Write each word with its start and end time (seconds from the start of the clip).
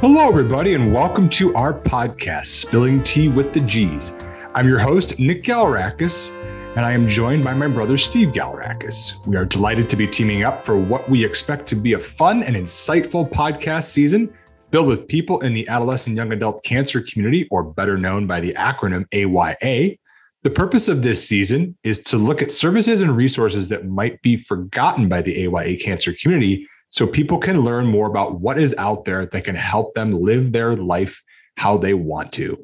Hello, 0.00 0.28
everybody, 0.28 0.74
and 0.74 0.92
welcome 0.92 1.26
to 1.30 1.54
our 1.54 1.72
podcast, 1.72 2.48
Spilling 2.48 3.02
Tea 3.02 3.28
with 3.28 3.54
the 3.54 3.60
G's. 3.60 4.14
I'm 4.54 4.68
your 4.68 4.78
host, 4.78 5.18
Nick 5.18 5.42
Galarakis, 5.42 6.36
and 6.76 6.84
I 6.84 6.92
am 6.92 7.06
joined 7.06 7.42
by 7.42 7.54
my 7.54 7.66
brother, 7.66 7.96
Steve 7.96 8.28
Galarakis. 8.28 9.26
We 9.26 9.36
are 9.36 9.46
delighted 9.46 9.88
to 9.88 9.96
be 9.96 10.06
teaming 10.06 10.42
up 10.42 10.66
for 10.66 10.76
what 10.76 11.08
we 11.08 11.24
expect 11.24 11.66
to 11.68 11.76
be 11.76 11.94
a 11.94 11.98
fun 11.98 12.42
and 12.42 12.54
insightful 12.54 13.26
podcast 13.30 13.84
season 13.84 14.30
filled 14.70 14.86
with 14.86 15.08
people 15.08 15.40
in 15.40 15.54
the 15.54 15.66
adolescent 15.66 16.14
young 16.14 16.30
adult 16.30 16.62
cancer 16.62 17.00
community, 17.00 17.48
or 17.50 17.64
better 17.64 17.96
known 17.96 18.26
by 18.26 18.38
the 18.38 18.52
acronym 18.52 19.06
AYA. 19.14 19.96
The 20.42 20.50
purpose 20.50 20.88
of 20.88 21.00
this 21.02 21.26
season 21.26 21.74
is 21.84 22.02
to 22.02 22.18
look 22.18 22.42
at 22.42 22.52
services 22.52 23.00
and 23.00 23.16
resources 23.16 23.68
that 23.68 23.86
might 23.86 24.20
be 24.20 24.36
forgotten 24.36 25.08
by 25.08 25.22
the 25.22 25.46
AYA 25.46 25.78
cancer 25.78 26.12
community 26.12 26.66
so 26.96 27.06
people 27.06 27.36
can 27.36 27.60
learn 27.60 27.86
more 27.86 28.08
about 28.08 28.40
what 28.40 28.58
is 28.58 28.74
out 28.78 29.04
there 29.04 29.26
that 29.26 29.44
can 29.44 29.54
help 29.54 29.92
them 29.92 30.18
live 30.18 30.52
their 30.52 30.74
life 30.74 31.22
how 31.58 31.76
they 31.76 31.92
want 31.92 32.32
to. 32.32 32.56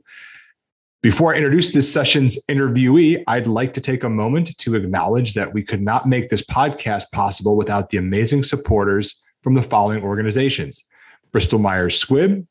Before 1.02 1.34
I 1.34 1.36
introduce 1.36 1.74
this 1.74 1.92
session's 1.92 2.42
interviewee, 2.46 3.22
I'd 3.26 3.46
like 3.46 3.74
to 3.74 3.82
take 3.82 4.04
a 4.04 4.08
moment 4.08 4.56
to 4.56 4.74
acknowledge 4.74 5.34
that 5.34 5.52
we 5.52 5.62
could 5.62 5.82
not 5.82 6.08
make 6.08 6.30
this 6.30 6.40
podcast 6.40 7.10
possible 7.12 7.56
without 7.56 7.90
the 7.90 7.98
amazing 7.98 8.42
supporters 8.42 9.22
from 9.42 9.52
the 9.52 9.60
following 9.60 10.02
organizations 10.02 10.82
Bristol 11.30 11.58
Myers 11.58 12.02
Squibb, 12.02 12.46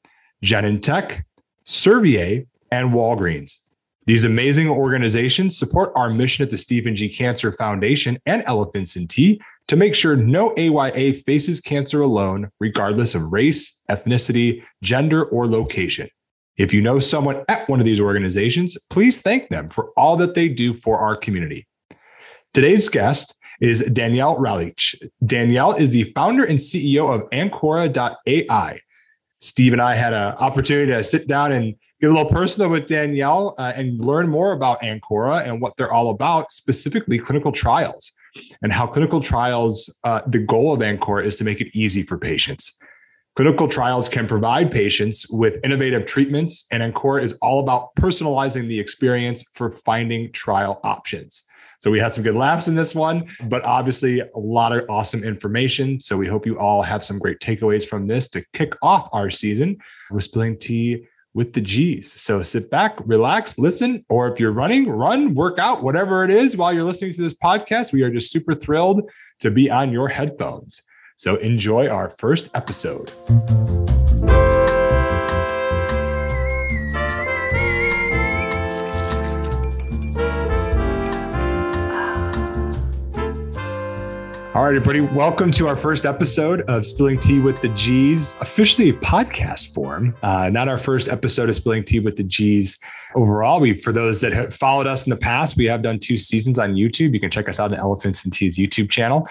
Genentech, 0.45 1.23
Servier, 1.65 2.45
and 2.69 2.91
Walgreens. 2.91 3.57
These 4.05 4.23
amazing 4.23 4.69
organizations 4.69 5.57
support 5.57 5.93
our 5.95 6.11
mission 6.11 6.43
at 6.43 6.51
the 6.51 6.57
Stephen 6.57 6.95
G. 6.95 7.09
Cancer 7.09 7.51
Foundation 7.51 8.19
and 8.27 8.43
Elephants 8.45 8.95
and 8.95 9.09
Tea 9.09 9.41
to 9.71 9.77
make 9.77 9.95
sure 9.95 10.17
no 10.17 10.53
AYA 10.57 11.13
faces 11.13 11.61
cancer 11.61 12.01
alone, 12.01 12.51
regardless 12.59 13.15
of 13.15 13.31
race, 13.31 13.79
ethnicity, 13.89 14.61
gender, 14.83 15.23
or 15.23 15.47
location. 15.47 16.09
If 16.57 16.73
you 16.73 16.81
know 16.81 16.99
someone 16.99 17.45
at 17.47 17.69
one 17.69 17.79
of 17.79 17.85
these 17.85 18.01
organizations, 18.01 18.77
please 18.89 19.21
thank 19.21 19.47
them 19.47 19.69
for 19.69 19.91
all 19.95 20.17
that 20.17 20.35
they 20.35 20.49
do 20.49 20.73
for 20.73 20.99
our 20.99 21.15
community. 21.15 21.69
Today's 22.53 22.89
guest 22.89 23.39
is 23.61 23.81
Danielle 23.83 24.35
Ralic. 24.35 24.93
Danielle 25.25 25.71
is 25.71 25.91
the 25.91 26.11
founder 26.15 26.43
and 26.43 26.59
CEO 26.59 27.15
of 27.15 27.29
Ancora.ai. 27.29 28.77
Steve 29.39 29.71
and 29.71 29.81
I 29.81 29.95
had 29.95 30.11
an 30.11 30.33
opportunity 30.33 30.91
to 30.91 31.01
sit 31.01 31.29
down 31.29 31.53
and 31.53 31.75
get 32.01 32.09
a 32.09 32.13
little 32.13 32.29
personal 32.29 32.69
with 32.69 32.87
Danielle 32.87 33.55
uh, 33.57 33.71
and 33.73 34.01
learn 34.01 34.27
more 34.27 34.51
about 34.51 34.83
Ancora 34.83 35.47
and 35.47 35.61
what 35.61 35.77
they're 35.77 35.93
all 35.93 36.09
about, 36.09 36.51
specifically 36.51 37.17
clinical 37.17 37.53
trials 37.53 38.11
and 38.61 38.71
how 38.71 38.87
clinical 38.87 39.21
trials, 39.21 39.93
uh, 40.03 40.21
the 40.27 40.39
goal 40.39 40.73
of 40.73 40.81
Ancora 40.81 41.25
is 41.25 41.37
to 41.37 41.43
make 41.43 41.61
it 41.61 41.75
easy 41.75 42.03
for 42.03 42.17
patients. 42.17 42.79
Clinical 43.35 43.67
trials 43.67 44.09
can 44.09 44.27
provide 44.27 44.71
patients 44.71 45.29
with 45.29 45.57
innovative 45.63 46.05
treatments, 46.05 46.65
and 46.71 46.83
Ancora 46.83 47.23
is 47.23 47.33
all 47.41 47.61
about 47.61 47.95
personalizing 47.95 48.67
the 48.67 48.79
experience 48.79 49.45
for 49.53 49.71
finding 49.71 50.31
trial 50.33 50.81
options. 50.83 51.43
So 51.79 51.89
we 51.89 51.97
had 51.97 52.13
some 52.13 52.23
good 52.23 52.35
laughs 52.35 52.67
in 52.67 52.75
this 52.75 52.93
one, 52.93 53.27
but 53.45 53.63
obviously 53.63 54.19
a 54.19 54.29
lot 54.35 54.71
of 54.71 54.85
awesome 54.87 55.23
information. 55.23 55.99
So 55.99 56.15
we 56.15 56.27
hope 56.27 56.45
you 56.45 56.59
all 56.59 56.83
have 56.83 57.03
some 57.03 57.17
great 57.17 57.39
takeaways 57.39 57.87
from 57.87 58.05
this 58.05 58.29
to 58.29 58.45
kick 58.53 58.75
off 58.83 59.09
our 59.13 59.31
season 59.31 59.77
with 60.11 60.25
spilling 60.25 60.59
tea 60.59 61.07
with 61.33 61.53
the 61.53 61.61
G's. 61.61 62.11
So 62.11 62.43
sit 62.43 62.69
back, 62.69 62.97
relax, 63.05 63.57
listen, 63.57 64.05
or 64.09 64.31
if 64.31 64.39
you're 64.39 64.51
running, 64.51 64.89
run, 64.89 65.33
work 65.33 65.59
out, 65.59 65.83
whatever 65.83 66.23
it 66.23 66.31
is 66.31 66.57
while 66.57 66.73
you're 66.73 66.83
listening 66.83 67.13
to 67.13 67.21
this 67.21 67.33
podcast. 67.33 67.93
We 67.93 68.01
are 68.03 68.11
just 68.11 68.31
super 68.31 68.53
thrilled 68.53 69.09
to 69.39 69.49
be 69.49 69.69
on 69.69 69.91
your 69.91 70.09
headphones. 70.09 70.83
So 71.15 71.35
enjoy 71.37 71.87
our 71.87 72.09
first 72.09 72.49
episode. 72.53 73.11
All 84.53 84.65
right, 84.65 84.75
everybody, 84.75 84.99
welcome 84.99 85.49
to 85.51 85.69
our 85.69 85.77
first 85.77 86.05
episode 86.05 86.63
of 86.63 86.85
Spilling 86.85 87.17
Tea 87.17 87.39
with 87.39 87.61
the 87.61 87.69
G's, 87.69 88.35
officially 88.41 88.91
podcast 88.91 89.73
form. 89.73 90.13
Uh, 90.23 90.49
not 90.49 90.67
our 90.67 90.77
first 90.77 91.07
episode 91.07 91.47
of 91.47 91.55
Spilling 91.55 91.85
Tea 91.85 92.01
with 92.01 92.17
the 92.17 92.23
G's 92.23 92.77
overall. 93.15 93.61
We, 93.61 93.73
for 93.73 93.93
those 93.93 94.19
that 94.19 94.33
have 94.33 94.53
followed 94.53 94.87
us 94.87 95.05
in 95.05 95.09
the 95.09 95.15
past, 95.15 95.55
we 95.55 95.67
have 95.67 95.81
done 95.81 95.99
two 95.99 96.17
seasons 96.17 96.59
on 96.59 96.75
YouTube. 96.75 97.13
You 97.13 97.21
can 97.21 97.31
check 97.31 97.47
us 97.47 97.61
out 97.61 97.71
on 97.71 97.79
Elephants 97.79 98.25
and 98.25 98.33
Teas 98.33 98.57
YouTube 98.57 98.89
channel. 98.89 99.25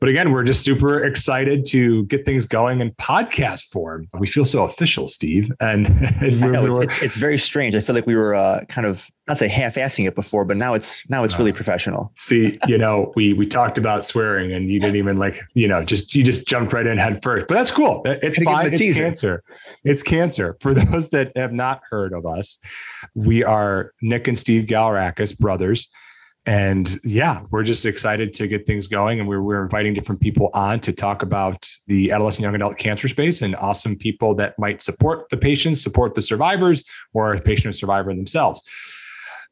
But 0.00 0.08
again, 0.08 0.32
we're 0.32 0.44
just 0.44 0.62
super 0.64 1.04
excited 1.04 1.66
to 1.66 2.06
get 2.06 2.24
things 2.24 2.46
going 2.46 2.80
in 2.80 2.92
podcast 2.92 3.64
form. 3.64 4.08
We 4.18 4.26
feel 4.26 4.46
so 4.46 4.64
official, 4.64 5.08
Steve. 5.08 5.52
And, 5.60 5.88
and 6.22 6.40
know, 6.40 6.80
it's, 6.80 6.94
it's, 6.94 7.02
it's, 7.02 7.16
very 7.16 7.36
strange. 7.36 7.74
I 7.74 7.82
feel 7.82 7.94
like 7.94 8.06
we 8.06 8.16
were 8.16 8.34
uh, 8.34 8.64
kind 8.64 8.86
of 8.86 9.10
not 9.28 9.36
say 9.36 9.46
half-assing 9.46 10.08
it 10.08 10.14
before, 10.14 10.46
but 10.46 10.56
now 10.56 10.72
it's 10.72 11.02
now 11.10 11.22
it's 11.22 11.36
really 11.36 11.52
uh, 11.52 11.54
professional. 11.54 12.12
See, 12.16 12.58
you 12.66 12.78
know, 12.78 13.12
we 13.16 13.34
we 13.34 13.46
talked 13.46 13.76
about 13.76 14.02
swearing, 14.02 14.52
and 14.52 14.70
you 14.70 14.80
didn't 14.80 14.96
even 14.96 15.18
like, 15.18 15.38
you 15.52 15.68
know, 15.68 15.84
just 15.84 16.14
you 16.14 16.24
just 16.24 16.48
jumped 16.48 16.72
right 16.72 16.86
in 16.86 16.96
head 16.96 17.22
first. 17.22 17.46
But 17.46 17.56
that's 17.56 17.70
cool. 17.70 18.00
It's 18.06 18.42
fine. 18.42 18.72
It's 18.72 18.96
cancer. 18.96 19.42
It's 19.84 20.02
cancer. 20.02 20.56
For 20.60 20.72
those 20.74 21.10
that 21.10 21.36
have 21.36 21.52
not 21.52 21.82
heard 21.90 22.14
of 22.14 22.24
us, 22.24 22.58
we 23.14 23.44
are 23.44 23.92
Nick 24.00 24.28
and 24.28 24.38
Steve 24.38 24.64
Galarakis, 24.64 25.38
brothers 25.38 25.90
and 26.46 26.98
yeah, 27.04 27.42
we're 27.50 27.62
just 27.62 27.84
excited 27.84 28.32
to 28.34 28.48
get 28.48 28.66
things 28.66 28.88
going. 28.88 29.20
And 29.20 29.28
we're, 29.28 29.42
we're 29.42 29.62
inviting 29.62 29.92
different 29.92 30.20
people 30.20 30.50
on 30.54 30.80
to 30.80 30.92
talk 30.92 31.22
about 31.22 31.68
the 31.86 32.12
adolescent 32.12 32.44
young 32.44 32.54
adult 32.54 32.78
cancer 32.78 33.08
space 33.08 33.42
and 33.42 33.54
awesome 33.56 33.96
people 33.96 34.34
that 34.36 34.58
might 34.58 34.80
support 34.80 35.28
the 35.28 35.36
patients, 35.36 35.82
support 35.82 36.14
the 36.14 36.22
survivors, 36.22 36.84
or 37.12 37.34
a 37.34 37.40
patient 37.40 37.66
or 37.66 37.72
survivor 37.74 38.14
themselves. 38.14 38.62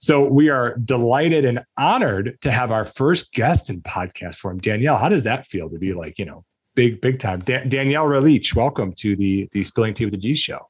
So 0.00 0.26
we 0.26 0.48
are 0.48 0.78
delighted 0.78 1.44
and 1.44 1.64
honored 1.76 2.38
to 2.42 2.50
have 2.50 2.70
our 2.70 2.84
first 2.84 3.32
guest 3.32 3.68
in 3.68 3.82
podcast 3.82 4.36
form. 4.36 4.58
Danielle, 4.58 4.96
how 4.96 5.08
does 5.08 5.24
that 5.24 5.44
feel 5.44 5.68
to 5.68 5.78
be 5.78 5.92
like, 5.92 6.18
you 6.18 6.24
know, 6.24 6.44
big, 6.74 7.00
big 7.00 7.18
time? 7.18 7.40
Da- 7.40 7.64
Danielle 7.64 8.06
Ralic, 8.06 8.54
welcome 8.54 8.92
to 8.94 9.16
the, 9.16 9.48
the 9.52 9.64
Spilling 9.64 9.94
Tea 9.94 10.04
with 10.06 10.12
the 10.14 10.18
G 10.18 10.34
show. 10.34 10.67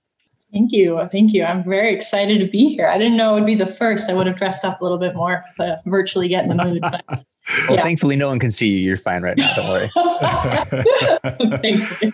Thank 0.53 0.73
you. 0.73 1.07
Thank 1.13 1.35
you. 1.35 1.45
I'm 1.45 1.63
very 1.63 1.95
excited 1.95 2.39
to 2.39 2.47
be 2.47 2.69
here. 2.69 2.89
I 2.89 2.97
didn't 2.97 3.17
know 3.17 3.33
it 3.33 3.41
would 3.41 3.47
be 3.47 3.55
the 3.55 3.67
first. 3.67 4.09
I 4.09 4.15
would 4.15 4.27
have 4.27 4.37
dressed 4.37 4.65
up 4.65 4.81
a 4.81 4.85
little 4.85 4.99
bit 4.99 5.15
more 5.15 5.45
to 5.59 5.81
virtually 5.85 6.29
get 6.29 6.45
in 6.45 6.57
the 6.57 6.65
mood. 6.65 6.81
But, 6.81 7.05
well, 7.09 7.25
yeah. 7.71 7.83
thankfully, 7.83 8.17
no 8.17 8.29
one 8.29 8.39
can 8.39 8.51
see 8.51 8.69
you. 8.69 8.79
You're 8.79 8.97
fine 8.97 9.23
right 9.23 9.37
now. 9.37 9.55
Don't 9.55 9.69
worry. 9.69 9.91
Thank 11.61 12.03
you. 12.03 12.13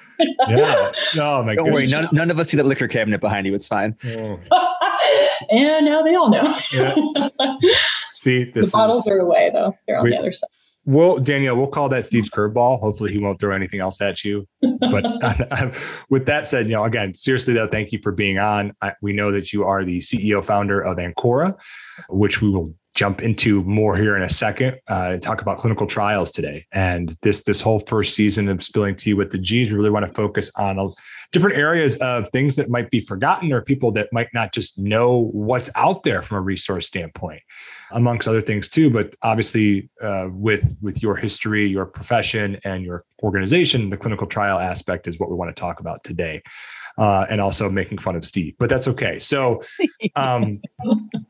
yeah. 0.49 0.91
No, 1.15 1.45
my 1.45 1.55
Don't 1.55 1.73
worry. 1.73 1.87
None, 1.87 2.09
none, 2.11 2.31
of 2.31 2.39
us 2.41 2.51
see 2.51 2.57
that 2.57 2.67
liquor 2.67 2.89
cabinet 2.89 3.21
behind 3.21 3.47
you. 3.47 3.55
It's 3.55 3.69
fine. 3.69 3.97
Oh. 4.05 4.41
and 5.51 5.87
now 5.87 6.03
they 6.03 6.17
all 6.17 6.29
know. 6.29 6.43
Yeah. 6.73 6.95
See, 8.15 8.51
the 8.51 8.69
bottles 8.73 9.07
is, 9.07 9.13
are 9.13 9.19
away, 9.19 9.51
though. 9.53 9.77
They're 9.87 9.99
on 9.99 10.05
we, 10.05 10.11
the 10.11 10.19
other 10.19 10.33
side. 10.33 10.49
Well, 10.87 11.19
Danielle, 11.19 11.57
we'll 11.57 11.69
call 11.69 11.89
that 11.91 12.05
Steve's 12.05 12.29
curveball. 12.29 12.81
Hopefully, 12.81 13.13
he 13.13 13.19
won't 13.19 13.41
throw 13.41 13.55
anything 13.55 13.81
else 13.81 14.01
at 14.01 14.23
you. 14.23 14.47
But 14.61 15.05
uh, 15.23 15.73
with 16.11 16.27
that 16.27 16.47
said, 16.47 16.67
you 16.67 16.73
know, 16.73 16.85
again, 16.85 17.15
seriously 17.15 17.55
though, 17.55 17.69
thank 17.69 17.93
you 17.93 18.01
for 18.03 18.13
being 18.13 18.39
on. 18.39 18.73
I, 18.83 18.95
we 19.01 19.13
know 19.13 19.33
that 19.33 19.53
you 19.53 19.65
are 19.65 19.85
the 19.85 19.99
CEO 20.01 20.45
founder 20.45 20.81
of 20.81 20.99
Ancora, 20.99 21.55
which 22.09 22.43
we 22.43 22.51
will 22.51 22.75
jump 22.95 23.23
into 23.23 23.63
more 23.65 23.97
here 23.97 24.17
in 24.17 24.23
a 24.23 24.31
second 24.31 24.79
uh, 24.89 25.19
talk 25.19 25.43
about 25.43 25.59
clinical 25.59 25.87
trials 25.87 26.31
today. 26.31 26.65
And 26.73 27.17
this 27.23 27.43
this 27.45 27.61
whole 27.61 27.81
first 27.81 28.15
season 28.15 28.49
of 28.49 28.63
Spilling 28.63 28.97
Tea 28.97 29.15
with 29.15 29.31
the 29.31 29.39
G's, 29.39 29.71
we 29.71 29.77
really 29.77 29.91
want 29.91 30.07
to 30.07 30.13
focus 30.13 30.51
on 30.57 30.79
a, 30.79 30.89
different 31.35 31.59
areas 31.59 31.97
of 31.97 32.29
things 32.29 32.55
that 32.55 32.71
might 32.71 32.89
be 32.91 33.01
forgotten 33.01 33.53
or 33.53 33.61
people 33.61 33.91
that 33.91 34.09
might 34.13 34.29
not 34.33 34.53
just 34.53 34.79
know 34.79 35.31
what's 35.33 35.69
out 35.75 36.05
there 36.05 36.23
from 36.23 36.37
a 36.37 36.41
resource 36.41 36.87
standpoint 36.87 37.43
amongst 37.91 38.29
other 38.29 38.41
things 38.41 38.69
too 38.69 38.89
but 38.89 39.17
obviously 39.23 39.91
uh, 40.01 40.29
with 40.31 40.79
with 40.81 41.03
your 41.03 41.17
history 41.17 41.67
your 41.67 41.87
profession 41.87 42.57
and 42.65 42.85
your 42.85 43.05
organization 43.25 43.91
the 43.91 43.97
clinical 43.97 44.29
trial 44.29 44.61
aspect 44.61 45.09
is 45.09 45.19
what 45.19 45.29
we 45.29 45.35
want 45.35 45.55
to 45.55 45.61
talk 45.61 45.81
about 45.81 46.05
today 46.05 46.41
uh, 46.99 47.27
and 47.29 47.41
also 47.41 47.69
making 47.69 47.99
fun 47.99 48.17
of 48.17 48.25
Steve, 48.25 48.55
but 48.59 48.69
that's 48.69 48.87
okay. 48.89 49.19
So, 49.19 49.63
um, 50.17 50.61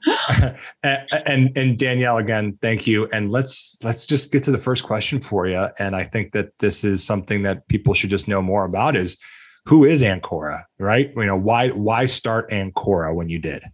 and 0.82 1.56
and 1.56 1.78
Danielle 1.78 2.19
again, 2.19 2.58
thank 2.61 2.87
you. 2.87 3.08
And 3.12 3.31
let's 3.31 3.76
let's 3.82 4.05
just 4.05 4.32
get 4.32 4.43
to 4.44 4.50
the 4.50 4.58
first 4.58 4.84
question 4.84 5.20
for 5.20 5.46
you. 5.46 5.69
And 5.78 5.96
I 5.96 6.05
think 6.05 6.32
that 6.32 6.50
this 6.58 6.84
is 6.84 7.02
something 7.02 7.43
that 7.44 7.66
people 7.69 7.94
should 7.94 8.11
just 8.11 8.28
know 8.28 8.43
more 8.43 8.64
about 8.64 8.96
is 8.96 9.19
who 9.66 9.84
is 9.84 10.02
Ancora, 10.02 10.64
right? 10.78 11.12
You 11.16 11.25
know, 11.25 11.37
why 11.37 11.70
why 11.70 12.06
start 12.06 12.50
Ancora 12.50 13.14
when 13.14 13.28
you 13.28 13.38
did? 13.38 13.64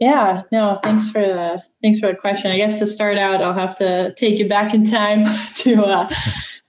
Yeah, 0.00 0.42
no, 0.52 0.80
thanks 0.82 1.10
for 1.10 1.22
the 1.22 1.62
thanks 1.82 2.00
for 2.00 2.08
the 2.08 2.16
question. 2.16 2.50
I 2.50 2.58
guess 2.58 2.78
to 2.80 2.86
start 2.86 3.16
out, 3.16 3.40
I'll 3.42 3.54
have 3.54 3.74
to 3.76 4.12
take 4.14 4.38
you 4.38 4.48
back 4.48 4.74
in 4.74 4.84
time 4.84 5.24
to 5.56 5.84
uh, 5.84 6.14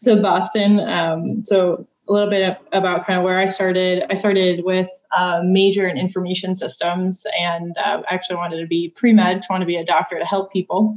to 0.04 0.22
Boston. 0.22 0.80
Um, 0.80 1.44
so 1.44 1.88
a 2.08 2.14
little 2.14 2.30
bit 2.30 2.58
about 2.72 3.06
kind 3.08 3.18
of 3.18 3.26
where 3.26 3.40
I 3.40 3.48
started. 3.48 4.04
I 4.10 4.16
started 4.16 4.64
with 4.64 4.90
uh, 5.16 5.42
major 5.44 5.88
in 5.88 5.98
information 5.98 6.56
systems, 6.56 7.26
and 7.40 7.76
uh, 7.78 8.02
actually 8.10 8.36
wanted 8.36 8.62
to 8.62 8.68
be 8.68 8.94
pre 8.96 9.14
med, 9.14 9.42
to 9.42 9.48
want 9.50 9.62
to 9.62 9.66
be 9.66 9.78
a 9.78 9.86
doctor 9.86 10.20
to 10.20 10.26
help 10.26 10.52
people. 10.52 10.96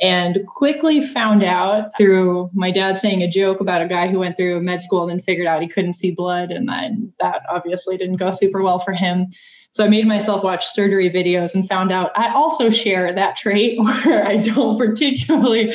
and 0.00 0.40
quickly 0.46 1.06
found 1.06 1.42
out 1.44 1.96
through 1.96 2.50
my 2.54 2.70
dad 2.70 2.98
saying 2.98 3.22
a 3.22 3.28
joke 3.28 3.60
about 3.60 3.82
a 3.82 3.88
guy 3.88 4.08
who 4.08 4.18
went 4.18 4.36
through 4.36 4.60
med 4.60 4.82
school 4.82 5.02
and 5.02 5.10
then 5.10 5.20
figured 5.20 5.46
out 5.46 5.62
he 5.62 5.68
couldn't 5.68 5.92
see 5.92 6.10
blood. 6.10 6.50
And 6.50 6.68
then 6.68 7.12
that 7.20 7.42
obviously 7.48 7.96
didn't 7.96 8.16
go 8.16 8.30
super 8.30 8.62
well 8.62 8.78
for 8.78 8.92
him. 8.92 9.28
So 9.72 9.86
I 9.86 9.88
made 9.88 10.06
myself 10.06 10.44
watch 10.44 10.66
surgery 10.66 11.10
videos 11.10 11.54
and 11.54 11.66
found 11.66 11.92
out 11.92 12.10
I 12.14 12.32
also 12.34 12.68
share 12.68 13.12
that 13.14 13.36
trait 13.36 13.78
where 14.04 14.26
I 14.26 14.36
don't 14.36 14.76
particularly 14.76 15.74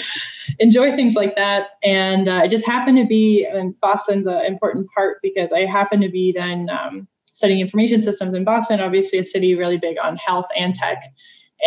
enjoy 0.59 0.95
things 0.95 1.15
like 1.15 1.35
that. 1.35 1.69
And 1.83 2.29
uh, 2.29 2.47
just 2.47 2.65
happened 2.65 2.97
to 2.97 3.05
be, 3.05 3.43
and 3.43 3.79
Boston's 3.81 4.27
an 4.27 4.45
important 4.45 4.87
part 4.95 5.17
because 5.23 5.51
I 5.51 5.65
happened 5.65 6.03
to 6.03 6.09
be 6.09 6.31
then 6.31 6.69
um, 6.69 7.07
studying 7.25 7.59
information 7.59 7.99
systems 7.99 8.35
in 8.35 8.43
Boston, 8.43 8.79
obviously 8.79 9.17
a 9.17 9.23
city 9.23 9.55
really 9.55 9.79
big 9.79 9.97
on 10.01 10.15
health 10.15 10.47
and 10.55 10.75
tech. 10.75 11.03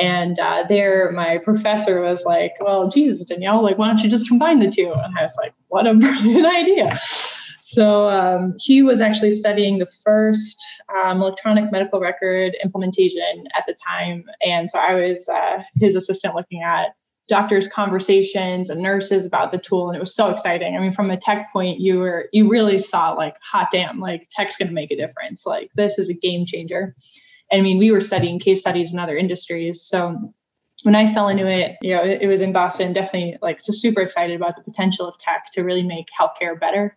And 0.00 0.38
uh, 0.38 0.64
there, 0.68 1.10
my 1.10 1.38
professor 1.38 2.00
was 2.00 2.24
like, 2.24 2.52
Well, 2.60 2.88
Jesus, 2.88 3.24
Danielle, 3.26 3.60
like, 3.60 3.76
why 3.76 3.88
don't 3.88 4.00
you 4.04 4.08
just 4.08 4.28
combine 4.28 4.60
the 4.60 4.70
two? 4.70 4.92
And 4.92 5.18
I 5.18 5.22
was 5.22 5.36
like, 5.36 5.52
What 5.66 5.88
a 5.88 5.94
brilliant 5.96 6.46
idea. 6.46 6.96
So 7.70 8.08
um, 8.08 8.54
he 8.58 8.82
was 8.82 9.00
actually 9.00 9.30
studying 9.30 9.78
the 9.78 9.86
first 9.86 10.60
um, 10.92 11.20
electronic 11.22 11.70
medical 11.70 12.00
record 12.00 12.56
implementation 12.64 13.44
at 13.56 13.64
the 13.68 13.76
time. 13.86 14.24
And 14.44 14.68
so 14.68 14.80
I 14.80 14.94
was 14.94 15.28
uh, 15.28 15.62
his 15.76 15.94
assistant 15.94 16.34
looking 16.34 16.62
at 16.62 16.96
doctors' 17.28 17.68
conversations 17.68 18.70
and 18.70 18.82
nurses 18.82 19.24
about 19.24 19.52
the 19.52 19.58
tool. 19.58 19.88
And 19.88 19.94
it 19.94 20.00
was 20.00 20.12
so 20.12 20.30
exciting. 20.30 20.74
I 20.74 20.80
mean, 20.80 20.90
from 20.90 21.12
a 21.12 21.16
tech 21.16 21.46
point, 21.52 21.78
you 21.78 22.00
were, 22.00 22.28
you 22.32 22.48
really 22.48 22.80
saw 22.80 23.12
like, 23.12 23.36
hot 23.40 23.68
damn, 23.70 24.00
like 24.00 24.26
tech's 24.30 24.56
going 24.56 24.66
to 24.66 24.74
make 24.74 24.90
a 24.90 24.96
difference. 24.96 25.46
Like, 25.46 25.70
this 25.76 25.96
is 25.96 26.08
a 26.08 26.14
game 26.14 26.44
changer. 26.44 26.92
And 27.52 27.60
I 27.60 27.62
mean, 27.62 27.78
we 27.78 27.92
were 27.92 28.00
studying 28.00 28.40
case 28.40 28.58
studies 28.58 28.92
in 28.92 28.98
other 28.98 29.16
industries. 29.16 29.80
So 29.80 30.34
when 30.82 30.96
I 30.96 31.06
fell 31.06 31.28
into 31.28 31.48
it, 31.48 31.76
you 31.82 31.94
know, 31.94 32.02
it, 32.02 32.22
it 32.22 32.26
was 32.26 32.40
in 32.40 32.52
Boston, 32.52 32.92
definitely 32.92 33.38
like 33.40 33.64
just 33.64 33.80
super 33.80 34.00
excited 34.00 34.34
about 34.34 34.56
the 34.56 34.62
potential 34.64 35.06
of 35.06 35.16
tech 35.18 35.52
to 35.52 35.62
really 35.62 35.84
make 35.84 36.08
healthcare 36.18 36.58
better. 36.58 36.96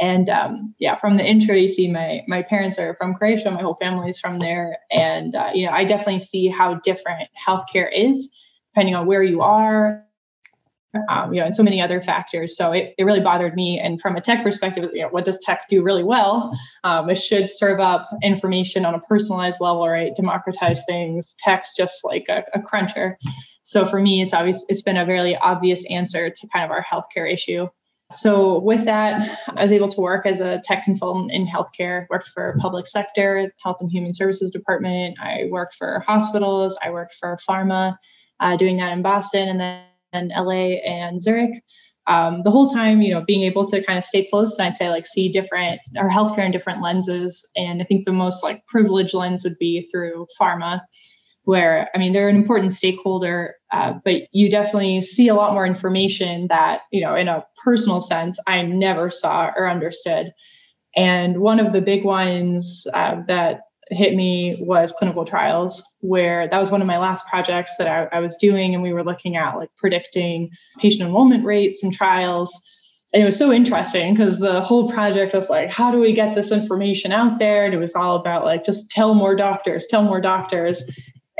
And 0.00 0.28
um, 0.30 0.74
yeah, 0.78 0.94
from 0.94 1.16
the 1.16 1.24
intro, 1.24 1.54
you 1.54 1.68
see 1.68 1.90
my 1.90 2.22
my 2.26 2.42
parents 2.42 2.78
are 2.78 2.94
from 2.94 3.14
Croatia. 3.14 3.50
My 3.50 3.62
whole 3.62 3.76
family 3.76 4.08
is 4.08 4.18
from 4.18 4.38
there, 4.38 4.78
and 4.90 5.36
uh, 5.36 5.50
you 5.54 5.66
know, 5.66 5.72
I 5.72 5.84
definitely 5.84 6.20
see 6.20 6.48
how 6.48 6.74
different 6.82 7.28
healthcare 7.46 7.88
is 7.94 8.34
depending 8.72 8.94
on 8.94 9.04
where 9.06 9.22
you 9.22 9.42
are 9.42 10.04
um, 11.08 11.32
you 11.32 11.40
know, 11.40 11.46
and 11.46 11.54
so 11.54 11.62
many 11.62 11.80
other 11.80 12.00
factors. 12.00 12.56
So 12.56 12.72
it, 12.72 12.94
it 12.98 13.04
really 13.04 13.20
bothered 13.20 13.54
me. 13.54 13.78
And 13.78 14.00
from 14.00 14.16
a 14.16 14.20
tech 14.20 14.42
perspective, 14.42 14.90
you 14.92 15.02
know, 15.02 15.08
what 15.08 15.24
does 15.24 15.38
tech 15.38 15.68
do 15.68 15.82
really 15.82 16.02
well? 16.02 16.52
Um, 16.84 17.08
it 17.08 17.14
should 17.14 17.50
serve 17.50 17.80
up 17.80 18.08
information 18.22 18.84
on 18.84 18.94
a 18.94 19.00
personalized 19.00 19.60
level, 19.60 19.88
right? 19.88 20.14
Democratize 20.16 20.82
things. 20.86 21.36
Tech's 21.38 21.76
just 21.76 22.00
like 22.04 22.26
a, 22.28 22.42
a 22.54 22.60
cruncher. 22.60 23.18
So 23.62 23.86
for 23.86 24.00
me, 24.00 24.22
it's 24.22 24.34
obvious. 24.34 24.64
It's 24.68 24.82
been 24.82 24.96
a 24.96 25.04
very 25.04 25.36
obvious 25.36 25.84
answer 25.90 26.30
to 26.30 26.48
kind 26.48 26.64
of 26.64 26.70
our 26.70 26.84
healthcare 26.84 27.32
issue. 27.32 27.68
So 28.12 28.58
with 28.60 28.84
that, 28.86 29.38
I 29.56 29.62
was 29.62 29.72
able 29.72 29.88
to 29.88 30.00
work 30.00 30.26
as 30.26 30.40
a 30.40 30.60
tech 30.64 30.84
consultant 30.84 31.30
in 31.30 31.46
healthcare. 31.46 32.06
Worked 32.10 32.28
for 32.28 32.56
public 32.58 32.86
sector, 32.86 33.52
health 33.62 33.76
and 33.80 33.90
human 33.90 34.12
services 34.12 34.50
department. 34.50 35.16
I 35.20 35.46
worked 35.50 35.76
for 35.76 36.02
hospitals. 36.06 36.76
I 36.82 36.90
worked 36.90 37.14
for 37.14 37.38
pharma, 37.48 37.96
uh, 38.40 38.56
doing 38.56 38.76
that 38.78 38.92
in 38.92 39.02
Boston, 39.02 39.48
and 39.48 39.60
then 39.60 39.82
and 40.12 40.32
LA 40.36 40.78
and 40.84 41.20
Zurich. 41.20 41.62
Um, 42.06 42.42
the 42.42 42.50
whole 42.50 42.68
time, 42.68 43.02
you 43.02 43.14
know, 43.14 43.22
being 43.24 43.42
able 43.42 43.66
to 43.66 43.84
kind 43.84 43.98
of 43.98 44.04
stay 44.04 44.26
close 44.28 44.58
and 44.58 44.66
I'd 44.66 44.76
say 44.76 44.88
like 44.88 45.06
see 45.06 45.30
different 45.30 45.80
or 45.96 46.08
healthcare 46.08 46.44
in 46.44 46.50
different 46.50 46.82
lenses. 46.82 47.46
And 47.56 47.80
I 47.80 47.84
think 47.84 48.04
the 48.04 48.12
most 48.12 48.42
like 48.42 48.66
privileged 48.66 49.14
lens 49.14 49.44
would 49.44 49.58
be 49.58 49.88
through 49.92 50.26
pharma, 50.40 50.80
where 51.44 51.88
I 51.94 51.98
mean 51.98 52.12
they're 52.12 52.28
an 52.28 52.36
important 52.36 52.72
stakeholder, 52.72 53.54
uh, 53.72 53.94
but 54.04 54.22
you 54.32 54.50
definitely 54.50 55.00
see 55.02 55.28
a 55.28 55.34
lot 55.34 55.52
more 55.52 55.66
information 55.66 56.46
that 56.48 56.82
you 56.90 57.00
know 57.00 57.14
in 57.14 57.28
a 57.28 57.44
personal 57.64 58.00
sense 58.00 58.38
I 58.46 58.62
never 58.62 59.10
saw 59.10 59.50
or 59.56 59.68
understood. 59.68 60.32
And 60.96 61.40
one 61.40 61.60
of 61.60 61.72
the 61.72 61.80
big 61.80 62.04
ones 62.04 62.86
uh, 62.94 63.22
that 63.28 63.62
hit 63.90 64.14
me 64.14 64.56
was 64.60 64.92
clinical 64.92 65.24
trials, 65.24 65.82
where 66.00 66.48
that 66.48 66.58
was 66.58 66.70
one 66.70 66.80
of 66.80 66.86
my 66.86 66.98
last 66.98 67.26
projects 67.26 67.76
that 67.76 67.88
I, 67.88 68.16
I 68.16 68.20
was 68.20 68.36
doing. 68.36 68.74
And 68.74 68.82
we 68.82 68.92
were 68.92 69.04
looking 69.04 69.36
at 69.36 69.56
like 69.56 69.70
predicting 69.76 70.50
patient 70.78 71.02
enrollment 71.02 71.44
rates 71.44 71.82
and 71.82 71.92
trials. 71.92 72.58
And 73.12 73.22
it 73.22 73.26
was 73.26 73.38
so 73.38 73.52
interesting 73.52 74.14
because 74.14 74.38
the 74.38 74.60
whole 74.60 74.88
project 74.88 75.34
was 75.34 75.50
like, 75.50 75.70
how 75.70 75.90
do 75.90 75.98
we 75.98 76.12
get 76.12 76.36
this 76.36 76.52
information 76.52 77.10
out 77.10 77.40
there? 77.40 77.64
And 77.64 77.74
it 77.74 77.78
was 77.78 77.94
all 77.94 78.16
about 78.16 78.44
like, 78.44 78.64
just 78.64 78.90
tell 78.90 79.14
more 79.14 79.34
doctors, 79.34 79.86
tell 79.86 80.04
more 80.04 80.20
doctors. 80.20 80.84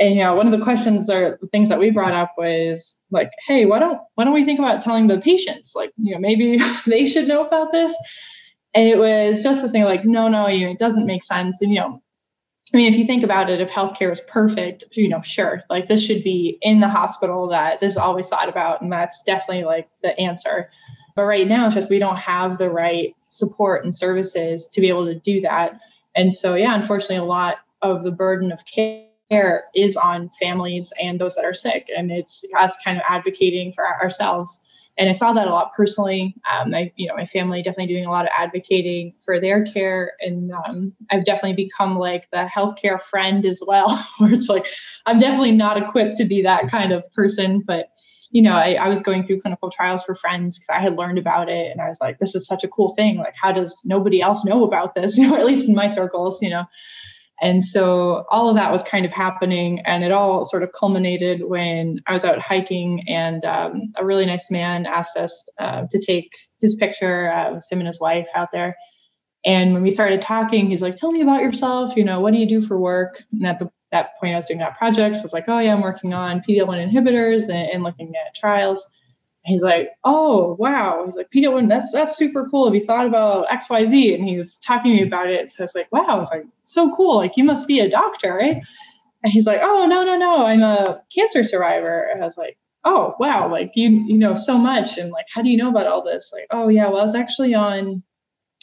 And 0.01 0.15
you 0.15 0.23
know, 0.23 0.33
one 0.33 0.51
of 0.51 0.57
the 0.57 0.63
questions 0.63 1.11
or 1.11 1.37
things 1.51 1.69
that 1.69 1.79
we 1.79 1.91
brought 1.91 2.13
up 2.13 2.33
was 2.35 2.97
like, 3.11 3.29
hey, 3.45 3.65
why 3.65 3.77
don't 3.77 4.01
why 4.15 4.23
don't 4.23 4.33
we 4.33 4.43
think 4.43 4.57
about 4.57 4.81
telling 4.81 5.05
the 5.05 5.19
patients? 5.19 5.73
Like, 5.75 5.91
you 5.97 6.13
know, 6.13 6.19
maybe 6.19 6.59
they 6.87 7.05
should 7.05 7.27
know 7.27 7.45
about 7.45 7.71
this. 7.71 7.95
And 8.73 8.87
it 8.87 8.97
was 8.97 9.43
just 9.43 9.61
the 9.61 9.69
thing 9.69 9.83
like, 9.83 10.03
no, 10.03 10.27
no, 10.27 10.47
you 10.47 10.69
it 10.69 10.79
doesn't 10.79 11.05
make 11.05 11.23
sense. 11.23 11.61
And 11.61 11.71
you 11.71 11.79
know, 11.79 12.01
I 12.73 12.77
mean, 12.77 12.91
if 12.91 12.97
you 12.97 13.05
think 13.05 13.23
about 13.23 13.51
it, 13.51 13.61
if 13.61 13.69
healthcare 13.69 14.11
is 14.11 14.21
perfect, 14.21 14.85
you 14.93 15.07
know, 15.07 15.21
sure, 15.21 15.61
like 15.69 15.87
this 15.87 16.03
should 16.03 16.23
be 16.23 16.57
in 16.63 16.79
the 16.79 16.89
hospital 16.89 17.47
that 17.49 17.79
this 17.79 17.93
is 17.93 17.97
always 17.97 18.27
thought 18.27 18.49
about. 18.49 18.81
And 18.81 18.91
that's 18.91 19.21
definitely 19.21 19.65
like 19.65 19.87
the 20.01 20.19
answer. 20.19 20.71
But 21.15 21.25
right 21.25 21.47
now, 21.47 21.67
it's 21.67 21.75
just 21.75 21.91
we 21.91 21.99
don't 21.99 22.17
have 22.17 22.57
the 22.57 22.71
right 22.71 23.15
support 23.27 23.83
and 23.83 23.95
services 23.95 24.67
to 24.69 24.81
be 24.81 24.89
able 24.89 25.05
to 25.05 25.15
do 25.15 25.41
that. 25.41 25.79
And 26.15 26.33
so, 26.33 26.55
yeah, 26.55 26.73
unfortunately, 26.73 27.17
a 27.17 27.23
lot 27.23 27.57
of 27.83 28.03
the 28.03 28.11
burden 28.11 28.51
of 28.51 28.65
care 28.65 29.05
is 29.75 29.97
on 29.97 30.29
families 30.39 30.91
and 31.01 31.19
those 31.19 31.35
that 31.35 31.45
are 31.45 31.53
sick. 31.53 31.89
And 31.95 32.11
it's 32.11 32.43
us 32.57 32.77
kind 32.83 32.97
of 32.97 33.03
advocating 33.07 33.73
for 33.73 33.85
ourselves 33.87 34.63
and 34.97 35.09
I 35.09 35.13
saw 35.13 35.33
that 35.33 35.47
a 35.47 35.51
lot 35.51 35.73
personally. 35.75 36.35
Um, 36.51 36.73
I, 36.73 36.91
you 36.95 37.07
know, 37.07 37.15
my 37.15 37.25
family 37.25 37.61
definitely 37.61 37.93
doing 37.93 38.05
a 38.05 38.11
lot 38.11 38.25
of 38.25 38.31
advocating 38.37 39.13
for 39.23 39.39
their 39.39 39.63
care, 39.65 40.13
and 40.19 40.51
um, 40.51 40.93
I've 41.09 41.25
definitely 41.25 41.53
become 41.53 41.97
like 41.97 42.29
the 42.31 42.47
healthcare 42.53 43.01
friend 43.01 43.45
as 43.45 43.61
well, 43.65 43.97
where 44.17 44.33
it's 44.33 44.49
like 44.49 44.67
I'm 45.05 45.19
definitely 45.19 45.53
not 45.53 45.77
equipped 45.77 46.17
to 46.17 46.25
be 46.25 46.41
that 46.43 46.69
kind 46.69 46.91
of 46.91 47.09
person, 47.13 47.63
but 47.65 47.87
you 48.31 48.41
know, 48.41 48.53
I, 48.53 48.73
I 48.73 48.87
was 48.87 49.01
going 49.01 49.25
through 49.25 49.41
clinical 49.41 49.69
trials 49.69 50.03
for 50.03 50.15
friends 50.15 50.57
because 50.57 50.69
I 50.69 50.79
had 50.79 50.97
learned 50.97 51.17
about 51.17 51.49
it, 51.49 51.71
and 51.71 51.81
I 51.81 51.87
was 51.87 51.99
like, 52.01 52.19
this 52.19 52.35
is 52.35 52.45
such 52.45 52.63
a 52.63 52.67
cool 52.67 52.93
thing. 52.93 53.17
Like, 53.17 53.35
how 53.35 53.51
does 53.51 53.81
nobody 53.85 54.21
else 54.21 54.45
know 54.45 54.65
about 54.65 54.93
this? 54.93 55.17
You 55.17 55.27
know, 55.29 55.37
at 55.37 55.45
least 55.45 55.69
in 55.69 55.75
my 55.75 55.87
circles, 55.87 56.41
you 56.41 56.49
know. 56.49 56.65
And 57.41 57.63
so 57.63 58.25
all 58.29 58.49
of 58.49 58.55
that 58.55 58.71
was 58.71 58.83
kind 58.83 59.03
of 59.03 59.11
happening, 59.11 59.79
and 59.79 60.03
it 60.03 60.11
all 60.11 60.45
sort 60.45 60.61
of 60.61 60.73
culminated 60.73 61.41
when 61.43 61.99
I 62.05 62.13
was 62.13 62.23
out 62.23 62.37
hiking, 62.39 63.03
and 63.07 63.43
um, 63.45 63.93
a 63.97 64.05
really 64.05 64.27
nice 64.27 64.51
man 64.51 64.85
asked 64.85 65.17
us 65.17 65.49
uh, 65.59 65.87
to 65.89 65.99
take 65.99 66.31
his 66.59 66.75
picture. 66.75 67.33
Uh, 67.33 67.49
it 67.49 67.53
was 67.53 67.67
him 67.67 67.79
and 67.79 67.87
his 67.87 67.99
wife 67.99 68.29
out 68.35 68.49
there. 68.51 68.77
And 69.43 69.73
when 69.73 69.81
we 69.81 69.89
started 69.89 70.21
talking, 70.21 70.69
he's 70.69 70.83
like, 70.83 70.95
"Tell 70.95 71.11
me 71.11 71.21
about 71.21 71.41
yourself. 71.41 71.97
You 71.97 72.03
know, 72.03 72.19
what 72.19 72.31
do 72.31 72.39
you 72.39 72.47
do 72.47 72.61
for 72.61 72.79
work?" 72.79 73.23
And 73.31 73.47
at 73.47 73.57
the, 73.57 73.71
that 73.91 74.11
point, 74.19 74.33
I 74.33 74.37
was 74.37 74.45
doing 74.45 74.59
that 74.59 74.77
project. 74.77 75.15
So 75.15 75.21
I 75.21 75.23
was 75.23 75.33
like, 75.33 75.45
"Oh 75.47 75.57
yeah, 75.57 75.73
I'm 75.73 75.81
working 75.81 76.13
on 76.13 76.41
PD-L1 76.41 76.91
inhibitors 76.91 77.49
and, 77.49 77.71
and 77.71 77.83
looking 77.83 78.13
at 78.15 78.35
trials." 78.35 78.85
He's 79.43 79.63
like, 79.63 79.89
"Oh 80.03 80.55
wow!" 80.59 81.03
He's 81.05 81.15
like, 81.15 81.29
"Peter, 81.31 81.49
that's 81.67 81.91
that's 81.91 82.15
super 82.15 82.47
cool. 82.49 82.65
Have 82.65 82.75
you 82.75 82.85
thought 82.85 83.07
about 83.07 83.47
X, 83.51 83.69
Y, 83.69 83.85
Z?" 83.85 84.13
And 84.13 84.27
he's 84.27 84.57
talking 84.59 84.91
to 84.95 85.01
me 85.01 85.07
about 85.07 85.29
it. 85.29 85.51
So 85.51 85.63
I 85.63 85.65
was 85.65 85.75
like, 85.75 85.91
"Wow!" 85.91 86.05
I 86.07 86.15
was 86.15 86.29
like, 86.31 86.45
"So 86.63 86.95
cool! 86.95 87.17
Like 87.17 87.37
you 87.37 87.43
must 87.43 87.67
be 87.67 87.79
a 87.79 87.89
doctor, 87.89 88.35
right?" 88.35 88.61
And 89.23 89.33
he's 89.33 89.45
like, 89.47 89.59
"Oh 89.61 89.85
no, 89.87 90.03
no, 90.03 90.17
no! 90.17 90.45
I'm 90.45 90.63
a 90.63 91.01
cancer 91.15 91.43
survivor." 91.43 92.03
And 92.03 92.21
I 92.21 92.25
was 92.25 92.37
like, 92.37 92.57
"Oh 92.85 93.15
wow! 93.19 93.49
Like 93.49 93.71
you 93.75 93.89
you 93.89 94.17
know 94.17 94.35
so 94.35 94.57
much, 94.57 94.97
and 94.97 95.11
like 95.11 95.25
how 95.33 95.41
do 95.41 95.49
you 95.49 95.57
know 95.57 95.69
about 95.69 95.87
all 95.87 96.03
this?" 96.03 96.31
Like, 96.33 96.47
"Oh 96.51 96.67
yeah, 96.69 96.87
well 96.87 96.99
I 96.99 97.01
was 97.01 97.15
actually 97.15 97.53
on 97.53 98.03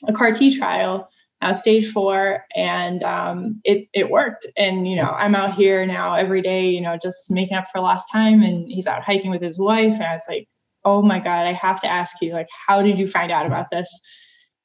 a 0.06 0.12
CAR 0.12 0.32
T 0.32 0.56
trial." 0.56 1.08
Uh, 1.40 1.54
stage 1.54 1.92
four 1.92 2.44
and 2.56 3.04
um, 3.04 3.60
it 3.62 3.86
it 3.94 4.10
worked 4.10 4.44
and 4.56 4.88
you 4.88 4.96
know 4.96 5.10
i'm 5.10 5.36
out 5.36 5.54
here 5.54 5.86
now 5.86 6.16
every 6.16 6.42
day 6.42 6.68
you 6.68 6.80
know 6.80 6.98
just 7.00 7.30
making 7.30 7.56
up 7.56 7.64
for 7.70 7.80
lost 7.80 8.10
time 8.10 8.42
and 8.42 8.66
he's 8.68 8.88
out 8.88 9.04
hiking 9.04 9.30
with 9.30 9.40
his 9.40 9.56
wife 9.56 9.94
and 9.94 10.02
i 10.02 10.14
was 10.14 10.24
like 10.28 10.48
oh 10.88 11.02
my 11.02 11.18
God, 11.18 11.46
I 11.46 11.52
have 11.52 11.80
to 11.80 11.86
ask 11.86 12.20
you, 12.22 12.32
like, 12.32 12.48
how 12.66 12.82
did 12.82 12.98
you 12.98 13.06
find 13.06 13.30
out 13.30 13.46
about 13.46 13.70
this? 13.70 14.00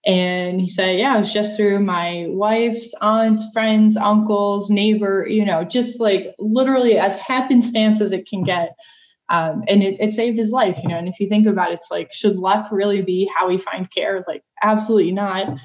And 0.05 0.59
he 0.59 0.67
said, 0.67 0.99
yeah, 0.99 1.15
it 1.15 1.19
was 1.19 1.33
just 1.33 1.55
through 1.55 1.79
my 1.79 2.25
wife's 2.27 2.93
aunts, 3.01 3.51
friends, 3.53 3.95
uncles, 3.95 4.69
neighbor, 4.69 5.25
you 5.29 5.45
know, 5.45 5.63
just 5.63 5.99
like 5.99 6.35
literally 6.39 6.97
as 6.97 7.17
happenstance 7.17 8.01
as 8.01 8.11
it 8.11 8.27
can 8.27 8.43
get. 8.43 8.75
Um, 9.29 9.63
and 9.67 9.81
it, 9.81 9.95
it 9.99 10.11
saved 10.11 10.37
his 10.37 10.51
life, 10.51 10.77
you 10.83 10.89
know. 10.89 10.97
And 10.97 11.07
if 11.07 11.19
you 11.19 11.29
think 11.29 11.47
about 11.47 11.71
it, 11.71 11.75
it's 11.75 11.89
like, 11.89 12.11
should 12.11 12.35
luck 12.35 12.69
really 12.71 13.01
be 13.01 13.31
how 13.35 13.47
we 13.47 13.57
find 13.57 13.89
care? 13.89 14.25
Like, 14.27 14.43
absolutely 14.61 15.11
not. 15.11 15.57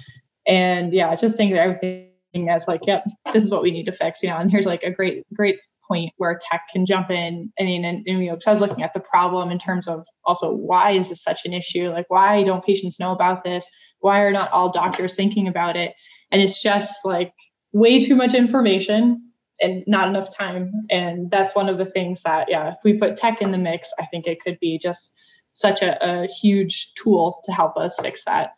And 0.46 0.92
yeah, 0.92 1.10
I 1.10 1.16
just 1.16 1.36
think 1.36 1.52
that 1.52 1.60
everything 1.60 2.07
as 2.34 2.68
like, 2.68 2.82
yep, 2.86 3.04
this 3.32 3.44
is 3.44 3.50
what 3.50 3.62
we 3.62 3.70
need 3.70 3.86
to 3.86 3.92
fix, 3.92 4.22
you 4.22 4.28
know. 4.28 4.36
And 4.36 4.50
here's 4.50 4.66
like 4.66 4.82
a 4.82 4.90
great, 4.90 5.24
great 5.34 5.60
point 5.88 6.12
where 6.18 6.38
tech 6.50 6.62
can 6.70 6.84
jump 6.86 7.10
in. 7.10 7.52
I 7.58 7.64
mean, 7.64 7.84
and, 7.84 8.06
and 8.06 8.22
you 8.22 8.28
know, 8.28 8.34
because 8.34 8.46
I 8.46 8.50
was 8.50 8.60
looking 8.60 8.84
at 8.84 8.92
the 8.94 9.00
problem 9.00 9.50
in 9.50 9.58
terms 9.58 9.88
of 9.88 10.06
also 10.24 10.54
why 10.54 10.92
is 10.92 11.08
this 11.08 11.22
such 11.22 11.44
an 11.44 11.52
issue? 11.52 11.88
Like, 11.90 12.06
why 12.08 12.42
don't 12.42 12.64
patients 12.64 13.00
know 13.00 13.12
about 13.12 13.44
this? 13.44 13.66
Why 14.00 14.20
are 14.20 14.32
not 14.32 14.52
all 14.52 14.70
doctors 14.70 15.14
thinking 15.14 15.48
about 15.48 15.76
it? 15.76 15.94
And 16.30 16.42
it's 16.42 16.62
just 16.62 16.94
like 17.04 17.32
way 17.72 18.00
too 18.00 18.14
much 18.14 18.34
information. 18.34 19.22
and 19.60 19.84
not 19.86 20.08
enough 20.08 20.34
time. 20.36 20.72
And 20.90 21.30
that's 21.30 21.54
one 21.54 21.68
of 21.68 21.78
the 21.78 21.86
things 21.86 22.22
that, 22.22 22.48
yeah, 22.48 22.68
if 22.68 22.76
we 22.84 22.94
put 22.98 23.16
tech 23.16 23.42
in 23.42 23.52
the 23.52 23.58
mix, 23.58 23.90
I 23.98 24.06
think 24.06 24.26
it 24.26 24.40
could 24.40 24.58
be 24.60 24.78
just 24.78 25.12
such 25.54 25.82
a, 25.82 25.98
a 26.00 26.26
huge 26.28 26.92
tool 26.94 27.42
to 27.44 27.52
help 27.52 27.76
us 27.76 27.98
fix 28.00 28.24
that. 28.24 28.50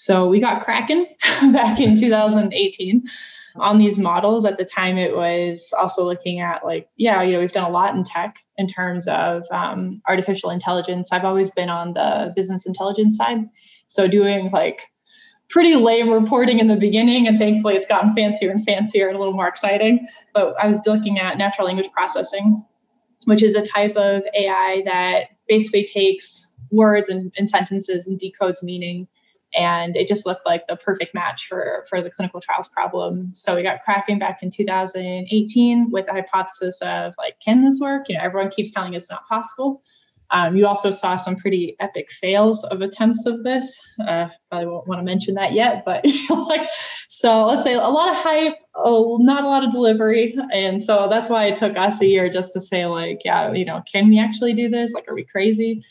So 0.00 0.26
we 0.26 0.40
got 0.40 0.62
cracking 0.62 1.06
back 1.52 1.78
in 1.78 2.00
2018 2.00 3.02
on 3.56 3.78
these 3.78 3.98
models. 3.98 4.46
At 4.46 4.56
the 4.56 4.64
time, 4.64 4.96
it 4.96 5.14
was 5.14 5.74
also 5.78 6.04
looking 6.04 6.40
at 6.40 6.64
like, 6.64 6.88
yeah, 6.96 7.20
you 7.22 7.32
know, 7.32 7.40
we've 7.40 7.52
done 7.52 7.68
a 7.68 7.70
lot 7.70 7.94
in 7.94 8.02
tech 8.02 8.38
in 8.56 8.66
terms 8.66 9.06
of 9.08 9.44
um, 9.50 10.00
artificial 10.08 10.48
intelligence. 10.48 11.10
I've 11.12 11.26
always 11.26 11.50
been 11.50 11.68
on 11.68 11.92
the 11.92 12.32
business 12.34 12.64
intelligence 12.64 13.18
side. 13.18 13.40
So 13.88 14.08
doing 14.08 14.48
like 14.50 14.80
pretty 15.50 15.76
lame 15.76 16.08
reporting 16.08 16.60
in 16.60 16.68
the 16.68 16.76
beginning, 16.76 17.28
and 17.28 17.38
thankfully 17.38 17.74
it's 17.74 17.86
gotten 17.86 18.14
fancier 18.14 18.50
and 18.50 18.64
fancier 18.64 19.08
and 19.08 19.16
a 19.16 19.18
little 19.18 19.34
more 19.34 19.48
exciting. 19.48 20.08
But 20.32 20.54
I 20.58 20.66
was 20.66 20.80
looking 20.86 21.18
at 21.18 21.36
natural 21.36 21.66
language 21.66 21.90
processing, 21.92 22.64
which 23.26 23.42
is 23.42 23.54
a 23.54 23.66
type 23.66 23.96
of 23.96 24.22
AI 24.34 24.82
that 24.86 25.24
basically 25.46 25.84
takes 25.84 26.46
words 26.70 27.10
and, 27.10 27.34
and 27.36 27.50
sentences 27.50 28.06
and 28.06 28.18
decodes 28.18 28.62
meaning 28.62 29.06
and 29.54 29.96
it 29.96 30.08
just 30.08 30.26
looked 30.26 30.46
like 30.46 30.66
the 30.66 30.76
perfect 30.76 31.14
match 31.14 31.46
for 31.46 31.84
for 31.88 32.00
the 32.00 32.10
clinical 32.10 32.40
trials 32.40 32.68
problem. 32.68 33.30
So 33.34 33.56
we 33.56 33.62
got 33.62 33.82
cracking 33.82 34.18
back 34.18 34.42
in 34.42 34.50
2018 34.50 35.90
with 35.90 36.06
the 36.06 36.12
hypothesis 36.12 36.78
of 36.82 37.14
like 37.18 37.38
can 37.40 37.64
this 37.64 37.78
work? 37.80 38.08
You 38.08 38.16
know 38.16 38.24
everyone 38.24 38.50
keeps 38.50 38.70
telling 38.70 38.94
us 38.94 39.04
it's 39.04 39.10
not 39.10 39.26
possible. 39.28 39.82
Um, 40.32 40.56
you 40.56 40.64
also 40.64 40.92
saw 40.92 41.16
some 41.16 41.34
pretty 41.34 41.74
epic 41.80 42.08
fails 42.12 42.62
of 42.62 42.82
attempts 42.82 43.26
of 43.26 43.42
this. 43.42 43.80
Uh, 43.98 44.28
probably 44.48 44.68
won't 44.68 44.86
want 44.86 45.00
to 45.00 45.04
mention 45.04 45.34
that 45.34 45.52
yet 45.52 45.84
but 45.84 46.04
like 46.30 46.70
so 47.08 47.46
let's 47.46 47.64
say 47.64 47.74
a 47.74 47.80
lot 47.80 48.08
of 48.08 48.16
hype 48.16 48.54
oh 48.76 49.18
not 49.20 49.42
a 49.42 49.48
lot 49.48 49.64
of 49.64 49.72
delivery. 49.72 50.36
And 50.52 50.80
so 50.80 51.08
that's 51.10 51.28
why 51.28 51.46
it 51.46 51.56
took 51.56 51.76
us 51.76 52.00
a 52.00 52.06
year 52.06 52.28
just 52.30 52.52
to 52.52 52.60
say 52.60 52.86
like 52.86 53.22
yeah 53.24 53.52
you 53.52 53.64
know 53.64 53.82
can 53.90 54.08
we 54.08 54.20
actually 54.20 54.52
do 54.52 54.68
this? 54.68 54.92
Like 54.92 55.08
are 55.08 55.14
we 55.14 55.24
crazy 55.24 55.82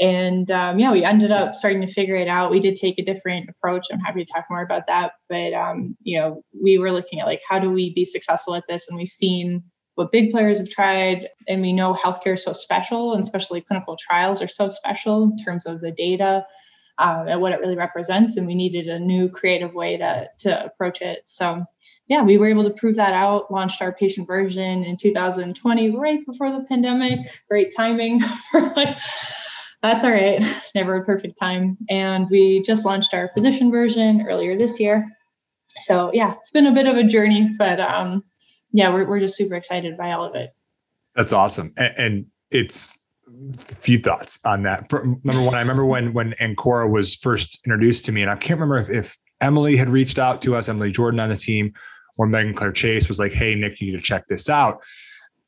and 0.00 0.50
um, 0.50 0.78
yeah, 0.78 0.90
we 0.90 1.04
ended 1.04 1.30
up 1.30 1.54
starting 1.54 1.80
to 1.80 1.92
figure 1.92 2.16
it 2.16 2.26
out. 2.26 2.50
We 2.50 2.60
did 2.60 2.76
take 2.76 2.98
a 2.98 3.04
different 3.04 3.48
approach. 3.48 3.86
I'm 3.92 4.00
happy 4.00 4.24
to 4.24 4.32
talk 4.32 4.46
more 4.50 4.62
about 4.62 4.86
that. 4.88 5.12
But 5.28 5.52
um, 5.52 5.96
you 6.02 6.18
know, 6.18 6.42
we 6.60 6.78
were 6.78 6.90
looking 6.90 7.20
at 7.20 7.26
like 7.26 7.40
how 7.48 7.58
do 7.58 7.70
we 7.70 7.94
be 7.94 8.04
successful 8.04 8.54
at 8.54 8.64
this, 8.68 8.88
and 8.88 8.98
we've 8.98 9.08
seen 9.08 9.62
what 9.94 10.10
big 10.10 10.32
players 10.32 10.58
have 10.58 10.70
tried, 10.70 11.28
and 11.46 11.62
we 11.62 11.72
know 11.72 11.94
healthcare 11.94 12.34
is 12.34 12.42
so 12.42 12.52
special, 12.52 13.14
and 13.14 13.22
especially 13.22 13.60
clinical 13.60 13.96
trials 13.96 14.42
are 14.42 14.48
so 14.48 14.68
special 14.68 15.22
in 15.22 15.38
terms 15.38 15.66
of 15.66 15.80
the 15.80 15.92
data 15.92 16.44
um, 16.98 17.28
and 17.28 17.40
what 17.40 17.52
it 17.52 17.60
really 17.60 17.76
represents. 17.76 18.36
And 18.36 18.46
we 18.48 18.56
needed 18.56 18.88
a 18.88 18.98
new 18.98 19.28
creative 19.28 19.74
way 19.74 19.96
to 19.96 20.28
to 20.40 20.64
approach 20.64 21.02
it. 21.02 21.22
So 21.26 21.64
yeah, 22.08 22.22
we 22.22 22.36
were 22.36 22.48
able 22.48 22.64
to 22.64 22.70
prove 22.70 22.96
that 22.96 23.12
out. 23.12 23.52
Launched 23.52 23.80
our 23.80 23.92
patient 23.92 24.26
version 24.26 24.84
in 24.84 24.96
2020, 24.96 25.90
right 25.90 26.26
before 26.26 26.50
the 26.50 26.66
pandemic. 26.68 27.20
Great 27.48 27.72
timing 27.76 28.20
that's 29.84 30.02
all 30.02 30.10
right. 30.10 30.40
It's 30.64 30.74
never 30.74 30.96
a 30.96 31.04
perfect 31.04 31.38
time. 31.38 31.76
And 31.90 32.28
we 32.30 32.62
just 32.62 32.84
launched 32.84 33.12
our 33.12 33.30
physician 33.34 33.70
version 33.70 34.26
earlier 34.26 34.56
this 34.56 34.80
year. 34.80 35.06
So 35.80 36.10
yeah, 36.12 36.34
it's 36.40 36.50
been 36.50 36.66
a 36.66 36.72
bit 36.72 36.86
of 36.86 36.96
a 36.96 37.04
journey, 37.04 37.54
but 37.58 37.80
um, 37.80 38.24
yeah, 38.72 38.92
we're, 38.92 39.06
we're 39.06 39.20
just 39.20 39.36
super 39.36 39.54
excited 39.54 39.96
by 39.96 40.12
all 40.12 40.24
of 40.24 40.34
it. 40.34 40.50
That's 41.14 41.32
awesome. 41.32 41.72
And, 41.76 41.94
and 41.98 42.26
it's 42.50 42.96
a 43.70 43.74
few 43.74 43.98
thoughts 43.98 44.40
on 44.44 44.62
that. 44.62 44.90
Number 44.90 45.42
one, 45.42 45.54
I 45.54 45.60
remember 45.60 45.84
when, 45.84 46.12
when 46.12 46.34
Ancora 46.40 46.88
was 46.88 47.14
first 47.14 47.58
introduced 47.66 48.06
to 48.06 48.12
me 48.12 48.22
and 48.22 48.30
I 48.30 48.36
can't 48.36 48.58
remember 48.58 48.78
if, 48.78 48.88
if 48.88 49.18
Emily 49.40 49.76
had 49.76 49.88
reached 49.90 50.18
out 50.18 50.40
to 50.42 50.56
us, 50.56 50.68
Emily 50.68 50.92
Jordan 50.92 51.20
on 51.20 51.28
the 51.28 51.36
team, 51.36 51.74
or 52.16 52.26
Megan 52.26 52.54
Claire 52.54 52.72
Chase 52.72 53.08
was 53.08 53.18
like, 53.18 53.32
Hey, 53.32 53.54
Nick, 53.54 53.80
you 53.80 53.90
need 53.90 53.98
to 53.98 54.02
check 54.02 54.28
this 54.28 54.48
out. 54.48 54.82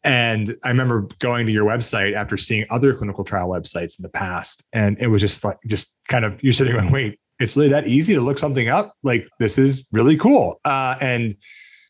And 0.06 0.56
I 0.62 0.68
remember 0.68 1.08
going 1.18 1.46
to 1.46 1.52
your 1.52 1.64
website 1.64 2.14
after 2.14 2.38
seeing 2.38 2.64
other 2.70 2.94
clinical 2.94 3.24
trial 3.24 3.48
websites 3.48 3.98
in 3.98 4.04
the 4.04 4.08
past. 4.08 4.62
And 4.72 4.96
it 5.00 5.08
was 5.08 5.20
just 5.20 5.42
like, 5.42 5.58
just 5.66 5.94
kind 6.08 6.24
of, 6.24 6.40
you're 6.44 6.52
sitting 6.52 6.74
going, 6.74 6.92
wait, 6.92 7.18
it's 7.40 7.56
really 7.56 7.70
that 7.70 7.88
easy 7.88 8.14
to 8.14 8.20
look 8.20 8.38
something 8.38 8.68
up? 8.68 8.94
Like, 9.02 9.28
this 9.40 9.58
is 9.58 9.84
really 9.90 10.16
cool. 10.16 10.60
Uh, 10.64 10.94
and, 11.00 11.34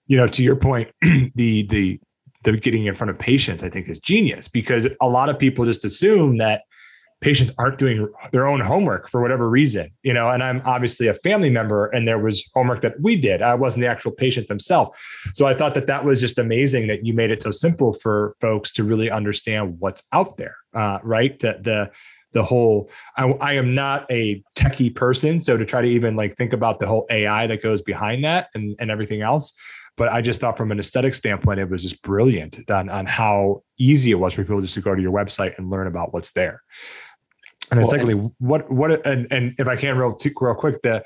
you 0.06 0.16
know, 0.16 0.26
to 0.28 0.42
your 0.42 0.56
point, 0.56 0.90
the, 1.02 1.66
the, 1.66 2.00
the 2.42 2.56
getting 2.56 2.86
in 2.86 2.94
front 2.94 3.10
of 3.10 3.18
patients, 3.18 3.62
I 3.62 3.68
think 3.68 3.86
is 3.86 3.98
genius 3.98 4.48
because 4.48 4.86
a 5.02 5.06
lot 5.06 5.28
of 5.28 5.38
people 5.38 5.66
just 5.66 5.84
assume 5.84 6.38
that 6.38 6.62
patients 7.20 7.50
aren't 7.58 7.78
doing 7.78 8.08
their 8.32 8.46
own 8.46 8.60
homework 8.60 9.08
for 9.08 9.22
whatever 9.22 9.48
reason, 9.48 9.90
you 10.02 10.12
know, 10.12 10.28
and 10.28 10.42
I'm 10.42 10.60
obviously 10.64 11.06
a 11.06 11.14
family 11.14 11.48
member 11.48 11.86
and 11.86 12.06
there 12.06 12.18
was 12.18 12.48
homework 12.54 12.82
that 12.82 13.00
we 13.00 13.16
did. 13.18 13.40
I 13.40 13.54
wasn't 13.54 13.82
the 13.82 13.88
actual 13.88 14.12
patient 14.12 14.48
themselves. 14.48 14.90
So 15.34 15.46
I 15.46 15.54
thought 15.54 15.74
that 15.74 15.86
that 15.86 16.04
was 16.04 16.20
just 16.20 16.38
amazing 16.38 16.88
that 16.88 17.04
you 17.04 17.14
made 17.14 17.30
it 17.30 17.42
so 17.42 17.50
simple 17.50 17.94
for 17.94 18.36
folks 18.40 18.70
to 18.74 18.84
really 18.84 19.10
understand 19.10 19.76
what's 19.78 20.02
out 20.12 20.36
there, 20.36 20.56
uh, 20.74 20.98
right? 21.02 21.38
The, 21.38 21.58
the, 21.62 21.90
the 22.32 22.44
whole, 22.44 22.90
I, 23.16 23.24
I 23.24 23.52
am 23.54 23.74
not 23.74 24.10
a 24.10 24.42
techie 24.54 24.94
person. 24.94 25.40
So 25.40 25.56
to 25.56 25.64
try 25.64 25.80
to 25.80 25.88
even 25.88 26.16
like 26.16 26.36
think 26.36 26.52
about 26.52 26.80
the 26.80 26.86
whole 26.86 27.06
AI 27.08 27.46
that 27.46 27.62
goes 27.62 27.80
behind 27.80 28.24
that 28.24 28.50
and, 28.54 28.76
and 28.78 28.90
everything 28.90 29.22
else, 29.22 29.54
but 29.96 30.12
I 30.12 30.20
just 30.20 30.40
thought 30.40 30.58
from 30.58 30.70
an 30.70 30.78
aesthetic 30.78 31.14
standpoint, 31.14 31.60
it 31.60 31.70
was 31.70 31.82
just 31.82 32.02
brilliant 32.02 32.70
on, 32.70 32.90
on 32.90 33.06
how 33.06 33.62
easy 33.78 34.10
it 34.10 34.16
was 34.16 34.34
for 34.34 34.42
people 34.42 34.60
just 34.60 34.74
to 34.74 34.82
go 34.82 34.94
to 34.94 35.00
your 35.00 35.12
website 35.12 35.56
and 35.56 35.70
learn 35.70 35.86
about 35.86 36.12
what's 36.12 36.32
there. 36.32 36.62
And 37.70 37.78
then 37.78 37.84
well, 37.84 37.90
secondly, 37.90 38.12
and, 38.14 38.32
what 38.38 38.70
what 38.70 39.06
and, 39.06 39.26
and 39.32 39.54
if 39.58 39.66
I 39.66 39.76
can 39.76 39.96
real 39.98 40.16
real 40.40 40.54
quick, 40.54 40.82
the 40.82 41.04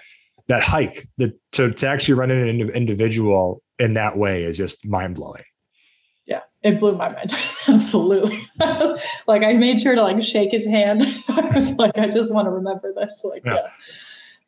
that 0.48 0.62
hike, 0.62 1.08
the 1.16 1.34
to 1.52 1.72
to 1.72 1.88
actually 1.88 2.14
run 2.14 2.30
in 2.30 2.60
an 2.60 2.70
individual 2.70 3.62
in 3.78 3.94
that 3.94 4.18
way 4.18 4.44
is 4.44 4.56
just 4.56 4.84
mind 4.86 5.14
blowing. 5.14 5.42
Yeah, 6.26 6.42
it 6.62 6.78
blew 6.78 6.94
my 6.94 7.12
mind. 7.12 7.32
Absolutely. 7.68 8.48
like 9.26 9.42
I 9.42 9.54
made 9.54 9.80
sure 9.80 9.94
to 9.94 10.02
like 10.02 10.22
shake 10.22 10.52
his 10.52 10.66
hand. 10.66 11.02
I 11.28 11.50
was 11.54 11.72
like, 11.72 11.98
I 11.98 12.08
just 12.08 12.32
want 12.32 12.46
to 12.46 12.50
remember 12.50 12.92
this. 12.94 13.22
Like, 13.24 13.42
yeah. 13.44 13.54
yeah. 13.54 13.66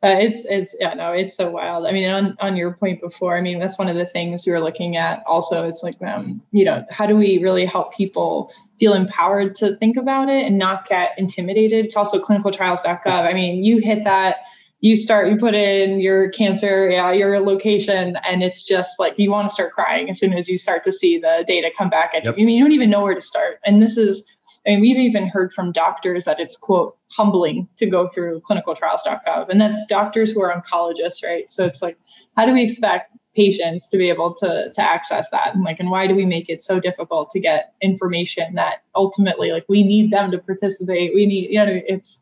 Uh, 0.03 0.17
it's 0.19 0.43
it's 0.49 0.75
yeah 0.81 0.93
no 0.93 1.13
it's 1.13 1.33
so 1.33 1.49
wild. 1.49 1.85
I 1.85 1.93
mean 1.93 2.09
on 2.09 2.35
on 2.41 2.57
your 2.57 2.73
point 2.73 2.99
before 2.99 3.37
i 3.37 3.41
mean 3.41 3.57
that's 3.57 3.79
one 3.79 3.87
of 3.87 3.95
the 3.95 4.05
things 4.05 4.45
we 4.45 4.51
were 4.51 4.59
looking 4.59 4.97
at 4.97 5.23
also 5.25 5.65
it's 5.65 5.81
like 5.81 6.01
um 6.01 6.41
you 6.51 6.65
know 6.65 6.85
how 6.89 7.05
do 7.05 7.15
we 7.15 7.37
really 7.37 7.65
help 7.65 7.93
people 7.93 8.51
feel 8.79 8.93
empowered 8.93 9.55
to 9.55 9.77
think 9.77 9.95
about 9.95 10.27
it 10.27 10.45
and 10.45 10.57
not 10.57 10.87
get 10.89 11.11
intimidated? 11.17 11.85
It's 11.85 11.95
also 11.95 12.19
clinicaltrials.gov 12.19 13.07
i 13.07 13.33
mean 13.33 13.63
you 13.63 13.77
hit 13.77 14.03
that 14.03 14.37
you 14.81 14.97
start 14.97 15.29
you 15.29 15.37
put 15.37 15.55
in 15.55 16.01
your 16.01 16.29
cancer 16.31 16.89
yeah 16.89 17.13
your 17.13 17.39
location 17.39 18.17
and 18.27 18.43
it's 18.43 18.61
just 18.61 18.99
like 18.99 19.17
you 19.17 19.31
want 19.31 19.47
to 19.47 19.53
start 19.53 19.71
crying 19.71 20.09
as 20.09 20.19
soon 20.19 20.33
as 20.33 20.49
you 20.49 20.57
start 20.57 20.83
to 20.83 20.91
see 20.91 21.17
the 21.17 21.45
data 21.47 21.71
come 21.77 21.89
back 21.89 22.11
at 22.13 22.25
yep. 22.25 22.37
you 22.37 22.43
I 22.43 22.45
mean 22.45 22.57
you 22.57 22.63
don't 22.65 22.73
even 22.73 22.89
know 22.89 23.03
where 23.03 23.15
to 23.15 23.21
start. 23.21 23.59
And 23.65 23.81
this 23.81 23.97
is 23.97 24.25
I 24.65 24.71
mean, 24.71 24.81
we've 24.81 24.97
even 24.97 25.27
heard 25.27 25.51
from 25.51 25.71
doctors 25.71 26.25
that 26.25 26.39
it's 26.39 26.55
quote 26.55 26.97
humbling 27.11 27.67
to 27.77 27.85
go 27.85 28.07
through 28.07 28.41
clinicaltrials.gov, 28.41 29.49
and 29.49 29.59
that's 29.59 29.85
doctors 29.85 30.31
who 30.31 30.41
are 30.41 30.53
oncologists, 30.53 31.23
right? 31.23 31.49
So 31.49 31.65
it's 31.65 31.81
like, 31.81 31.97
how 32.37 32.45
do 32.45 32.53
we 32.53 32.63
expect 32.63 33.11
patients 33.35 33.89
to 33.89 33.97
be 33.97 34.09
able 34.09 34.33
to 34.35 34.71
to 34.73 34.81
access 34.81 35.29
that, 35.31 35.53
and 35.53 35.63
like, 35.63 35.79
and 35.79 35.89
why 35.89 36.07
do 36.07 36.15
we 36.15 36.25
make 36.25 36.49
it 36.49 36.61
so 36.61 36.79
difficult 36.79 37.29
to 37.31 37.39
get 37.39 37.73
information 37.81 38.55
that 38.55 38.83
ultimately, 38.95 39.51
like, 39.51 39.65
we 39.67 39.83
need 39.83 40.11
them 40.11 40.31
to 40.31 40.37
participate? 40.37 41.13
We 41.13 41.25
need, 41.25 41.49
you 41.51 41.65
know, 41.65 41.81
it's 41.87 42.21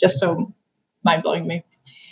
just 0.00 0.18
so 0.18 0.52
mind 1.04 1.22
blowing 1.22 1.46
me. 1.46 1.64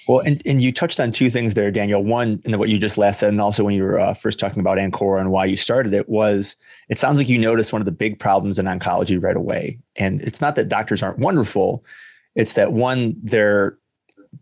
Well, 0.09 0.21
and, 0.21 0.43
and 0.45 0.63
you 0.63 0.73
touched 0.73 0.99
on 0.99 1.13
two 1.13 1.31
things 1.31 1.55
there, 1.55 1.71
Daniel. 1.71 2.03
One, 2.03 2.41
and 2.45 2.59
what 2.59 2.69
you 2.69 2.79
just 2.79 2.99
last 2.99 3.21
said, 3.21 3.29
and 3.29 3.41
also 3.41 3.65
when 3.65 3.75
you 3.75 3.83
were 3.83 3.99
uh, 4.01 4.15
first 4.15 4.39
talking 4.39 4.61
about 4.61 4.79
Ancora 4.79 5.21
and 5.21 5.31
why 5.31 5.45
you 5.45 5.57
started 5.57 5.95
it, 5.95 6.09
was 6.09 6.57
it 6.89 6.99
sounds 6.99 7.19
like 7.19 7.29
you 7.29 7.39
noticed 7.39 7.73
one 7.73 7.83
of 7.83 7.87
the 7.87 7.93
big 7.93 8.19
problems 8.19 8.59
in 8.59 8.67
oncology 8.67 9.23
right 9.23 9.37
away. 9.37 9.79
And 9.97 10.21
it's 10.23 10.41
not 10.41 10.57
that 10.57 10.69
doctors 10.69 11.03
aren't 11.03 11.19
wonderful; 11.19 11.85
it's 12.35 12.55
that 12.55 12.73
one, 12.73 13.15
they're 13.23 13.79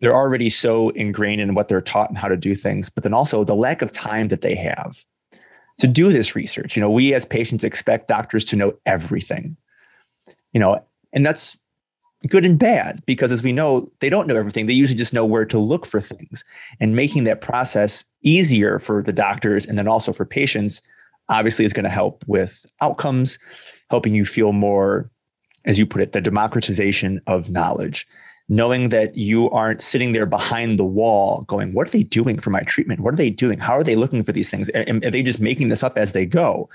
they're 0.00 0.14
already 0.14 0.50
so 0.50 0.90
ingrained 0.90 1.40
in 1.40 1.54
what 1.54 1.68
they're 1.68 1.80
taught 1.80 2.08
and 2.08 2.18
how 2.18 2.28
to 2.28 2.36
do 2.36 2.54
things, 2.54 2.90
but 2.90 3.02
then 3.02 3.14
also 3.14 3.44
the 3.44 3.54
lack 3.54 3.82
of 3.82 3.90
time 3.90 4.28
that 4.28 4.42
they 4.42 4.54
have 4.54 5.04
to 5.78 5.86
do 5.86 6.12
this 6.12 6.36
research. 6.36 6.76
You 6.76 6.82
know, 6.82 6.90
we 6.90 7.14
as 7.14 7.24
patients 7.24 7.64
expect 7.64 8.08
doctors 8.08 8.44
to 8.46 8.56
know 8.56 8.74
everything. 8.84 9.56
You 10.52 10.60
know, 10.60 10.84
and 11.12 11.24
that's 11.24 11.56
good 12.26 12.44
and 12.44 12.58
bad 12.58 13.02
because 13.06 13.30
as 13.30 13.42
we 13.42 13.52
know 13.52 13.88
they 14.00 14.10
don't 14.10 14.26
know 14.26 14.36
everything. 14.36 14.66
They 14.66 14.72
usually 14.72 14.98
just 14.98 15.12
know 15.12 15.24
where 15.24 15.44
to 15.44 15.58
look 15.58 15.86
for 15.86 16.00
things. 16.00 16.44
And 16.80 16.96
making 16.96 17.24
that 17.24 17.40
process 17.40 18.04
easier 18.22 18.78
for 18.78 19.02
the 19.02 19.12
doctors 19.12 19.66
and 19.66 19.78
then 19.78 19.86
also 19.86 20.12
for 20.12 20.24
patients 20.24 20.82
obviously 21.28 21.64
is 21.64 21.72
going 21.72 21.84
to 21.84 21.90
help 21.90 22.24
with 22.26 22.64
outcomes 22.80 23.38
helping 23.90 24.14
you 24.14 24.24
feel 24.24 24.52
more 24.52 25.10
as 25.64 25.78
you 25.78 25.86
put 25.86 26.02
it 26.02 26.12
the 26.12 26.20
democratization 26.20 27.20
of 27.26 27.50
knowledge. 27.50 28.06
Knowing 28.50 28.88
that 28.88 29.14
you 29.14 29.50
aren't 29.50 29.82
sitting 29.82 30.12
there 30.12 30.24
behind 30.24 30.78
the 30.78 30.84
wall 30.84 31.42
going 31.42 31.74
what 31.74 31.86
are 31.86 31.90
they 31.90 32.02
doing 32.02 32.38
for 32.38 32.48
my 32.50 32.62
treatment? 32.62 33.00
What 33.00 33.12
are 33.12 33.18
they 33.18 33.30
doing? 33.30 33.58
How 33.58 33.74
are 33.74 33.84
they 33.84 33.94
looking 33.94 34.24
for 34.24 34.32
these 34.32 34.50
things? 34.50 34.70
Are 34.70 35.10
they 35.10 35.22
just 35.22 35.38
making 35.38 35.68
this 35.68 35.82
up 35.82 35.98
as 35.98 36.12
they 36.12 36.24
go. 36.24 36.68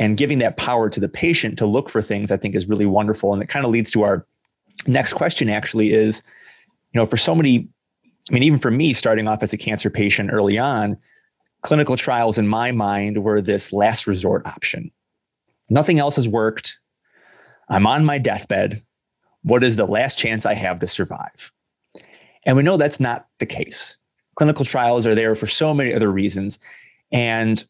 And 0.00 0.16
giving 0.16 0.40
that 0.40 0.56
power 0.56 0.90
to 0.90 0.98
the 0.98 1.08
patient 1.08 1.56
to 1.58 1.66
look 1.66 1.88
for 1.88 2.02
things 2.02 2.32
i 2.32 2.36
think 2.36 2.56
is 2.56 2.68
really 2.68 2.84
wonderful. 2.84 3.32
And 3.32 3.40
it 3.42 3.48
kind 3.48 3.64
of 3.64 3.70
leads 3.70 3.92
to 3.92 4.02
our 4.02 4.26
next 4.86 5.14
question 5.14 5.48
actually 5.48 5.92
is, 5.92 6.22
you 6.92 7.00
know, 7.00 7.06
for 7.06 7.16
so 7.16 7.34
many, 7.34 7.68
I 8.30 8.34
mean, 8.34 8.42
even 8.42 8.58
for 8.58 8.70
me 8.70 8.92
starting 8.92 9.28
off 9.28 9.42
as 9.42 9.52
a 9.52 9.58
cancer 9.58 9.90
patient 9.90 10.30
early 10.32 10.58
on, 10.58 10.96
clinical 11.62 11.96
trials 11.96 12.38
in 12.38 12.46
my 12.46 12.72
mind 12.72 13.22
were 13.22 13.40
this 13.40 13.72
last 13.72 14.06
resort 14.06 14.46
option. 14.46 14.90
Nothing 15.70 15.98
else 15.98 16.16
has 16.16 16.28
worked. 16.28 16.78
I'm 17.68 17.86
on 17.86 18.04
my 18.04 18.18
deathbed. 18.18 18.82
What 19.42 19.64
is 19.64 19.76
the 19.76 19.86
last 19.86 20.18
chance 20.18 20.46
I 20.46 20.54
have 20.54 20.78
to 20.80 20.86
survive? 20.86 21.52
And 22.44 22.56
we 22.56 22.62
know 22.62 22.76
that's 22.76 23.00
not 23.00 23.26
the 23.38 23.46
case. 23.46 23.96
Clinical 24.36 24.64
trials 24.64 25.06
are 25.06 25.14
there 25.14 25.34
for 25.34 25.46
so 25.46 25.72
many 25.72 25.94
other 25.94 26.10
reasons. 26.10 26.58
And 27.12 27.64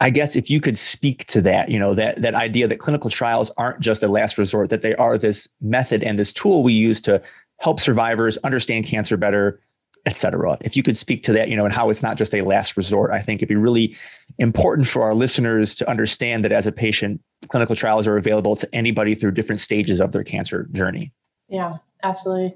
I 0.00 0.10
guess 0.10 0.36
if 0.36 0.48
you 0.48 0.60
could 0.60 0.78
speak 0.78 1.26
to 1.26 1.40
that, 1.42 1.70
you 1.70 1.78
know, 1.78 1.94
that 1.94 2.22
that 2.22 2.34
idea 2.34 2.68
that 2.68 2.78
clinical 2.78 3.10
trials 3.10 3.50
aren't 3.56 3.80
just 3.80 4.02
a 4.02 4.08
last 4.08 4.38
resort, 4.38 4.70
that 4.70 4.82
they 4.82 4.94
are 4.94 5.18
this 5.18 5.48
method 5.60 6.02
and 6.04 6.18
this 6.18 6.32
tool 6.32 6.62
we 6.62 6.72
use 6.72 7.00
to 7.02 7.20
help 7.56 7.80
survivors 7.80 8.36
understand 8.38 8.84
cancer 8.84 9.16
better, 9.16 9.60
et 10.06 10.16
cetera. 10.16 10.56
If 10.60 10.76
you 10.76 10.84
could 10.84 10.96
speak 10.96 11.24
to 11.24 11.32
that, 11.32 11.48
you 11.48 11.56
know, 11.56 11.64
and 11.64 11.74
how 11.74 11.90
it's 11.90 12.02
not 12.02 12.16
just 12.16 12.32
a 12.32 12.42
last 12.42 12.76
resort, 12.76 13.10
I 13.10 13.20
think 13.20 13.40
it'd 13.40 13.48
be 13.48 13.56
really 13.56 13.96
important 14.38 14.86
for 14.86 15.02
our 15.02 15.14
listeners 15.14 15.74
to 15.74 15.90
understand 15.90 16.44
that 16.44 16.52
as 16.52 16.66
a 16.66 16.72
patient, 16.72 17.20
clinical 17.48 17.74
trials 17.74 18.06
are 18.06 18.16
available 18.16 18.54
to 18.54 18.68
anybody 18.72 19.16
through 19.16 19.32
different 19.32 19.60
stages 19.60 20.00
of 20.00 20.12
their 20.12 20.22
cancer 20.22 20.68
journey. 20.72 21.12
Yeah, 21.48 21.78
absolutely. 22.04 22.54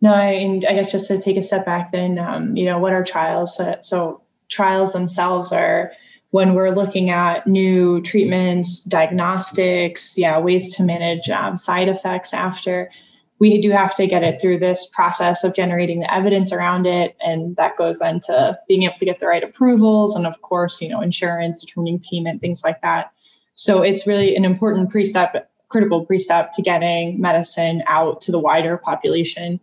No, 0.00 0.12
I, 0.12 0.60
I 0.68 0.74
guess 0.74 0.90
just 0.90 1.06
to 1.06 1.20
take 1.20 1.36
a 1.36 1.42
step 1.42 1.64
back, 1.64 1.92
then, 1.92 2.18
um, 2.18 2.56
you 2.56 2.64
know, 2.64 2.80
what 2.80 2.92
are 2.92 3.04
trials? 3.04 3.56
So, 3.56 3.78
so 3.80 4.22
trials 4.48 4.92
themselves 4.92 5.52
are 5.52 5.92
when 6.34 6.54
we're 6.54 6.74
looking 6.74 7.10
at 7.10 7.46
new 7.46 8.02
treatments, 8.02 8.82
diagnostics, 8.82 10.18
yeah, 10.18 10.36
ways 10.36 10.74
to 10.74 10.82
manage 10.82 11.30
um, 11.30 11.56
side 11.56 11.88
effects 11.88 12.34
after, 12.34 12.90
we 13.38 13.60
do 13.60 13.70
have 13.70 13.94
to 13.94 14.04
get 14.08 14.24
it 14.24 14.42
through 14.42 14.58
this 14.58 14.84
process 14.92 15.44
of 15.44 15.54
generating 15.54 16.00
the 16.00 16.12
evidence 16.12 16.52
around 16.52 16.86
it. 16.86 17.14
And 17.24 17.54
that 17.54 17.76
goes 17.76 18.00
then 18.00 18.18
to 18.26 18.58
being 18.66 18.82
able 18.82 18.98
to 18.98 19.04
get 19.04 19.20
the 19.20 19.28
right 19.28 19.44
approvals 19.44 20.16
and, 20.16 20.26
of 20.26 20.42
course, 20.42 20.82
you 20.82 20.88
know, 20.88 21.00
insurance, 21.00 21.60
determining 21.60 22.00
payment, 22.00 22.40
things 22.40 22.64
like 22.64 22.82
that. 22.82 23.12
So 23.54 23.82
it's 23.82 24.04
really 24.04 24.34
an 24.34 24.44
important 24.44 24.90
pre-step, 24.90 25.48
critical 25.68 26.04
pre-step 26.04 26.52
to 26.54 26.62
getting 26.62 27.20
medicine 27.20 27.84
out 27.86 28.20
to 28.22 28.32
the 28.32 28.40
wider 28.40 28.76
population. 28.76 29.60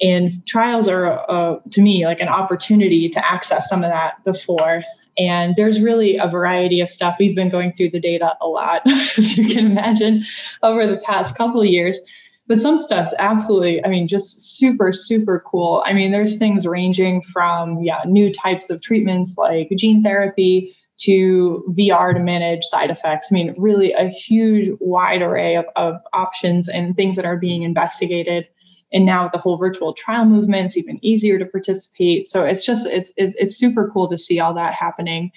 And 0.00 0.44
trials 0.48 0.88
are, 0.88 1.30
uh, 1.30 1.60
to 1.70 1.80
me, 1.80 2.06
like 2.06 2.18
an 2.18 2.26
opportunity 2.26 3.08
to 3.08 3.24
access 3.24 3.68
some 3.68 3.84
of 3.84 3.92
that 3.92 4.24
before 4.24 4.82
and 5.18 5.56
there's 5.56 5.80
really 5.80 6.16
a 6.16 6.28
variety 6.28 6.80
of 6.80 6.88
stuff. 6.88 7.16
We've 7.18 7.34
been 7.34 7.48
going 7.48 7.72
through 7.72 7.90
the 7.90 8.00
data 8.00 8.34
a 8.40 8.46
lot, 8.46 8.82
as 8.86 9.36
you 9.36 9.52
can 9.52 9.66
imagine, 9.66 10.24
over 10.62 10.86
the 10.86 10.98
past 10.98 11.36
couple 11.36 11.60
of 11.60 11.66
years. 11.66 12.00
But 12.46 12.58
some 12.58 12.78
stuff's 12.78 13.12
absolutely, 13.18 13.84
I 13.84 13.88
mean, 13.88 14.08
just 14.08 14.56
super, 14.56 14.92
super 14.92 15.42
cool. 15.46 15.82
I 15.84 15.92
mean, 15.92 16.12
there's 16.12 16.38
things 16.38 16.66
ranging 16.66 17.20
from, 17.20 17.82
yeah, 17.82 18.00
new 18.06 18.32
types 18.32 18.70
of 18.70 18.80
treatments 18.80 19.34
like 19.36 19.68
gene 19.76 20.02
therapy 20.02 20.74
to 21.00 21.62
VR 21.76 22.14
to 22.14 22.20
manage 22.20 22.64
side 22.64 22.90
effects. 22.90 23.28
I 23.30 23.34
mean, 23.34 23.54
really 23.58 23.92
a 23.92 24.08
huge 24.08 24.74
wide 24.80 25.20
array 25.20 25.56
of, 25.56 25.66
of 25.76 25.96
options 26.14 26.68
and 26.68 26.96
things 26.96 27.16
that 27.16 27.26
are 27.26 27.36
being 27.36 27.64
investigated 27.64 28.48
and 28.92 29.04
now 29.04 29.24
with 29.24 29.32
the 29.32 29.38
whole 29.38 29.56
virtual 29.56 29.92
trial 29.92 30.24
movement 30.24 30.66
it's 30.66 30.76
even 30.76 31.04
easier 31.04 31.38
to 31.38 31.46
participate. 31.46 32.28
So 32.28 32.44
it's 32.44 32.64
just 32.64 32.86
it's 32.86 33.12
it, 33.16 33.34
it's 33.38 33.56
super 33.56 33.90
cool 33.92 34.08
to 34.08 34.18
see 34.18 34.40
all 34.40 34.54
that 34.54 34.74
happening. 34.74 35.32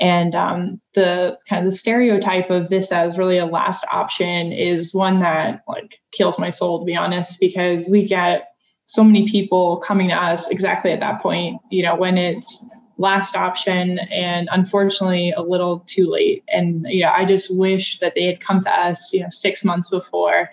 And 0.00 0.34
um, 0.34 0.80
the 0.94 1.38
kind 1.48 1.64
of 1.64 1.70
the 1.70 1.76
stereotype 1.76 2.50
of 2.50 2.70
this 2.70 2.90
as 2.90 3.18
really 3.18 3.38
a 3.38 3.46
last 3.46 3.84
option 3.92 4.52
is 4.52 4.94
one 4.94 5.20
that 5.20 5.62
like 5.68 6.00
kills 6.12 6.38
my 6.38 6.50
soul 6.50 6.80
to 6.80 6.84
be 6.84 6.96
honest 6.96 7.38
because 7.38 7.88
we 7.88 8.06
get 8.06 8.48
so 8.86 9.04
many 9.04 9.28
people 9.28 9.76
coming 9.78 10.08
to 10.08 10.14
us 10.14 10.48
exactly 10.48 10.90
at 10.90 11.00
that 11.00 11.22
point 11.22 11.60
you 11.70 11.82
know 11.82 11.94
when 11.94 12.18
it's 12.18 12.66
last 12.98 13.36
option 13.36 13.98
and 14.10 14.48
unfortunately 14.50 15.32
a 15.36 15.42
little 15.42 15.80
too 15.86 16.10
late. 16.10 16.42
And 16.48 16.84
you 16.88 17.02
know 17.02 17.10
i 17.10 17.24
just 17.24 17.56
wish 17.56 17.98
that 18.00 18.14
they 18.14 18.24
had 18.24 18.40
come 18.40 18.60
to 18.60 18.70
us 18.70 19.12
you 19.12 19.20
know 19.20 19.28
six 19.28 19.64
months 19.64 19.88
before 19.88 20.50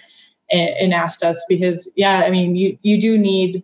and, 0.52 0.70
and 0.70 0.94
asked 0.94 1.24
us 1.24 1.44
because 1.48 1.90
yeah 1.96 2.24
i 2.26 2.30
mean 2.30 2.56
you 2.56 2.78
you 2.82 3.00
do 3.00 3.18
need 3.18 3.64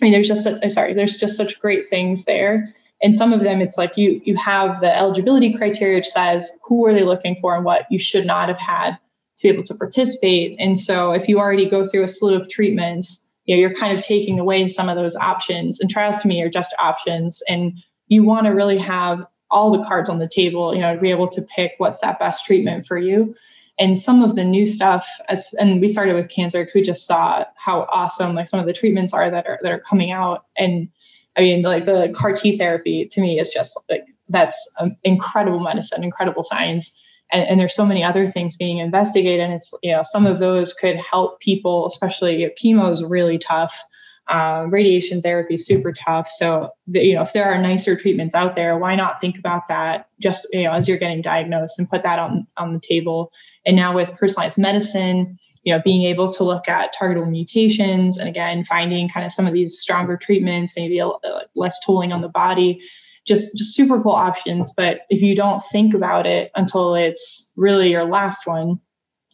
i 0.00 0.04
mean 0.04 0.12
there's 0.12 0.28
just 0.28 0.46
a, 0.46 0.70
sorry 0.70 0.94
there's 0.94 1.18
just 1.18 1.36
such 1.36 1.58
great 1.60 1.88
things 1.88 2.24
there. 2.24 2.72
And 3.02 3.14
some 3.14 3.34
of 3.34 3.40
them 3.40 3.60
it's 3.60 3.76
like 3.76 3.96
you 3.96 4.22
you 4.24 4.36
have 4.36 4.80
the 4.80 4.94
eligibility 4.96 5.52
criteria 5.52 5.98
which 5.98 6.06
says 6.06 6.50
who 6.64 6.86
are 6.86 6.94
they 6.94 7.04
looking 7.04 7.36
for 7.36 7.54
and 7.54 7.64
what 7.64 7.86
you 7.90 7.98
should 7.98 8.24
not 8.24 8.48
have 8.48 8.58
had 8.58 8.92
to 9.36 9.42
be 9.42 9.48
able 9.50 9.64
to 9.64 9.74
participate. 9.74 10.56
And 10.58 10.78
so 10.78 11.12
if 11.12 11.28
you 11.28 11.38
already 11.38 11.68
go 11.68 11.86
through 11.86 12.04
a 12.04 12.08
slew 12.08 12.34
of 12.34 12.48
treatments 12.48 13.22
you 13.44 13.54
know 13.54 13.60
you're 13.60 13.74
kind 13.74 13.96
of 13.96 14.02
taking 14.02 14.38
away 14.38 14.68
some 14.70 14.88
of 14.88 14.96
those 14.96 15.14
options. 15.16 15.78
And 15.78 15.90
trials 15.90 16.18
to 16.20 16.28
me 16.28 16.40
are 16.42 16.48
just 16.48 16.74
options. 16.78 17.42
And 17.48 17.74
you 18.08 18.24
want 18.24 18.46
to 18.46 18.50
really 18.50 18.78
have 18.78 19.26
all 19.50 19.70
the 19.70 19.84
cards 19.84 20.08
on 20.08 20.18
the 20.18 20.28
table 20.28 20.74
you 20.74 20.80
know 20.80 20.94
to 20.94 21.00
be 21.00 21.10
able 21.10 21.28
to 21.28 21.42
pick 21.42 21.72
what's 21.78 22.00
that 22.00 22.18
best 22.18 22.44
treatment 22.44 22.84
for 22.84 22.98
you 22.98 23.34
and 23.78 23.98
some 23.98 24.22
of 24.22 24.36
the 24.36 24.44
new 24.44 24.64
stuff 24.64 25.06
as, 25.28 25.54
and 25.58 25.80
we 25.80 25.88
started 25.88 26.14
with 26.14 26.28
cancer 26.28 26.60
because 26.60 26.74
we 26.74 26.82
just 26.82 27.06
saw 27.06 27.44
how 27.56 27.86
awesome 27.92 28.34
like 28.34 28.48
some 28.48 28.60
of 28.60 28.66
the 28.66 28.72
treatments 28.72 29.12
are 29.12 29.30
that 29.30 29.46
are 29.46 29.58
that 29.62 29.72
are 29.72 29.80
coming 29.80 30.10
out. 30.10 30.44
And 30.56 30.88
i 31.36 31.42
mean 31.42 31.62
like 31.62 31.84
the 31.84 32.12
car 32.16 32.32
t 32.32 32.56
therapy 32.56 33.06
to 33.06 33.20
me 33.20 33.38
is 33.38 33.50
just 33.50 33.78
like 33.90 34.06
that's 34.28 34.56
um, 34.80 34.96
incredible 35.04 35.60
medicine 35.60 36.02
incredible 36.02 36.42
science. 36.42 36.90
And, 37.32 37.42
and, 37.48 37.58
there's 37.58 37.74
so 37.74 37.84
many 37.84 38.04
other 38.04 38.28
things 38.28 38.54
being 38.54 38.78
investigated 38.78 39.40
and 39.40 39.52
it's 39.52 39.74
you 39.82 39.90
know 39.90 40.02
some 40.04 40.26
of 40.26 40.38
those 40.38 40.72
could 40.72 40.96
help 40.96 41.40
people 41.40 41.86
especially 41.86 42.48
chemo 42.56 42.90
is 42.90 43.04
really 43.04 43.36
tough 43.36 43.82
uh, 44.28 44.66
radiation 44.68 45.22
therapy 45.22 45.56
super 45.56 45.92
tough. 45.92 46.28
So 46.28 46.70
the, 46.86 47.00
you 47.00 47.14
know, 47.14 47.22
if 47.22 47.32
there 47.32 47.44
are 47.44 47.60
nicer 47.60 47.94
treatments 47.96 48.34
out 48.34 48.56
there, 48.56 48.76
why 48.78 48.96
not 48.96 49.20
think 49.20 49.38
about 49.38 49.68
that 49.68 50.08
just 50.20 50.46
you 50.52 50.64
know 50.64 50.72
as 50.72 50.88
you're 50.88 50.98
getting 50.98 51.22
diagnosed 51.22 51.78
and 51.78 51.88
put 51.88 52.02
that 52.02 52.18
on 52.18 52.46
on 52.56 52.72
the 52.72 52.80
table. 52.80 53.32
And 53.64 53.76
now 53.76 53.94
with 53.94 54.14
personalized 54.16 54.58
medicine, 54.58 55.38
you 55.62 55.74
know, 55.74 55.80
being 55.84 56.02
able 56.04 56.28
to 56.32 56.44
look 56.44 56.68
at 56.68 56.94
targetable 56.94 57.30
mutations 57.30 58.18
and 58.18 58.28
again 58.28 58.64
finding 58.64 59.08
kind 59.08 59.24
of 59.24 59.32
some 59.32 59.46
of 59.46 59.52
these 59.52 59.78
stronger 59.78 60.16
treatments, 60.16 60.74
maybe 60.76 60.98
a, 60.98 61.06
a 61.06 61.42
less 61.54 61.78
tolling 61.84 62.12
on 62.12 62.20
the 62.20 62.28
body. 62.28 62.80
Just, 63.26 63.56
just 63.56 63.74
super 63.74 64.00
cool 64.00 64.12
options. 64.12 64.72
But 64.76 65.00
if 65.10 65.20
you 65.20 65.34
don't 65.34 65.60
think 65.60 65.94
about 65.94 66.28
it 66.28 66.52
until 66.54 66.94
it's 66.94 67.50
really 67.56 67.90
your 67.90 68.04
last 68.04 68.46
one, 68.46 68.80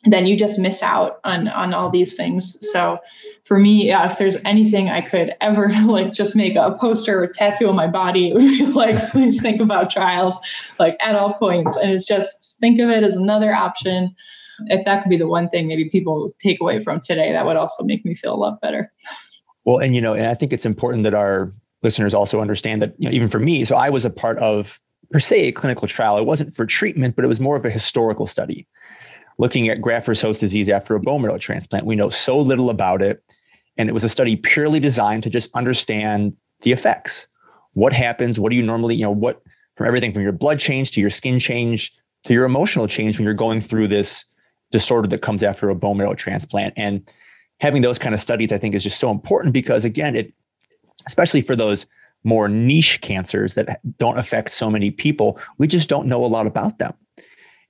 then 0.05 0.27
you 0.27 0.37
just 0.37 0.59
miss 0.59 0.83
out 0.83 1.21
on 1.25 1.49
on 1.49 1.73
all 1.73 1.91
these 1.91 2.15
things. 2.15 2.59
So 2.73 2.99
for 3.45 3.59
me 3.59 3.87
yeah, 3.88 4.07
if 4.07 4.19
there's 4.19 4.37
anything 4.45 4.88
i 4.88 5.01
could 5.01 5.35
ever 5.41 5.69
like 5.85 6.12
just 6.12 6.35
make 6.35 6.57
a 6.57 6.77
poster 6.79 7.23
or 7.23 7.27
tattoo 7.27 7.69
on 7.69 7.77
my 7.77 7.87
body 7.87 8.29
it 8.29 8.35
would 8.35 8.41
be 8.41 8.67
like 8.75 9.11
please 9.11 9.41
think 9.41 9.61
about 9.61 9.91
trials 9.91 10.38
like 10.79 10.97
at 11.01 11.15
all 11.15 11.35
points. 11.35 11.77
And 11.77 11.91
it's 11.93 12.07
just 12.07 12.59
think 12.61 12.81
of 12.81 12.88
it 12.88 13.05
as 13.05 13.17
another 13.17 13.55
option. 13.55 14.15
If 14.67 14.85
that 14.85 15.03
could 15.03 15.11
be 15.11 15.17
the 15.17 15.29
one 15.29 15.49
thing 15.49 15.69
maybe 15.69 15.88
people 15.88 16.33
take 16.38 16.61
away 16.61 16.83
from 16.83 17.01
today 17.01 17.33
that 17.33 17.47
would 17.47 17.57
also 17.57 17.85
make 17.85 18.05
me 18.05 18.15
feel 18.15 18.35
a 18.35 18.37
lot 18.37 18.61
better. 18.61 18.93
Well 19.65 19.79
and 19.79 19.95
you 19.95 20.01
know 20.01 20.15
and 20.15 20.27
i 20.27 20.35
think 20.35 20.53
it's 20.53 20.67
important 20.67 21.05
that 21.05 21.15
our 21.15 21.53
listeners 21.83 22.15
also 22.15 22.41
understand 22.41 22.83
that 22.83 22.95
you 22.99 23.09
know 23.09 23.15
even 23.15 23.29
for 23.29 23.38
me 23.38 23.65
so 23.65 23.77
i 23.77 23.91
was 23.91 24.05
a 24.05 24.11
part 24.11 24.38
of 24.38 24.81
per 25.11 25.21
se 25.21 25.49
a 25.49 25.53
clinical 25.53 25.87
trial. 25.87 26.17
It 26.17 26.25
wasn't 26.25 26.55
for 26.55 26.67
treatment 26.67 27.15
but 27.15 27.25
it 27.25 27.29
was 27.29 27.38
more 27.41 27.57
of 27.57 27.65
a 27.65 27.71
historical 27.71 28.27
study 28.27 28.67
looking 29.43 29.69
at 29.69 29.81
graft 29.81 30.07
versus 30.07 30.23
host 30.23 30.41
disease 30.41 30.69
after 30.69 30.95
a 30.95 31.01
bone 31.01 31.21
marrow 31.21 31.37
transplant. 31.37 31.85
We 31.85 31.97
know 31.97 32.09
so 32.09 32.39
little 32.39 32.71
about 32.71 33.03
it. 33.03 33.25
And 33.77 33.89
it 33.89 33.93
was 33.93 34.05
a 34.05 34.09
study 34.09 34.37
purely 34.37 34.79
designed 34.79 35.25
to 35.25 35.31
just 35.31 35.51
understand 35.53 36.37
the 36.61 36.71
effects. 36.71 37.27
What 37.73 37.93
happens? 37.93 38.39
What 38.39 38.51
do 38.51 38.57
you 38.57 38.63
normally, 38.63 38.95
you 38.95 39.03
know, 39.03 39.11
what 39.11 39.43
from 39.77 39.89
everything 39.89 40.13
from 40.13 40.23
your 40.23 40.31
blood 40.31 40.61
change 40.61 40.93
to 40.93 41.01
your 41.01 41.11
skin 41.11 41.41
change 41.41 41.93
to 42.23 42.33
your 42.33 42.45
emotional 42.45 42.87
change 42.87 43.19
when 43.19 43.25
you're 43.25 43.35
going 43.35 43.61
through 43.61 43.89
this 43.89 44.25
disorder 44.71 45.09
that 45.09 45.23
comes 45.23 45.43
after 45.43 45.69
a 45.71 45.75
bone 45.75 45.97
marrow 45.97 46.15
transplant. 46.15 46.73
And 46.77 47.13
having 47.59 47.83
those 47.83 47.99
kind 47.99 48.15
of 48.15 48.21
studies, 48.21 48.53
I 48.53 48.59
think, 48.59 48.77
is 48.77 48.85
just 48.85 49.01
so 49.01 49.11
important 49.11 49.53
because, 49.53 49.85
again, 49.85 50.15
it, 50.15 50.33
especially 51.05 51.43
for 51.43 51.57
those 51.57 51.87
more 52.23 52.49
niche 52.49 53.01
cancers 53.01 53.55
that 53.55 53.81
don't 53.99 54.19
affect 54.19 54.53
so 54.53 54.71
many 54.71 54.93
people, 54.93 55.41
we 55.59 55.67
just 55.67 55.89
don't 55.89 56.07
know 56.07 56.25
a 56.25 56.27
lot 56.27 56.47
about 56.47 56.79
them 56.79 56.95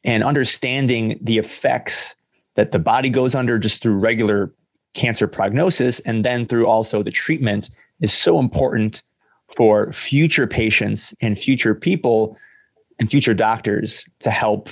and 0.04 0.24
understanding 0.24 1.18
the 1.20 1.38
effects 1.38 2.14
that 2.54 2.72
the 2.72 2.78
body 2.78 3.08
goes 3.08 3.34
under 3.34 3.58
just 3.58 3.82
through 3.82 3.98
regular 3.98 4.52
cancer 4.94 5.26
prognosis 5.26 6.00
and 6.00 6.24
then 6.24 6.46
through 6.46 6.66
also 6.66 7.02
the 7.02 7.10
treatment 7.10 7.70
is 8.00 8.12
so 8.12 8.38
important 8.38 9.02
for 9.56 9.92
future 9.92 10.46
patients 10.46 11.14
and 11.20 11.38
future 11.38 11.74
people 11.74 12.36
and 12.98 13.10
future 13.10 13.34
doctors 13.34 14.04
to 14.20 14.30
help 14.30 14.68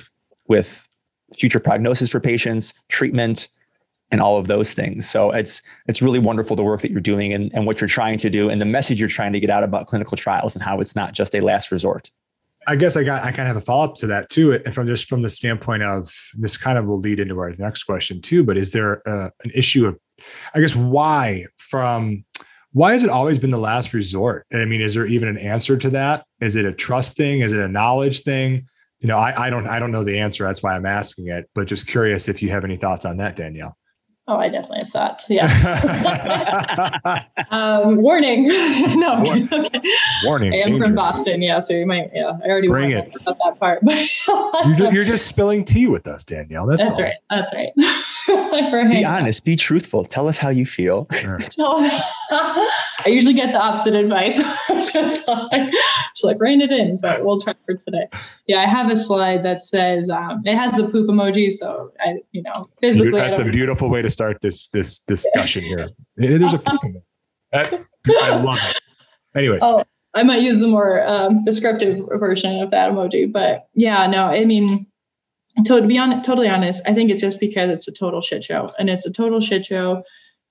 with 0.48 0.86
future 1.38 1.60
prognosis 1.60 2.10
for 2.10 2.20
patients, 2.20 2.74
treatment, 2.88 3.48
and 4.10 4.20
all 4.20 4.36
of 4.36 4.48
those 4.48 4.74
things. 4.74 5.08
So 5.08 5.30
it's 5.30 5.62
it's 5.86 6.02
really 6.02 6.18
wonderful 6.18 6.56
the 6.56 6.64
work 6.64 6.80
that 6.80 6.90
you're 6.90 7.00
doing 7.00 7.32
and, 7.32 7.52
and 7.54 7.66
what 7.66 7.80
you're 7.80 7.88
trying 7.88 8.18
to 8.18 8.30
do 8.30 8.50
and 8.50 8.60
the 8.60 8.66
message 8.66 8.98
you're 8.98 9.08
trying 9.08 9.32
to 9.32 9.40
get 9.40 9.50
out 9.50 9.62
about 9.62 9.86
clinical 9.86 10.16
trials 10.16 10.54
and 10.54 10.62
how 10.62 10.80
it's 10.80 10.96
not 10.96 11.12
just 11.12 11.34
a 11.34 11.40
last 11.40 11.70
resort. 11.70 12.10
I 12.66 12.76
guess 12.76 12.96
I 12.96 13.04
got 13.04 13.22
I 13.22 13.32
kind 13.32 13.48
of 13.48 13.48
have 13.48 13.56
a 13.56 13.60
follow 13.60 13.84
up 13.84 13.96
to 13.96 14.06
that 14.08 14.28
too, 14.28 14.52
and 14.52 14.74
from 14.74 14.86
just 14.86 15.06
from 15.06 15.22
the 15.22 15.30
standpoint 15.30 15.82
of 15.82 16.14
this 16.34 16.56
kind 16.56 16.78
of 16.78 16.86
will 16.86 16.98
lead 16.98 17.18
into 17.18 17.38
our 17.38 17.52
next 17.58 17.84
question 17.84 18.20
too. 18.20 18.44
But 18.44 18.56
is 18.56 18.72
there 18.72 19.06
uh, 19.08 19.30
an 19.44 19.50
issue 19.54 19.86
of, 19.86 19.98
I 20.54 20.60
guess, 20.60 20.76
why 20.76 21.46
from 21.56 22.24
why 22.72 22.92
has 22.92 23.02
it 23.02 23.10
always 23.10 23.38
been 23.38 23.50
the 23.50 23.58
last 23.58 23.92
resort? 23.92 24.46
I 24.52 24.64
mean, 24.64 24.80
is 24.80 24.94
there 24.94 25.06
even 25.06 25.28
an 25.28 25.38
answer 25.38 25.76
to 25.78 25.90
that? 25.90 26.24
Is 26.40 26.54
it 26.54 26.64
a 26.64 26.72
trust 26.72 27.16
thing? 27.16 27.40
Is 27.40 27.52
it 27.52 27.60
a 27.60 27.68
knowledge 27.68 28.22
thing? 28.22 28.66
You 29.00 29.08
know, 29.08 29.16
I, 29.16 29.46
I 29.46 29.50
don't 29.50 29.66
I 29.66 29.78
don't 29.78 29.90
know 29.90 30.04
the 30.04 30.18
answer. 30.18 30.44
That's 30.44 30.62
why 30.62 30.76
I'm 30.76 30.86
asking 30.86 31.28
it. 31.28 31.48
But 31.54 31.66
just 31.66 31.86
curious 31.86 32.28
if 32.28 32.42
you 32.42 32.50
have 32.50 32.64
any 32.64 32.76
thoughts 32.76 33.04
on 33.04 33.16
that, 33.16 33.36
Danielle. 33.36 33.76
Oh, 34.30 34.36
I 34.36 34.48
definitely 34.48 34.78
have 34.84 34.90
thoughts. 34.90 35.28
Yeah. 35.28 35.48
um, 37.50 37.96
warning. 37.96 38.46
no. 38.96 39.20
Okay. 39.50 39.80
Warning. 40.24 40.54
I 40.54 40.58
am 40.58 40.68
danger. 40.68 40.84
from 40.84 40.94
Boston. 40.94 41.42
Yeah. 41.42 41.58
So 41.58 41.74
you 41.74 41.84
might, 41.84 42.12
yeah, 42.14 42.38
I 42.44 42.46
already 42.46 42.68
bring 42.68 42.92
it 42.92 43.12
about 43.22 43.38
that 43.44 43.58
part. 43.58 43.80
you're, 43.88 44.76
just, 44.76 44.92
you're, 44.92 45.04
just, 45.04 45.26
spilling 45.26 45.64
tea 45.64 45.88
with 45.88 46.06
us, 46.06 46.22
Danielle. 46.22 46.64
That's, 46.66 46.80
That's 46.80 47.00
right. 47.00 47.14
That's 47.28 47.52
right. 47.52 47.70
be 48.90 49.04
honest, 49.04 49.44
be 49.44 49.56
truthful. 49.56 50.04
Tell 50.04 50.28
us 50.28 50.38
how 50.38 50.48
you 50.48 50.66
feel. 50.66 51.06
I 51.12 53.04
usually 53.06 53.34
get 53.34 53.52
the 53.52 53.58
opposite 53.58 53.94
advice. 53.94 54.36
just 54.92 55.26
like, 55.26 55.72
just 55.72 56.24
like 56.24 56.40
rein 56.40 56.60
it 56.60 56.72
in, 56.72 56.98
but 56.98 57.24
we'll 57.24 57.40
try 57.40 57.54
for 57.66 57.74
today. 57.74 58.06
Yeah. 58.46 58.60
I 58.60 58.66
have 58.66 58.90
a 58.90 58.96
slide 58.96 59.42
that 59.42 59.62
says, 59.62 60.10
um, 60.10 60.42
it 60.44 60.56
has 60.56 60.72
the 60.72 60.88
poop 60.88 61.08
emoji. 61.08 61.50
So 61.50 61.92
I, 62.00 62.18
you 62.32 62.42
know, 62.42 62.68
physically. 62.80 63.18
That's 63.18 63.38
a 63.38 63.44
beautiful 63.44 63.90
way 63.90 64.02
to 64.02 64.10
start 64.10 64.40
this 64.40 64.68
this 64.68 65.00
discussion 65.00 65.62
here. 65.64 65.88
There's 66.16 66.54
a 66.54 66.62
that, 67.52 67.72
I 68.22 68.36
love 68.36 68.58
it. 68.62 68.80
Anyway. 69.34 69.58
Oh, 69.60 69.84
I 70.14 70.22
might 70.22 70.42
use 70.42 70.58
the 70.58 70.66
more 70.66 71.06
um, 71.06 71.42
descriptive 71.44 72.00
version 72.18 72.60
of 72.60 72.70
that 72.70 72.90
emoji, 72.90 73.30
but 73.30 73.68
yeah, 73.74 74.06
no, 74.06 74.26
I 74.26 74.44
mean, 74.44 74.86
to, 75.64 75.86
be 75.86 75.98
on, 75.98 76.22
totally 76.22 76.48
honest, 76.48 76.82
I 76.86 76.94
think 76.94 77.10
it's 77.10 77.20
just 77.20 77.40
because 77.40 77.70
it's 77.70 77.88
a 77.88 77.92
total 77.92 78.20
shit 78.20 78.44
show, 78.44 78.70
and 78.78 78.90
it's 78.90 79.06
a 79.06 79.12
total 79.12 79.40
shit 79.40 79.66
show 79.66 80.02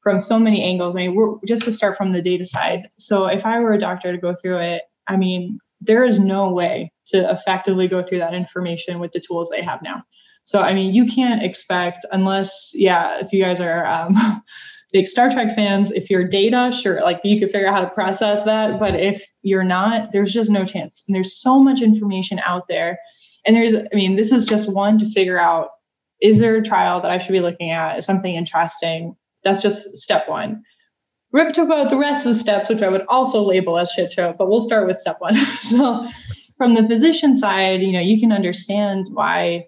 from 0.01 0.19
so 0.19 0.39
many 0.39 0.63
angles. 0.63 0.95
I 0.95 0.99
mean, 0.99 1.15
we're 1.15 1.35
just 1.45 1.63
to 1.63 1.71
start 1.71 1.97
from 1.97 2.13
the 2.13 2.21
data 2.21 2.45
side. 2.45 2.89
So 2.97 3.25
if 3.25 3.45
I 3.45 3.59
were 3.59 3.73
a 3.73 3.79
doctor 3.79 4.11
to 4.11 4.17
go 4.17 4.33
through 4.33 4.59
it, 4.59 4.83
I 5.07 5.17
mean, 5.17 5.59
there 5.81 6.03
is 6.03 6.19
no 6.19 6.51
way 6.51 6.91
to 7.07 7.29
effectively 7.29 7.87
go 7.87 8.01
through 8.01 8.19
that 8.19 8.33
information 8.33 8.99
with 8.99 9.11
the 9.11 9.19
tools 9.19 9.49
they 9.49 9.61
have 9.65 9.81
now. 9.81 10.03
So, 10.43 10.61
I 10.61 10.73
mean, 10.73 10.93
you 10.93 11.05
can't 11.05 11.43
expect, 11.43 12.05
unless, 12.11 12.71
yeah, 12.73 13.19
if 13.19 13.31
you 13.31 13.43
guys 13.43 13.59
are 13.59 13.85
um, 13.85 14.15
big 14.93 15.07
Star 15.07 15.29
Trek 15.29 15.53
fans, 15.55 15.91
if 15.91 16.09
you're 16.09 16.27
data, 16.27 16.71
sure, 16.71 17.01
like 17.03 17.19
you 17.23 17.39
could 17.39 17.51
figure 17.51 17.67
out 17.67 17.75
how 17.75 17.81
to 17.81 17.89
process 17.89 18.43
that. 18.43 18.79
But 18.79 18.95
if 18.95 19.23
you're 19.43 19.63
not, 19.63 20.11
there's 20.11 20.33
just 20.33 20.49
no 20.49 20.65
chance. 20.65 21.03
And 21.07 21.15
there's 21.15 21.39
so 21.39 21.59
much 21.59 21.81
information 21.81 22.39
out 22.45 22.67
there. 22.67 22.99
And 23.45 23.55
there's, 23.55 23.75
I 23.75 23.87
mean, 23.93 24.15
this 24.15 24.31
is 24.31 24.45
just 24.45 24.71
one 24.71 24.97
to 24.97 25.09
figure 25.09 25.39
out 25.39 25.69
is 26.21 26.39
there 26.39 26.57
a 26.57 26.63
trial 26.63 27.01
that 27.01 27.11
I 27.11 27.17
should 27.17 27.31
be 27.31 27.39
looking 27.39 27.71
at? 27.71 27.97
Is 27.97 28.05
something 28.05 28.35
interesting? 28.35 29.15
That's 29.43 29.61
just 29.61 29.97
step 29.97 30.27
one. 30.27 30.61
We're 31.31 31.41
going 31.41 31.53
to 31.53 31.61
talk 31.61 31.67
about 31.67 31.89
the 31.89 31.97
rest 31.97 32.25
of 32.25 32.33
the 32.33 32.39
steps, 32.39 32.69
which 32.69 32.81
I 32.81 32.89
would 32.89 33.05
also 33.07 33.41
label 33.41 33.77
as 33.77 33.91
shit 33.91 34.11
show, 34.11 34.33
but 34.37 34.49
we'll 34.49 34.61
start 34.61 34.87
with 34.87 34.97
step 34.97 35.17
one. 35.19 35.35
so, 35.61 36.07
from 36.57 36.73
the 36.73 36.85
physician 36.87 37.37
side, 37.37 37.81
you 37.81 37.93
know, 37.93 38.01
you 38.01 38.19
can 38.19 38.33
understand 38.33 39.07
why 39.13 39.67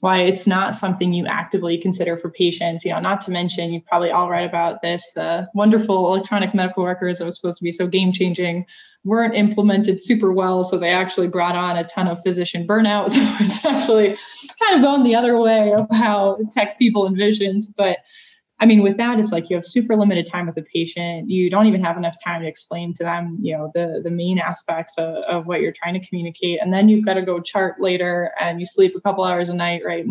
why 0.00 0.22
it's 0.22 0.46
not 0.46 0.74
something 0.74 1.12
you 1.12 1.26
actively 1.26 1.78
consider 1.78 2.16
for 2.16 2.30
patients. 2.30 2.84
You 2.84 2.92
know, 2.92 3.00
not 3.00 3.20
to 3.22 3.30
mention 3.30 3.72
you've 3.72 3.86
probably 3.86 4.10
all 4.10 4.28
read 4.28 4.48
about 4.48 4.82
this. 4.82 5.10
The 5.14 5.48
wonderful 5.54 6.12
electronic 6.12 6.54
medical 6.54 6.84
records 6.84 7.18
that 7.18 7.24
was 7.24 7.36
supposed 7.36 7.58
to 7.58 7.64
be 7.64 7.72
so 7.72 7.86
game 7.86 8.12
changing 8.12 8.66
weren't 9.04 9.34
implemented 9.34 10.02
super 10.02 10.32
well, 10.32 10.62
so 10.62 10.78
they 10.78 10.90
actually 10.90 11.28
brought 11.28 11.56
on 11.56 11.78
a 11.78 11.84
ton 11.84 12.06
of 12.06 12.22
physician 12.22 12.66
burnout. 12.66 13.10
So 13.20 13.44
it's 13.44 13.64
actually 13.64 14.18
kind 14.60 14.76
of 14.76 14.82
going 14.82 15.04
the 15.04 15.14
other 15.14 15.38
way 15.38 15.72
of 15.72 15.86
how 15.90 16.38
tech 16.52 16.78
people 16.78 17.06
envisioned, 17.06 17.66
but 17.76 17.98
I 18.60 18.66
mean, 18.66 18.82
with 18.82 18.98
that, 18.98 19.18
it's 19.18 19.32
like 19.32 19.48
you 19.48 19.56
have 19.56 19.64
super 19.64 19.96
limited 19.96 20.26
time 20.26 20.44
with 20.46 20.54
the 20.54 20.62
patient. 20.62 21.30
You 21.30 21.48
don't 21.48 21.66
even 21.66 21.82
have 21.82 21.96
enough 21.96 22.16
time 22.22 22.42
to 22.42 22.48
explain 22.48 22.92
to 22.94 23.04
them, 23.04 23.38
you 23.40 23.56
know, 23.56 23.70
the 23.74 24.00
the 24.04 24.10
main 24.10 24.38
aspects 24.38 24.98
of, 24.98 25.16
of 25.24 25.46
what 25.46 25.62
you're 25.62 25.72
trying 25.72 25.98
to 25.98 26.06
communicate. 26.06 26.60
And 26.60 26.72
then 26.72 26.88
you've 26.88 27.04
got 27.04 27.14
to 27.14 27.22
go 27.22 27.40
chart 27.40 27.80
later 27.80 28.32
and 28.38 28.60
you 28.60 28.66
sleep 28.66 28.94
a 28.94 29.00
couple 29.00 29.24
hours 29.24 29.48
a 29.48 29.54
night, 29.54 29.82
right? 29.84 30.04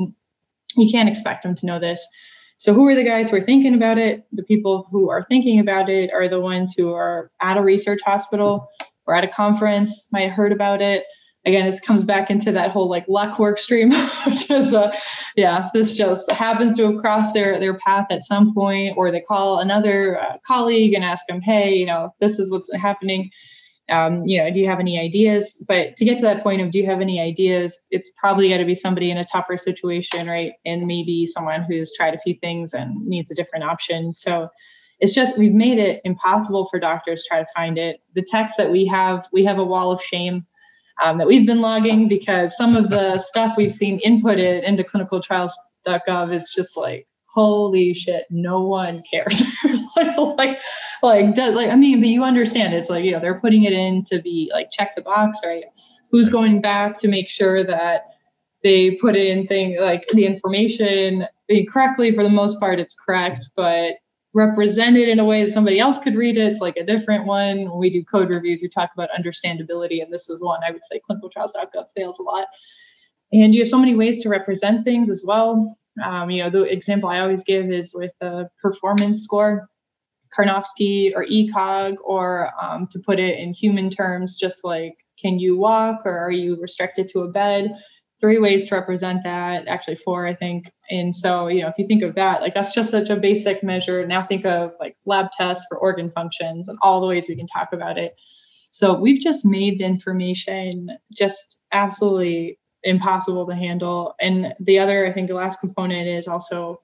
You 0.75 0.91
can't 0.91 1.09
expect 1.09 1.43
them 1.43 1.55
to 1.55 1.65
know 1.65 1.79
this. 1.79 2.05
So 2.57 2.73
who 2.73 2.87
are 2.87 2.95
the 2.95 3.03
guys 3.03 3.29
who 3.29 3.37
are 3.37 3.41
thinking 3.41 3.75
about 3.75 3.97
it? 3.97 4.25
The 4.33 4.43
people 4.43 4.87
who 4.91 5.09
are 5.09 5.25
thinking 5.29 5.59
about 5.59 5.89
it 5.89 6.11
are 6.11 6.27
the 6.27 6.41
ones 6.41 6.73
who 6.75 6.93
are 6.93 7.31
at 7.41 7.55
a 7.55 7.61
research 7.61 8.01
hospital 8.03 8.67
or 9.05 9.15
at 9.15 9.23
a 9.23 9.27
conference, 9.27 10.07
might 10.11 10.27
have 10.27 10.33
heard 10.33 10.51
about 10.51 10.81
it 10.81 11.03
again, 11.45 11.65
this 11.65 11.79
comes 11.79 12.03
back 12.03 12.29
into 12.29 12.51
that 12.51 12.71
whole 12.71 12.89
like 12.89 13.07
luck 13.07 13.39
work 13.39 13.57
stream, 13.57 13.91
which 14.25 14.49
is, 14.51 14.73
a, 14.73 14.91
yeah, 15.35 15.69
this 15.73 15.95
just 15.95 16.29
happens 16.31 16.77
to 16.77 16.91
have 16.91 17.01
crossed 17.01 17.33
their 17.33 17.59
their 17.59 17.77
path 17.77 18.07
at 18.09 18.25
some 18.25 18.53
point, 18.53 18.95
or 18.97 19.11
they 19.11 19.21
call 19.21 19.59
another 19.59 20.19
uh, 20.19 20.37
colleague 20.45 20.93
and 20.93 21.03
ask 21.03 21.25
them, 21.27 21.41
hey, 21.41 21.73
you 21.73 21.85
know, 21.85 22.13
this 22.19 22.39
is 22.39 22.51
what's 22.51 22.73
happening. 22.75 23.31
Um, 23.89 24.21
you 24.25 24.37
know, 24.37 24.51
do 24.51 24.59
you 24.59 24.67
have 24.67 24.79
any 24.79 24.99
ideas? 24.99 25.63
But 25.67 25.97
to 25.97 26.05
get 26.05 26.17
to 26.17 26.23
that 26.23 26.43
point 26.43 26.61
of, 26.61 26.69
do 26.69 26.77
you 26.77 26.85
have 26.85 27.01
any 27.01 27.19
ideas? 27.19 27.79
It's 27.89 28.11
probably 28.19 28.49
got 28.49 28.57
to 28.57 28.65
be 28.65 28.75
somebody 28.75 29.09
in 29.09 29.17
a 29.17 29.25
tougher 29.25 29.57
situation, 29.57 30.27
right? 30.27 30.51
And 30.63 30.85
maybe 30.85 31.25
someone 31.25 31.63
who's 31.63 31.91
tried 31.91 32.13
a 32.13 32.19
few 32.19 32.35
things 32.35 32.73
and 32.73 33.03
needs 33.07 33.31
a 33.31 33.35
different 33.35 33.65
option. 33.65 34.13
So 34.13 34.49
it's 34.99 35.15
just 35.15 35.39
we've 35.39 35.55
made 35.55 35.79
it 35.79 36.01
impossible 36.03 36.67
for 36.67 36.79
doctors 36.79 37.23
to 37.23 37.29
try 37.29 37.39
to 37.39 37.47
find 37.55 37.79
it. 37.79 38.01
The 38.13 38.21
text 38.21 38.57
that 38.57 38.69
we 38.69 38.85
have, 38.85 39.25
we 39.33 39.43
have 39.45 39.57
a 39.57 39.63
wall 39.63 39.91
of 39.91 39.99
shame 39.99 40.45
um, 41.03 41.17
that 41.17 41.27
we've 41.27 41.45
been 41.45 41.61
logging 41.61 42.07
because 42.07 42.55
some 42.55 42.75
of 42.75 42.89
the 42.89 43.17
stuff 43.19 43.55
we've 43.57 43.73
seen 43.73 43.99
inputted 44.05 44.63
into 44.63 44.83
clinicaltrials.gov 44.83 46.33
is 46.33 46.51
just 46.55 46.77
like 46.77 47.07
holy 47.25 47.93
shit 47.93 48.25
no 48.29 48.61
one 48.61 49.03
cares. 49.09 49.43
Like 49.95 50.17
like 50.37 50.59
like, 51.03 51.35
does, 51.35 51.55
like 51.55 51.69
i 51.69 51.75
mean 51.75 51.99
but 51.99 52.07
you 52.07 52.23
understand 52.23 52.73
it's 52.73 52.89
like 52.89 53.03
you 53.03 53.11
know 53.11 53.19
they're 53.19 53.39
putting 53.39 53.65
it 53.65 53.73
in 53.73 54.03
to 54.05 54.21
be 54.21 54.49
like 54.53 54.71
check 54.71 54.95
the 54.95 55.01
box 55.01 55.39
right? 55.45 55.63
Who's 56.11 56.29
going 56.29 56.61
back 56.61 56.97
to 56.99 57.09
make 57.09 57.27
sure 57.27 57.63
that 57.65 58.05
they 58.63 58.91
put 58.91 59.17
in 59.17 59.45
thing 59.47 59.77
like 59.81 60.07
the 60.09 60.25
information 60.25 61.27
correctly? 61.69 62.13
For 62.13 62.23
the 62.23 62.29
most 62.29 62.59
part 62.61 62.79
it's 62.79 62.95
correct 62.95 63.49
but 63.57 63.95
represented 64.33 65.09
in 65.09 65.19
a 65.19 65.25
way 65.25 65.43
that 65.43 65.51
somebody 65.51 65.79
else 65.79 65.97
could 65.97 66.15
read 66.15 66.37
it. 66.37 66.51
It's 66.51 66.61
like 66.61 66.77
a 66.77 66.85
different 66.85 67.25
one. 67.25 67.69
When 67.69 67.77
we 67.77 67.89
do 67.89 68.03
code 68.03 68.29
reviews, 68.29 68.61
we 68.61 68.69
talk 68.69 68.91
about 68.93 69.09
understandability, 69.17 70.03
and 70.03 70.13
this 70.13 70.29
is 70.29 70.41
one 70.41 70.61
I 70.63 70.71
would 70.71 70.85
say 70.85 71.01
clinicaltrials.gov 71.09 71.85
fails 71.95 72.19
a 72.19 72.23
lot. 72.23 72.45
And 73.31 73.53
you 73.53 73.61
have 73.61 73.69
so 73.69 73.79
many 73.79 73.95
ways 73.95 74.21
to 74.23 74.29
represent 74.29 74.83
things 74.83 75.09
as 75.09 75.23
well. 75.25 75.77
Um, 76.03 76.29
you 76.29 76.43
know, 76.43 76.49
the 76.49 76.63
example 76.63 77.09
I 77.09 77.19
always 77.19 77.43
give 77.43 77.71
is 77.71 77.93
with 77.93 78.11
the 78.19 78.49
performance 78.61 79.23
score, 79.23 79.67
Karnofsky 80.37 81.11
or 81.15 81.25
ECOG, 81.25 81.97
or 82.03 82.51
um, 82.61 82.87
to 82.91 82.99
put 82.99 83.19
it 83.19 83.39
in 83.39 83.53
human 83.53 83.89
terms, 83.89 84.37
just 84.37 84.63
like 84.63 84.95
can 85.19 85.37
you 85.37 85.57
walk 85.57 86.05
or 86.05 86.17
are 86.17 86.31
you 86.31 86.59
restricted 86.61 87.09
to 87.09 87.21
a 87.21 87.27
bed? 87.27 87.75
Three 88.19 88.39
ways 88.39 88.67
to 88.67 88.75
represent 88.75 89.23
that, 89.23 89.67
actually 89.67 89.95
four, 89.95 90.27
I 90.27 90.35
think. 90.35 90.71
And 90.89 91.13
so, 91.13 91.47
you 91.47 91.61
know, 91.61 91.69
if 91.69 91.75
you 91.77 91.85
think 91.85 92.03
of 92.03 92.15
that, 92.15 92.41
like 92.41 92.53
that's 92.53 92.73
just 92.73 92.91
such 92.91 93.09
a 93.09 93.15
basic 93.15 93.63
measure. 93.63 94.05
Now 94.05 94.21
think 94.21 94.45
of 94.45 94.73
like 94.79 94.97
lab 95.05 95.31
tests 95.31 95.65
for 95.69 95.77
organ 95.77 96.11
functions 96.11 96.67
and 96.67 96.77
all 96.81 96.99
the 96.99 97.07
ways 97.07 97.27
we 97.29 97.35
can 97.35 97.47
talk 97.47 97.71
about 97.71 97.97
it. 97.97 98.19
So 98.71 98.99
we've 98.99 99.21
just 99.21 99.45
made 99.45 99.79
the 99.79 99.85
information 99.85 100.89
just 101.13 101.57
absolutely 101.71 102.59
impossible 102.83 103.47
to 103.47 103.55
handle. 103.55 104.15
And 104.19 104.53
the 104.59 104.79
other, 104.79 105.07
I 105.07 105.13
think 105.13 105.27
the 105.27 105.35
last 105.35 105.59
component 105.59 106.07
is 106.07 106.27
also 106.27 106.81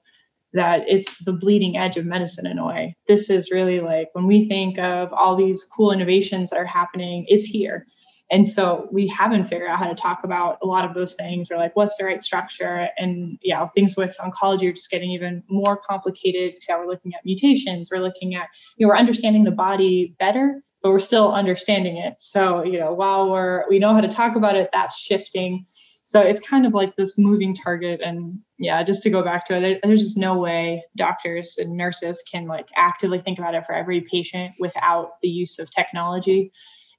that 0.52 0.84
it's 0.88 1.22
the 1.24 1.32
bleeding 1.32 1.76
edge 1.76 1.96
of 1.96 2.06
medicine 2.06 2.46
in 2.46 2.58
a 2.58 2.66
way. 2.66 2.96
This 3.08 3.28
is 3.28 3.50
really 3.50 3.80
like 3.80 4.08
when 4.14 4.26
we 4.26 4.48
think 4.48 4.78
of 4.78 5.12
all 5.12 5.36
these 5.36 5.64
cool 5.64 5.92
innovations 5.92 6.50
that 6.50 6.58
are 6.58 6.64
happening, 6.64 7.26
it's 7.28 7.44
here. 7.44 7.86
And 8.30 8.48
so 8.48 8.88
we 8.90 9.06
haven't 9.06 9.46
figured 9.46 9.68
out 9.68 9.78
how 9.78 9.88
to 9.88 9.94
talk 9.94 10.24
about 10.24 10.58
a 10.62 10.66
lot 10.66 10.84
of 10.84 10.94
those 10.94 11.14
things 11.14 11.50
or 11.50 11.56
like 11.56 11.76
what's 11.76 11.96
the 11.96 12.04
right 12.04 12.20
structure. 12.20 12.88
And 12.96 13.38
yeah, 13.42 13.64
things 13.66 13.96
with 13.96 14.16
oncology 14.18 14.68
are 14.68 14.72
just 14.72 14.90
getting 14.90 15.10
even 15.12 15.44
more 15.48 15.76
complicated. 15.76 16.60
So 16.60 16.78
we're 16.78 16.88
looking 16.88 17.14
at 17.14 17.24
mutations, 17.24 17.88
we're 17.90 18.00
looking 18.00 18.34
at, 18.34 18.48
you 18.76 18.86
know, 18.86 18.90
we're 18.90 18.98
understanding 18.98 19.44
the 19.44 19.52
body 19.52 20.16
better, 20.18 20.60
but 20.82 20.90
we're 20.90 20.98
still 20.98 21.32
understanding 21.32 21.98
it. 21.98 22.14
So, 22.18 22.64
you 22.64 22.80
know, 22.80 22.92
while 22.92 23.30
we're 23.30 23.68
we 23.68 23.78
know 23.78 23.94
how 23.94 24.00
to 24.00 24.08
talk 24.08 24.34
about 24.34 24.56
it, 24.56 24.70
that's 24.72 24.98
shifting. 24.98 25.64
So 26.02 26.20
it's 26.20 26.38
kind 26.38 26.66
of 26.66 26.72
like 26.72 26.94
this 26.94 27.18
moving 27.18 27.54
target. 27.54 28.00
And 28.00 28.38
yeah, 28.58 28.82
just 28.84 29.02
to 29.02 29.10
go 29.10 29.24
back 29.24 29.44
to 29.46 29.60
it, 29.60 29.80
there's 29.82 30.02
just 30.02 30.16
no 30.16 30.38
way 30.38 30.84
doctors 30.96 31.58
and 31.58 31.76
nurses 31.76 32.22
can 32.30 32.46
like 32.46 32.68
actively 32.76 33.18
think 33.18 33.38
about 33.38 33.56
it 33.56 33.66
for 33.66 33.74
every 33.74 34.00
patient 34.02 34.54
without 34.60 35.20
the 35.20 35.28
use 35.28 35.58
of 35.58 35.70
technology. 35.70 36.52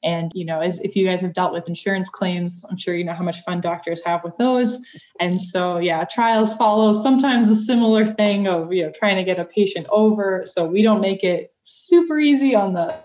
And, 0.03 0.31
you 0.36 0.45
know, 0.45 0.62
as 0.62 0.79
if 0.79 0.95
you 0.95 1.05
guys 1.05 1.21
have 1.21 1.33
dealt 1.33 1.53
with 1.53 1.67
insurance 1.67 2.07
claims, 2.10 2.63
I'm 2.69 2.77
sure 2.77 2.95
you 2.95 3.03
know 3.03 3.13
how 3.13 3.23
much 3.23 3.41
fun 3.41 3.62
doctors 3.62 4.03
have 4.05 4.23
with 4.23 4.38
those. 4.38 4.77
And 5.19 5.41
so, 5.41 5.79
yeah, 5.79 6.05
trials 6.05 6.55
follow 6.55 6.93
sometimes 6.93 7.49
a 7.49 7.55
similar 7.55 8.05
thing 8.05 8.47
of, 8.47 8.71
you 8.71 8.86
know, 8.86 8.91
trying 8.91 9.17
to 9.17 9.23
get 9.23 9.39
a 9.39 9.45
patient 9.45 9.88
over. 9.89 10.43
So 10.45 10.67
we 10.67 10.81
don't 10.83 11.01
make 11.01 11.23
it 11.23 11.53
super 11.62 12.19
easy 12.19 12.55
on 12.55 12.73
the 12.73 12.95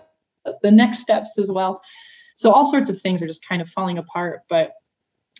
the 0.61 0.71
next 0.71 0.99
steps 0.99 1.39
as 1.39 1.49
well. 1.49 1.81
So 2.35 2.51
all 2.51 2.69
sorts 2.69 2.89
of 2.89 3.01
things 3.01 3.21
are 3.21 3.27
just 3.27 3.47
kind 3.47 3.61
of 3.61 3.69
falling 3.69 3.97
apart. 3.97 4.41
But 4.49 4.73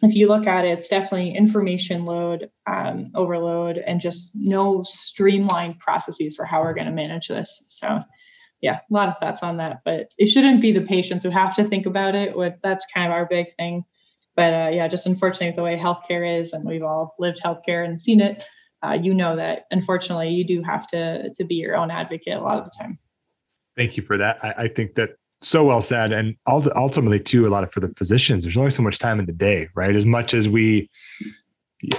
if 0.02 0.16
you 0.16 0.28
look 0.28 0.48
at 0.48 0.66
it, 0.66 0.78
it's 0.80 0.88
definitely 0.88 1.36
information 1.36 2.06
load, 2.06 2.50
um, 2.68 3.12
overload, 3.16 3.78
and 3.78 4.02
just 4.02 4.32
no 4.34 4.84
streamlined 4.84 5.80
processes 5.80 6.36
for 6.36 6.46
how 6.46 6.62
we're 6.62 6.74
going 6.74 6.88
to 6.88 6.94
manage 6.94 7.28
this. 7.28 7.64
So 7.68 8.02
yeah, 8.64 8.80
a 8.90 8.94
lot 8.94 9.10
of 9.10 9.18
thoughts 9.20 9.44
on 9.44 9.58
that. 9.58 9.82
But 9.84 10.12
it 10.18 10.28
shouldn't 10.28 10.62
be 10.62 10.72
the 10.72 10.82
patients 10.82 11.24
who 11.24 11.30
have 11.30 11.54
to 11.58 11.66
think 11.66 11.86
about 11.86 12.16
it. 12.16 12.36
What 12.36 12.60
that's 12.64 12.86
kind 12.92 13.06
of 13.06 13.12
our 13.12 13.26
big 13.26 13.48
thing. 13.58 13.84
But 14.36 14.54
uh, 14.54 14.70
yeah, 14.72 14.88
just 14.88 15.06
unfortunately 15.06 15.54
the 15.56 15.64
way 15.64 15.78
healthcare 15.78 16.40
is, 16.40 16.54
and 16.54 16.66
we've 16.66 16.82
all 16.82 17.14
lived 17.20 17.42
healthcare 17.44 17.86
and 17.86 18.02
seen 18.02 18.22
it. 18.22 18.42
Uh, 18.82 18.94
you 18.94 19.14
know 19.14 19.36
that 19.36 19.66
unfortunately 19.72 20.30
you 20.30 20.46
do 20.46 20.64
have 20.64 20.88
to 20.88 21.30
to 21.34 21.44
be 21.44 21.56
your 21.56 21.76
own 21.76 21.92
advocate 21.92 22.38
a 22.38 22.42
lot 22.42 22.58
of 22.58 22.64
the 22.64 22.72
time. 22.72 22.98
Thank 23.76 23.98
you 23.98 24.04
for 24.04 24.18
that. 24.18 24.44
I, 24.44 24.54
I 24.58 24.68
think 24.70 24.96
that 24.96 25.18
so 25.42 25.66
well 25.66 25.82
said, 25.82 26.14
and 26.14 26.38
ultimately 26.48 27.20
too, 27.20 27.46
a 27.46 27.50
lot 27.50 27.66
of 27.66 27.72
for 27.72 27.82
the 27.82 27.90
physicians. 27.90 28.44
There's 28.44 28.56
only 28.56 28.72
so 28.72 28.82
much 28.82 28.98
time 28.98 29.20
in 29.20 29.26
the 29.26 29.34
day, 29.34 29.68
right? 29.76 29.94
As 29.94 30.06
much 30.06 30.34
as 30.34 30.48
we, 30.48 30.90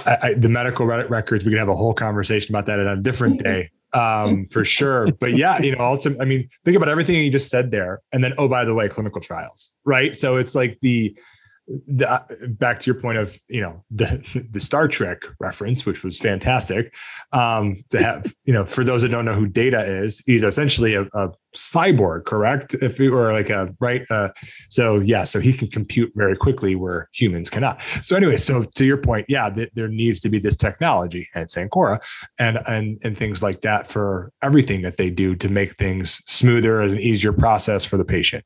I, 0.07 0.17
I, 0.21 0.33
the 0.33 0.49
medical 0.49 0.87
records, 0.87 1.45
we 1.45 1.51
could 1.51 1.59
have 1.59 1.69
a 1.69 1.75
whole 1.75 1.93
conversation 1.93 2.55
about 2.55 2.65
that 2.65 2.79
on 2.79 2.87
a 2.87 2.97
different 2.99 3.43
day 3.43 3.69
um, 3.95 4.45
for 4.47 4.63
sure. 4.65 5.11
But 5.19 5.37
yeah, 5.37 5.61
you 5.61 5.75
know, 5.75 5.79
also, 5.79 6.15
I 6.19 6.25
mean, 6.25 6.49
think 6.63 6.77
about 6.77 6.89
everything 6.89 7.15
you 7.15 7.31
just 7.31 7.49
said 7.49 7.71
there, 7.71 8.01
and 8.11 8.23
then 8.23 8.33
oh, 8.37 8.47
by 8.47 8.65
the 8.65 8.73
way, 8.73 8.89
clinical 8.89 9.21
trials, 9.21 9.71
right? 9.85 10.15
So 10.15 10.35
it's 10.35 10.55
like 10.55 10.77
the 10.81 11.17
the, 11.67 12.09
uh, 12.09 12.23
back 12.49 12.79
to 12.79 12.85
your 12.85 12.99
point 12.99 13.17
of 13.17 13.39
you 13.47 13.61
know 13.61 13.83
the 13.89 14.47
the 14.51 14.59
Star 14.59 14.87
Trek 14.87 15.23
reference, 15.39 15.85
which 15.85 16.03
was 16.03 16.17
fantastic. 16.17 16.93
Um, 17.31 17.77
to 17.89 18.01
have 18.01 18.33
you 18.45 18.53
know, 18.53 18.65
for 18.65 18.83
those 18.83 19.01
that 19.01 19.09
don't 19.09 19.25
know 19.25 19.33
who 19.33 19.47
Data 19.47 19.83
is, 19.83 20.19
he's 20.25 20.43
essentially 20.43 20.93
a, 20.93 21.03
a 21.13 21.31
cyborg, 21.55 22.25
correct? 22.25 22.75
If 22.75 22.99
we 22.99 23.09
were 23.09 23.31
like 23.31 23.49
a 23.49 23.73
right, 23.79 24.05
uh, 24.09 24.29
so 24.69 24.99
yeah, 24.99 25.23
so 25.23 25.39
he 25.39 25.53
can 25.53 25.69
compute 25.69 26.11
very 26.15 26.35
quickly 26.35 26.75
where 26.75 27.09
humans 27.13 27.49
cannot. 27.49 27.81
So 28.03 28.15
anyway, 28.15 28.37
so 28.37 28.63
to 28.63 28.85
your 28.85 28.97
point, 28.97 29.25
yeah, 29.27 29.49
th- 29.49 29.71
there 29.73 29.87
needs 29.87 30.19
to 30.21 30.29
be 30.29 30.39
this 30.39 30.55
technology 30.55 31.27
and 31.33 31.47
Ancora 31.47 31.99
and 32.37 32.59
and 32.67 32.99
and 33.03 33.17
things 33.17 33.41
like 33.41 33.61
that 33.61 33.87
for 33.87 34.31
everything 34.43 34.81
that 34.83 34.97
they 34.97 35.09
do 35.09 35.35
to 35.35 35.49
make 35.49 35.77
things 35.77 36.21
smoother 36.27 36.81
as 36.81 36.93
an 36.93 36.99
easier 36.99 37.33
process 37.33 37.83
for 37.85 37.97
the 37.97 38.05
patient. 38.05 38.45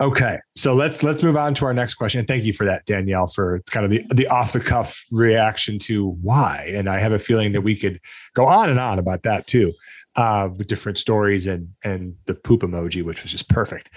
Okay, 0.00 0.38
so 0.56 0.74
let's 0.74 1.02
let's 1.02 1.24
move 1.24 1.36
on 1.36 1.54
to 1.54 1.64
our 1.64 1.74
next 1.74 1.94
question. 1.94 2.20
And 2.20 2.28
thank 2.28 2.44
you 2.44 2.52
for 2.52 2.64
that, 2.64 2.86
Danielle, 2.86 3.26
for 3.26 3.60
kind 3.70 3.84
of 3.84 3.90
the 3.90 4.04
the 4.14 4.28
off 4.28 4.52
the 4.52 4.60
cuff 4.60 5.04
reaction 5.10 5.80
to 5.80 6.10
why. 6.22 6.70
And 6.72 6.88
I 6.88 7.00
have 7.00 7.12
a 7.12 7.18
feeling 7.18 7.50
that 7.52 7.62
we 7.62 7.74
could 7.74 8.00
go 8.34 8.46
on 8.46 8.70
and 8.70 8.78
on 8.78 9.00
about 9.00 9.24
that 9.24 9.48
too, 9.48 9.72
uh, 10.14 10.50
with 10.56 10.68
different 10.68 10.98
stories 10.98 11.46
and 11.46 11.70
and 11.82 12.14
the 12.26 12.34
poop 12.34 12.60
emoji, 12.60 13.02
which 13.02 13.24
was 13.24 13.32
just 13.32 13.48
perfect. 13.48 13.90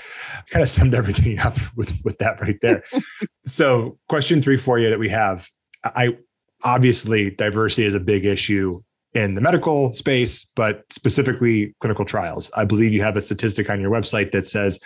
Kind 0.49 0.63
of 0.63 0.69
summed 0.69 0.95
everything 0.95 1.37
up 1.37 1.59
with 1.75 1.93
with 2.03 2.17
that 2.17 2.41
right 2.41 2.57
there. 2.63 2.83
so, 3.45 3.99
question 4.09 4.41
three 4.41 4.57
for 4.57 4.79
you 4.79 4.89
that 4.89 4.99
we 4.99 5.09
have, 5.09 5.49
I 5.83 6.17
obviously 6.63 7.29
diversity 7.29 7.85
is 7.85 7.93
a 7.93 7.99
big 7.99 8.25
issue 8.25 8.81
in 9.13 9.35
the 9.35 9.41
medical 9.41 9.93
space, 9.93 10.45
but 10.55 10.83
specifically 10.89 11.75
clinical 11.79 12.05
trials. 12.05 12.51
I 12.55 12.65
believe 12.65 12.93
you 12.93 13.01
have 13.03 13.17
a 13.17 13.21
statistic 13.21 13.69
on 13.69 13.81
your 13.81 13.91
website 13.91 14.31
that 14.31 14.45
says 14.45 14.79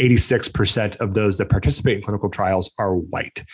86% 0.00 0.96
of 0.96 1.14
those 1.14 1.38
that 1.38 1.48
participate 1.48 1.98
in 1.98 2.02
clinical 2.02 2.30
trials 2.30 2.72
are 2.78 2.94
white. 2.94 3.44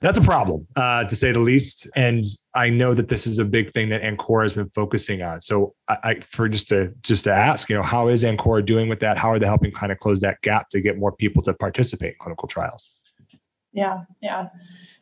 That's 0.00 0.18
a 0.18 0.22
problem, 0.22 0.66
uh, 0.76 1.04
to 1.04 1.16
say 1.16 1.32
the 1.32 1.40
least. 1.40 1.88
And 1.96 2.24
I 2.54 2.70
know 2.70 2.94
that 2.94 3.08
this 3.08 3.26
is 3.26 3.40
a 3.40 3.44
big 3.44 3.72
thing 3.72 3.88
that 3.88 4.02
Ancora 4.02 4.44
has 4.44 4.52
been 4.52 4.70
focusing 4.70 5.22
on. 5.22 5.40
So, 5.40 5.74
I, 5.88 5.98
I, 6.04 6.14
for 6.20 6.48
just 6.48 6.68
to 6.68 6.94
just 7.02 7.24
to 7.24 7.32
ask, 7.32 7.68
you 7.68 7.74
know, 7.74 7.82
how 7.82 8.06
is 8.06 8.22
Ancora 8.22 8.64
doing 8.64 8.88
with 8.88 9.00
that? 9.00 9.18
How 9.18 9.30
are 9.30 9.40
they 9.40 9.46
helping 9.46 9.72
kind 9.72 9.90
of 9.90 9.98
close 9.98 10.20
that 10.20 10.40
gap 10.42 10.68
to 10.70 10.80
get 10.80 10.98
more 10.98 11.10
people 11.10 11.42
to 11.42 11.54
participate 11.54 12.10
in 12.10 12.16
clinical 12.20 12.46
trials? 12.46 12.92
Yeah, 13.78 14.04
yeah. 14.22 14.48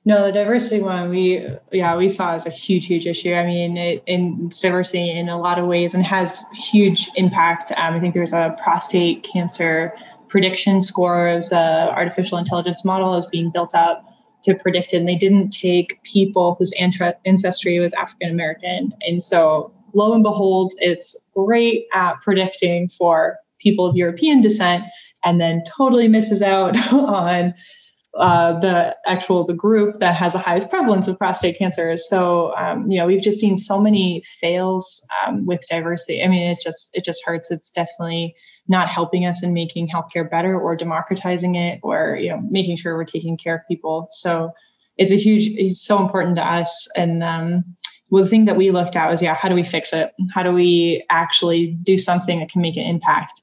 No, 0.05 0.27
the 0.27 0.33
diversity 0.33 0.81
one 0.81 1.11
we 1.11 1.45
yeah 1.73 1.97
we 1.97 2.09
saw 2.09 2.35
as 2.35 2.47
a 2.47 2.51
huge 2.51 2.87
huge 2.87 3.07
issue. 3.07 3.35
I 3.35 3.45
mean, 3.45 3.77
it, 3.77 4.05
it's 4.07 4.61
diversity 4.61 5.11
in 5.11 5.29
a 5.29 5.41
lot 5.41 5.59
of 5.59 5.67
ways 5.67 5.95
and 5.95 6.05
has 6.05 6.45
huge 6.55 7.11
impact. 7.17 7.73
Um, 7.73 7.95
I 7.95 8.01
think 8.01 8.15
there's 8.15 8.33
a 8.33 8.57
prostate 8.63 9.25
cancer 9.25 9.93
prediction 10.29 10.83
scores, 10.83 11.53
uh, 11.53 11.89
artificial 11.91 12.39
intelligence 12.39 12.85
model 12.85 13.17
is 13.17 13.27
being 13.27 13.51
built 13.51 13.75
up 13.75 14.05
to 14.43 14.55
predict 14.55 14.95
it. 14.95 14.99
And 14.99 15.09
they 15.09 15.17
didn't 15.17 15.51
take 15.51 16.03
people 16.03 16.57
whose 16.59 16.73
ancestry 16.79 17.79
was 17.79 17.93
African 17.95 18.31
American. 18.31 18.93
And 19.07 19.23
so, 19.23 19.73
lo 19.95 20.13
and 20.13 20.23
behold, 20.23 20.73
it's 20.79 21.17
great 21.35 21.87
at 21.95 22.21
predicting 22.23 22.89
for 22.89 23.39
people 23.59 23.87
of 23.87 23.97
European 23.97 24.41
descent 24.41 24.85
and 25.25 25.41
then 25.41 25.65
totally 25.67 26.09
misses 26.09 26.43
out 26.43 26.77
on 26.93 27.55
uh, 28.19 28.59
the 28.61 28.97
actual 29.07 29.45
the 29.45 29.55
group 29.55 29.99
that 30.01 30.15
has 30.15 30.33
the 30.33 30.39
highest 30.39 30.71
prevalence 30.71 31.09
of 31.09 31.19
prostate 31.19 31.59
cancer. 31.59 31.97
So 31.97 32.55
um, 32.57 32.87
you 32.87 32.99
know 32.99 33.07
we've 33.07 33.23
just 33.23 33.39
seen 33.39 33.57
so 33.57 33.81
many 33.81 34.23
fails 34.41 35.05
um, 35.27 35.47
with 35.47 35.65
diversity. 35.69 36.23
I 36.23 36.29
mean 36.29 36.51
it 36.51 36.61
just 36.61 36.91
it 36.93 37.05
just 37.05 37.25
hurts. 37.25 37.51
It's 37.51 37.73
definitely 37.73 38.35
not 38.69 38.89
helping 38.89 39.27
us 39.27 39.43
in 39.43 39.53
making 39.53 39.89
healthcare 39.89 40.29
better 40.29 40.59
or 40.59 40.77
democratizing 40.77 41.55
it 41.55 41.81
or 41.83 42.17
you 42.21 42.31
know 42.31 42.41
making 42.51 42.77
sure 42.77 42.97
we're 42.97 43.05
taking 43.05 43.37
care 43.37 43.57
of 43.57 43.61
people 43.69 44.09
so 44.11 44.51
it's 44.97 45.13
a 45.13 45.17
huge 45.17 45.45
it's 45.57 45.81
so 45.81 46.01
important 46.01 46.37
to 46.37 46.43
us 46.43 46.89
and 46.97 47.23
um, 47.23 47.65
well 48.11 48.25
the 48.25 48.31
thing 48.31 48.45
that 48.45 48.57
we 48.57 48.71
looked 48.71 48.97
at 48.97 49.11
was 49.11 49.23
yeah 49.23 49.35
how 49.35 49.49
do 49.49 49.55
we 49.55 49.63
fix 49.63 49.93
it 49.93 50.13
how 50.35 50.43
do 50.43 50.53
we 50.53 51.05
actually 51.11 51.69
do 51.83 51.97
something 51.97 52.41
that 52.41 52.51
can 52.51 52.63
make 52.63 52.77
an 52.77 52.85
impact 52.85 53.41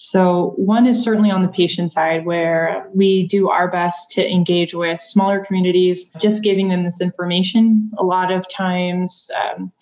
so 0.00 0.52
one 0.56 0.86
is 0.86 1.02
certainly 1.02 1.30
on 1.30 1.42
the 1.42 1.48
patient 1.48 1.90
side 1.92 2.24
where 2.24 2.88
we 2.94 3.26
do 3.26 3.48
our 3.48 3.68
best 3.68 4.10
to 4.12 4.24
engage 4.24 4.72
with 4.74 5.00
smaller 5.00 5.44
communities 5.44 6.06
just 6.18 6.42
giving 6.42 6.68
them 6.68 6.84
this 6.84 7.00
information 7.00 7.90
a 7.98 8.04
lot 8.04 8.30
of 8.30 8.48
times 8.48 9.30
um, 9.36 9.72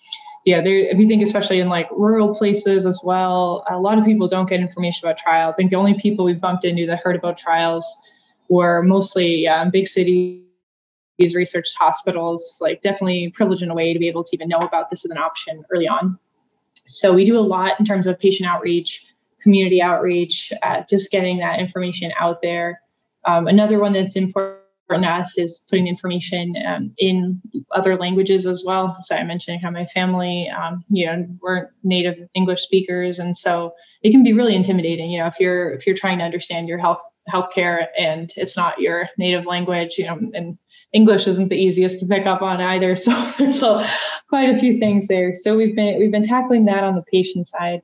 yeah, 0.47 0.61
there, 0.61 0.77
if 0.77 0.97
you 0.97 1.09
think 1.09 1.21
especially 1.21 1.59
in 1.59 1.67
like 1.67 1.89
rural 1.91 2.33
places 2.33 2.85
as 2.85 3.01
well, 3.03 3.65
a 3.69 3.77
lot 3.77 3.97
of 3.97 4.05
people 4.05 4.29
don't 4.29 4.47
get 4.47 4.61
information 4.61 5.05
about 5.05 5.17
trials. 5.17 5.55
I 5.55 5.57
think 5.57 5.71
the 5.71 5.75
only 5.75 5.95
people 5.95 6.23
we 6.23 6.35
bumped 6.35 6.63
into 6.63 6.85
that 6.85 7.01
heard 7.03 7.17
about 7.17 7.37
trials 7.37 7.85
were 8.47 8.81
mostly 8.81 9.45
in 9.45 9.71
big 9.71 9.89
cities, 9.89 10.45
research 11.19 11.73
hospitals, 11.77 12.55
like 12.61 12.81
definitely 12.81 13.29
privileged 13.35 13.61
in 13.61 13.69
a 13.69 13.75
way 13.75 13.91
to 13.91 13.99
be 13.99 14.07
able 14.07 14.23
to 14.23 14.29
even 14.33 14.47
know 14.47 14.59
about 14.59 14.89
this 14.89 15.03
as 15.03 15.11
an 15.11 15.17
option 15.17 15.65
early 15.69 15.85
on. 15.85 16.17
So 16.85 17.11
we 17.11 17.25
do 17.25 17.37
a 17.37 17.41
lot 17.41 17.77
in 17.77 17.85
terms 17.85 18.07
of 18.07 18.17
patient 18.17 18.49
outreach, 18.49 19.05
community 19.47 19.81
outreach, 19.81 20.51
uh, 20.61 20.81
just 20.89 21.09
getting 21.09 21.37
that 21.37 21.57
information 21.57 22.11
out 22.19 22.41
there. 22.41 22.81
Um, 23.25 23.47
another 23.47 23.79
one 23.79 23.93
that's 23.93 24.17
important 24.17 24.59
to 24.89 25.07
us 25.07 25.37
is 25.37 25.63
putting 25.69 25.87
information 25.87 26.53
um, 26.67 26.93
in 26.97 27.41
other 27.71 27.95
languages 27.95 28.45
as 28.45 28.63
well. 28.65 28.97
So 28.99 29.15
I 29.15 29.23
mentioned 29.23 29.61
how 29.61 29.71
my 29.71 29.85
family, 29.85 30.49
um, 30.49 30.83
you 30.89 31.05
know, 31.05 31.25
weren't 31.41 31.69
native 31.81 32.15
English 32.35 32.61
speakers, 32.61 33.19
and 33.19 33.37
so 33.37 33.73
it 34.01 34.11
can 34.11 34.21
be 34.21 34.33
really 34.33 34.53
intimidating. 34.53 35.11
You 35.11 35.19
know, 35.21 35.27
if 35.27 35.39
you're 35.39 35.71
if 35.71 35.87
you're 35.87 35.95
trying 35.95 36.17
to 36.19 36.25
understand 36.25 36.67
your 36.67 36.77
health 36.77 37.01
healthcare 37.33 37.87
and 37.97 38.33
it's 38.35 38.57
not 38.57 38.79
your 38.79 39.07
native 39.17 39.45
language, 39.45 39.97
you 39.97 40.05
know, 40.05 40.19
and 40.33 40.57
English 40.91 41.25
isn't 41.27 41.49
the 41.49 41.57
easiest 41.57 41.99
to 41.99 42.05
pick 42.05 42.25
up 42.25 42.41
on 42.41 42.59
either. 42.59 42.95
So 43.05 43.31
there's 43.37 43.63
a, 43.63 43.89
quite 44.27 44.49
a 44.49 44.57
few 44.57 44.77
things 44.77 45.07
there. 45.07 45.33
So 45.33 45.55
we've 45.55 45.75
been 45.75 45.99
we've 45.99 46.11
been 46.11 46.27
tackling 46.27 46.65
that 46.65 46.83
on 46.83 46.95
the 46.95 47.03
patient 47.03 47.47
side 47.47 47.81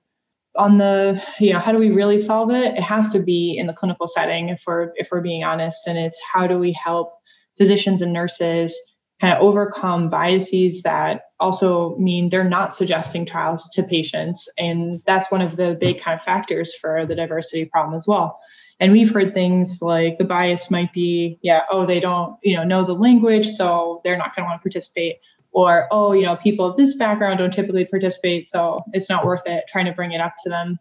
on 0.55 0.77
the 0.77 1.21
you 1.39 1.53
know 1.53 1.59
how 1.59 1.71
do 1.71 1.77
we 1.77 1.91
really 1.91 2.17
solve 2.17 2.51
it? 2.51 2.75
It 2.75 2.83
has 2.83 3.11
to 3.13 3.19
be 3.19 3.55
in 3.57 3.67
the 3.67 3.73
clinical 3.73 4.07
setting 4.07 4.49
if 4.49 4.63
we're 4.67 4.91
if 4.95 5.09
we're 5.11 5.21
being 5.21 5.43
honest 5.43 5.87
and 5.87 5.97
it's 5.97 6.21
how 6.21 6.47
do 6.47 6.59
we 6.59 6.71
help 6.71 7.13
physicians 7.57 8.01
and 8.01 8.13
nurses 8.13 8.77
kind 9.21 9.33
of 9.33 9.41
overcome 9.41 10.09
biases 10.09 10.81
that 10.81 11.21
also 11.39 11.95
mean 11.97 12.29
they're 12.29 12.43
not 12.43 12.73
suggesting 12.73 13.25
trials 13.25 13.69
to 13.69 13.83
patients 13.83 14.49
and 14.57 15.01
that's 15.05 15.31
one 15.31 15.41
of 15.41 15.55
the 15.55 15.77
big 15.79 15.99
kind 15.99 16.15
of 16.15 16.23
factors 16.23 16.75
for 16.75 17.05
the 17.05 17.15
diversity 17.15 17.65
problem 17.65 17.95
as 17.95 18.05
well. 18.07 18.39
And 18.79 18.91
we've 18.91 19.13
heard 19.13 19.33
things 19.33 19.81
like 19.81 20.17
the 20.17 20.23
bias 20.25 20.69
might 20.69 20.93
be 20.93 21.39
yeah 21.41 21.61
oh 21.71 21.85
they 21.85 21.99
don't 21.99 22.37
you 22.43 22.55
know 22.55 22.63
know 22.63 22.83
the 22.83 22.93
language 22.93 23.47
so 23.47 24.01
they're 24.03 24.17
not 24.17 24.35
going 24.35 24.45
to 24.45 24.49
want 24.49 24.59
to 24.59 24.63
participate 24.63 25.17
or 25.53 25.87
oh 25.91 26.11
you 26.11 26.23
know 26.23 26.35
people 26.35 26.65
of 26.65 26.75
this 26.77 26.95
background 26.95 27.39
don't 27.39 27.53
typically 27.53 27.85
participate 27.85 28.45
so 28.45 28.83
it's 28.91 29.09
not 29.09 29.23
worth 29.23 29.41
it 29.45 29.63
trying 29.67 29.85
to 29.85 29.93
bring 29.93 30.11
it 30.11 30.21
up 30.21 30.33
to 30.43 30.49
them. 30.49 30.79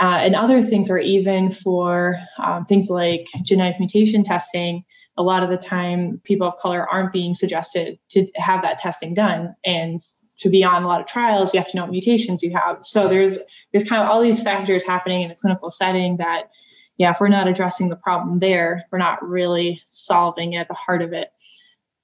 Uh, 0.00 0.18
and 0.20 0.36
other 0.36 0.62
things 0.62 0.88
are 0.88 0.98
even 0.98 1.50
for 1.50 2.16
um, 2.38 2.64
things 2.64 2.88
like 2.88 3.26
genetic 3.42 3.80
mutation 3.80 4.22
testing. 4.22 4.84
A 5.16 5.24
lot 5.24 5.42
of 5.42 5.50
the 5.50 5.56
time 5.56 6.20
people 6.22 6.46
of 6.46 6.56
color 6.58 6.88
aren't 6.88 7.12
being 7.12 7.34
suggested 7.34 7.98
to 8.10 8.28
have 8.36 8.62
that 8.62 8.78
testing 8.78 9.12
done. 9.12 9.56
And 9.64 10.00
to 10.38 10.48
be 10.48 10.62
on 10.62 10.84
a 10.84 10.86
lot 10.86 11.00
of 11.00 11.06
trials 11.06 11.52
you 11.52 11.58
have 11.58 11.68
to 11.68 11.76
know 11.76 11.82
what 11.82 11.90
mutations 11.90 12.42
you 12.42 12.52
have. 12.52 12.78
So 12.82 13.08
there's 13.08 13.38
there's 13.72 13.88
kind 13.88 14.02
of 14.02 14.08
all 14.08 14.22
these 14.22 14.42
factors 14.42 14.84
happening 14.84 15.22
in 15.22 15.30
a 15.30 15.34
clinical 15.34 15.70
setting 15.70 16.16
that 16.18 16.50
yeah 16.96 17.10
if 17.10 17.20
we're 17.20 17.28
not 17.28 17.48
addressing 17.48 17.88
the 17.88 17.96
problem 17.96 18.38
there 18.38 18.84
we're 18.90 18.98
not 18.98 19.20
really 19.26 19.82
solving 19.88 20.52
it 20.52 20.58
at 20.58 20.68
the 20.68 20.74
heart 20.74 21.02
of 21.02 21.12
it. 21.12 21.32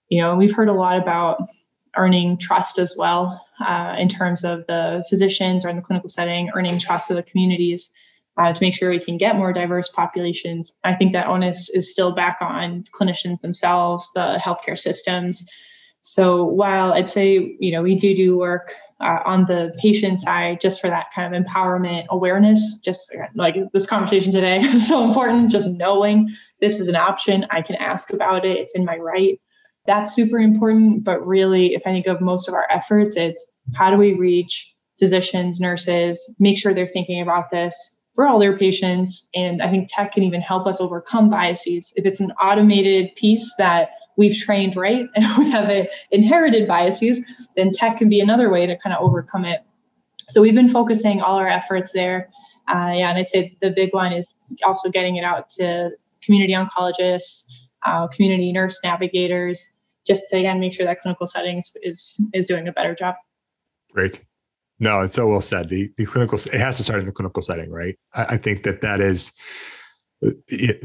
You 0.09 0.21
know 0.21 0.35
we've 0.35 0.53
heard 0.53 0.69
a 0.69 0.73
lot 0.73 0.99
about 1.01 1.49
earning 1.97 2.37
trust 2.39 2.79
as 2.79 2.95
well 2.97 3.45
uh, 3.67 3.95
in 3.99 4.09
terms 4.09 4.45
of 4.45 4.67
the 4.67 5.05
physicians 5.09 5.65
or 5.65 5.69
in 5.69 5.77
the 5.77 5.83
clinical 5.83 6.11
setting, 6.11 6.51
earning 6.55 6.79
trust 6.79 7.11
of 7.11 7.17
the 7.17 7.23
communities 7.23 7.93
uh, 8.37 8.53
to 8.53 8.63
make 8.63 8.75
sure 8.75 8.91
we 8.91 8.99
can 8.99 9.17
get 9.17 9.37
more 9.37 9.53
diverse 9.53 9.89
populations. 9.89 10.73
I 10.83 10.95
think 10.95 11.13
that 11.13 11.27
onus 11.27 11.69
is 11.71 11.91
still 11.91 12.13
back 12.13 12.39
on 12.41 12.85
clinicians 12.99 13.41
themselves, 13.41 14.09
the 14.15 14.39
healthcare 14.43 14.79
systems. 14.79 15.47
So 16.01 16.45
while 16.45 16.93
I'd 16.93 17.09
say, 17.09 17.57
you 17.61 17.73
know, 17.73 17.83
we 17.83 17.95
do 17.95 18.15
do 18.15 18.37
work 18.37 18.73
uh, 19.01 19.21
on 19.25 19.47
the 19.47 19.75
patient 19.79 20.21
side 20.21 20.61
just 20.61 20.81
for 20.81 20.89
that 20.89 21.07
kind 21.15 21.35
of 21.35 21.43
empowerment 21.43 22.05
awareness, 22.11 22.79
just 22.85 23.11
like 23.35 23.57
this 23.73 23.87
conversation 23.87 24.31
today 24.31 24.59
is 24.61 24.87
so 24.87 25.03
important, 25.03 25.51
just 25.51 25.69
knowing 25.69 26.29
this 26.61 26.79
is 26.79 26.89
an 26.89 26.97
option, 26.97 27.47
I 27.51 27.63
can 27.63 27.77
ask 27.77 28.13
about 28.13 28.45
it, 28.45 28.59
it's 28.59 28.75
in 28.75 28.85
my 28.85 28.97
right. 28.97 29.41
That's 29.87 30.15
super 30.15 30.39
important. 30.39 31.05
But 31.05 31.27
really, 31.27 31.75
if 31.75 31.83
I 31.87 31.91
think 31.91 32.07
of 32.07 32.21
most 32.21 32.49
of 32.49 32.55
our 32.55 32.67
efforts, 32.71 33.17
it's 33.17 33.45
how 33.75 33.91
do 33.91 33.97
we 33.97 34.15
reach 34.15 34.75
physicians, 34.99 35.61
nurses, 35.61 36.33
make 36.39 36.59
sure 36.59 36.73
they're 36.73 36.87
thinking 36.87 37.21
about 37.21 37.51
this, 37.51 37.95
for 38.15 38.27
all 38.27 38.39
their 38.39 38.57
patients. 38.57 39.29
And 39.35 39.61
I 39.61 39.71
think 39.71 39.89
tech 39.91 40.13
can 40.13 40.23
even 40.23 40.41
help 40.41 40.67
us 40.67 40.81
overcome 40.81 41.29
biases. 41.29 41.93
If 41.97 42.07
it's 42.07 42.21
an 42.21 42.31
automated 42.33 43.15
piece 43.17 43.53
that 43.59 43.91
we've 44.17 44.37
trained 44.37 44.77
right 44.77 45.07
and 45.15 45.27
we 45.39 45.51
have 45.51 45.69
a, 45.69 45.89
inherited 46.11 46.69
biases, 46.69 47.21
then 47.57 47.73
tech 47.73 47.99
can 47.99 48.09
be 48.09 48.21
another 48.21 48.51
way 48.51 48.67
to 48.67 48.79
kind 48.79 48.95
of 48.95 49.03
overcome 49.03 49.45
it. 49.45 49.63
So 50.29 50.41
we've 50.41 50.55
been 50.55 50.69
focusing 50.69 51.21
all 51.21 51.37
our 51.37 51.49
efforts 51.49 51.93
there. 51.93 52.31
Uh, 52.69 52.93
yeah, 52.95 53.11
and 53.11 53.19
I'd 53.19 53.29
say 53.29 53.57
the 53.61 53.71
big 53.71 53.93
one 53.93 54.13
is 54.13 54.35
also 54.65 54.89
getting 54.89 55.17
it 55.17 55.25
out 55.25 55.51
to 55.51 55.91
community 56.23 56.55
oncologists, 56.55 57.44
uh, 57.85 58.07
community 58.09 58.53
nurse 58.53 58.81
navigators, 58.83 59.65
just 60.07 60.25
to 60.31 60.39
again 60.39 60.61
make 60.61 60.73
sure 60.73 60.87
that 60.87 61.01
clinical 61.01 61.27
settings 61.27 61.71
is 61.83 62.21
is 62.33 62.47
doing 62.47 62.69
a 62.69 62.73
better 62.73 62.95
job. 62.95 63.15
Great. 63.93 64.21
No, 64.81 65.01
it's 65.01 65.15
so 65.15 65.29
well 65.29 65.41
said. 65.41 65.69
The 65.69 65.91
the 65.97 66.07
clinical 66.07 66.39
it 66.39 66.61
has 66.61 66.77
to 66.79 66.83
start 66.83 67.01
in 67.01 67.07
the 67.07 67.13
clinical 67.13 67.43
setting, 67.43 67.71
right? 67.71 67.97
I, 68.13 68.25
I 68.25 68.37
think 68.37 68.65
that 68.65 68.81
that 68.83 69.01
is 69.01 69.33
it, 70.49 70.85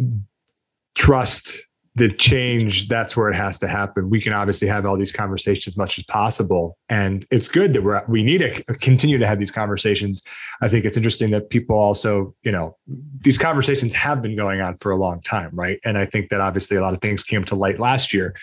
trust 0.95 1.65
the 1.95 2.10
change. 2.10 2.88
That's 2.88 3.17
where 3.17 3.30
it 3.30 3.36
has 3.36 3.60
to 3.60 3.67
happen. 3.67 4.10
We 4.10 4.21
can 4.21 4.34
obviously 4.34 4.67
have 4.67 4.86
all 4.86 4.97
these 4.97 5.12
conversations 5.12 5.67
as 5.67 5.78
much 5.78 5.97
as 5.97 6.06
possible, 6.06 6.78
and 6.89 7.25
it's 7.32 7.47
good 7.47 7.73
that 7.73 7.84
we're 7.84 8.04
we 8.08 8.23
need 8.23 8.39
to 8.39 8.63
continue 8.75 9.17
to 9.17 9.28
have 9.28 9.39
these 9.39 9.52
conversations. 9.52 10.23
I 10.62 10.67
think 10.67 10.86
it's 10.86 10.97
interesting 10.97 11.32
that 11.32 11.49
people 11.49 11.78
also, 11.78 12.36
you 12.43 12.52
know, 12.52 12.78
these 13.21 13.38
conversations 13.38 13.93
have 13.93 14.21
been 14.21 14.36
going 14.36 14.62
on 14.62 14.78
for 14.78 14.91
a 14.91 14.97
long 14.97 15.21
time, 15.21 15.52
right? 15.54 15.80
And 15.84 15.97
I 15.97 16.06
think 16.06 16.30
that 16.30 16.41
obviously 16.41 16.78
a 16.78 16.82
lot 16.82 16.93
of 16.93 17.02
things 17.02 17.23
came 17.23 17.43
to 17.45 17.56
light 17.56 17.80
last 17.80 18.13
year 18.13 18.36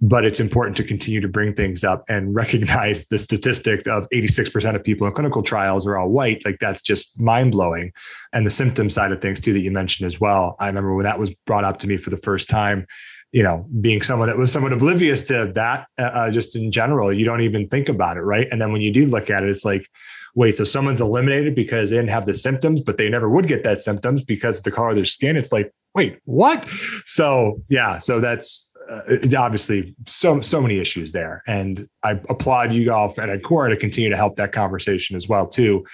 but 0.00 0.24
it's 0.24 0.40
important 0.40 0.76
to 0.76 0.84
continue 0.84 1.20
to 1.20 1.28
bring 1.28 1.54
things 1.54 1.82
up 1.82 2.04
and 2.08 2.34
recognize 2.34 3.06
the 3.08 3.18
statistic 3.18 3.86
of 3.88 4.08
86% 4.10 4.76
of 4.76 4.84
people 4.84 5.06
in 5.06 5.12
clinical 5.12 5.42
trials 5.42 5.86
are 5.86 5.98
all 5.98 6.08
white. 6.08 6.44
Like 6.44 6.58
that's 6.60 6.82
just 6.82 7.18
mind-blowing. 7.18 7.92
And 8.32 8.46
the 8.46 8.50
symptom 8.50 8.90
side 8.90 9.12
of 9.12 9.20
things 9.20 9.40
too 9.40 9.52
that 9.52 9.60
you 9.60 9.70
mentioned 9.70 10.06
as 10.06 10.20
well. 10.20 10.56
I 10.60 10.66
remember 10.68 10.94
when 10.94 11.04
that 11.04 11.18
was 11.18 11.30
brought 11.46 11.64
up 11.64 11.78
to 11.78 11.86
me 11.86 11.96
for 11.96 12.10
the 12.10 12.18
first 12.18 12.48
time 12.48 12.86
you 13.32 13.42
know 13.42 13.66
being 13.80 14.02
someone 14.02 14.28
that 14.28 14.38
was 14.38 14.50
somewhat 14.50 14.72
oblivious 14.72 15.22
to 15.22 15.52
that 15.54 15.86
uh, 15.98 16.02
uh 16.02 16.30
just 16.30 16.56
in 16.56 16.72
general 16.72 17.12
you 17.12 17.24
don't 17.24 17.42
even 17.42 17.68
think 17.68 17.88
about 17.88 18.16
it 18.16 18.22
right? 18.22 18.48
And 18.50 18.60
then 18.60 18.72
when 18.72 18.80
you 18.80 18.92
do 18.92 19.06
look 19.06 19.30
at 19.30 19.42
it 19.42 19.50
it's 19.50 19.64
like 19.64 19.88
wait 20.34 20.56
so 20.56 20.64
someone's 20.64 21.00
eliminated 21.00 21.54
because 21.54 21.90
they 21.90 21.96
didn't 21.96 22.10
have 22.10 22.26
the 22.26 22.34
symptoms 22.34 22.80
but 22.80 22.96
they 22.96 23.08
never 23.08 23.28
would 23.28 23.46
get 23.46 23.64
that 23.64 23.82
symptoms 23.82 24.24
because 24.24 24.58
of 24.58 24.64
the 24.64 24.70
color 24.70 24.90
of 24.90 24.96
their 24.96 25.04
skin? 25.04 25.36
It's 25.36 25.52
like 25.52 25.72
wait 25.94 26.18
what? 26.24 26.66
So 27.04 27.62
yeah 27.68 27.98
so 27.98 28.20
that's 28.20 28.67
uh, 28.88 29.36
obviously 29.36 29.94
so 30.06 30.40
so 30.40 30.60
many 30.60 30.78
issues 30.78 31.12
there 31.12 31.42
and 31.46 31.88
i 32.02 32.12
applaud 32.28 32.72
you 32.72 32.86
golf 32.86 33.18
at 33.18 33.28
Ancora 33.28 33.70
to 33.70 33.76
continue 33.76 34.10
to 34.10 34.16
help 34.16 34.36
that 34.36 34.52
conversation 34.52 35.16
as 35.16 35.28
well 35.28 35.46
too 35.46 35.84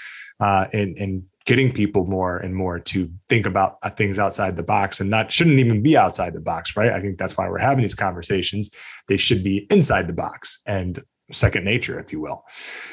uh, 0.40 0.66
and 0.72 0.96
in 0.98 1.24
getting 1.46 1.72
people 1.72 2.07
more 2.07 2.38
and 2.38 2.54
more 2.54 2.78
to 2.78 3.11
think 3.28 3.46
about 3.46 3.78
uh, 3.83 3.90
things 3.90 4.18
outside 4.18 4.57
the 4.57 4.62
box 4.62 5.00
and 5.00 5.11
not 5.11 5.30
shouldn't 5.30 5.59
even 5.59 5.83
be 5.83 5.96
outside 5.96 6.35
the 6.35 6.40
box 6.40 6.76
right 6.76 6.92
i 6.92 7.00
think 7.00 7.18
that's 7.18 7.37
why 7.37 7.48
we're 7.48 7.59
having 7.59 7.83
these 7.83 7.94
conversations 7.94 8.70
they 9.09 9.16
should 9.16 9.42
be 9.42 9.66
inside 9.70 10.07
the 10.07 10.12
box 10.12 10.61
and 10.66 11.02
second 11.33 11.64
nature 11.64 11.98
if 11.98 12.12
you 12.12 12.20
will 12.20 12.44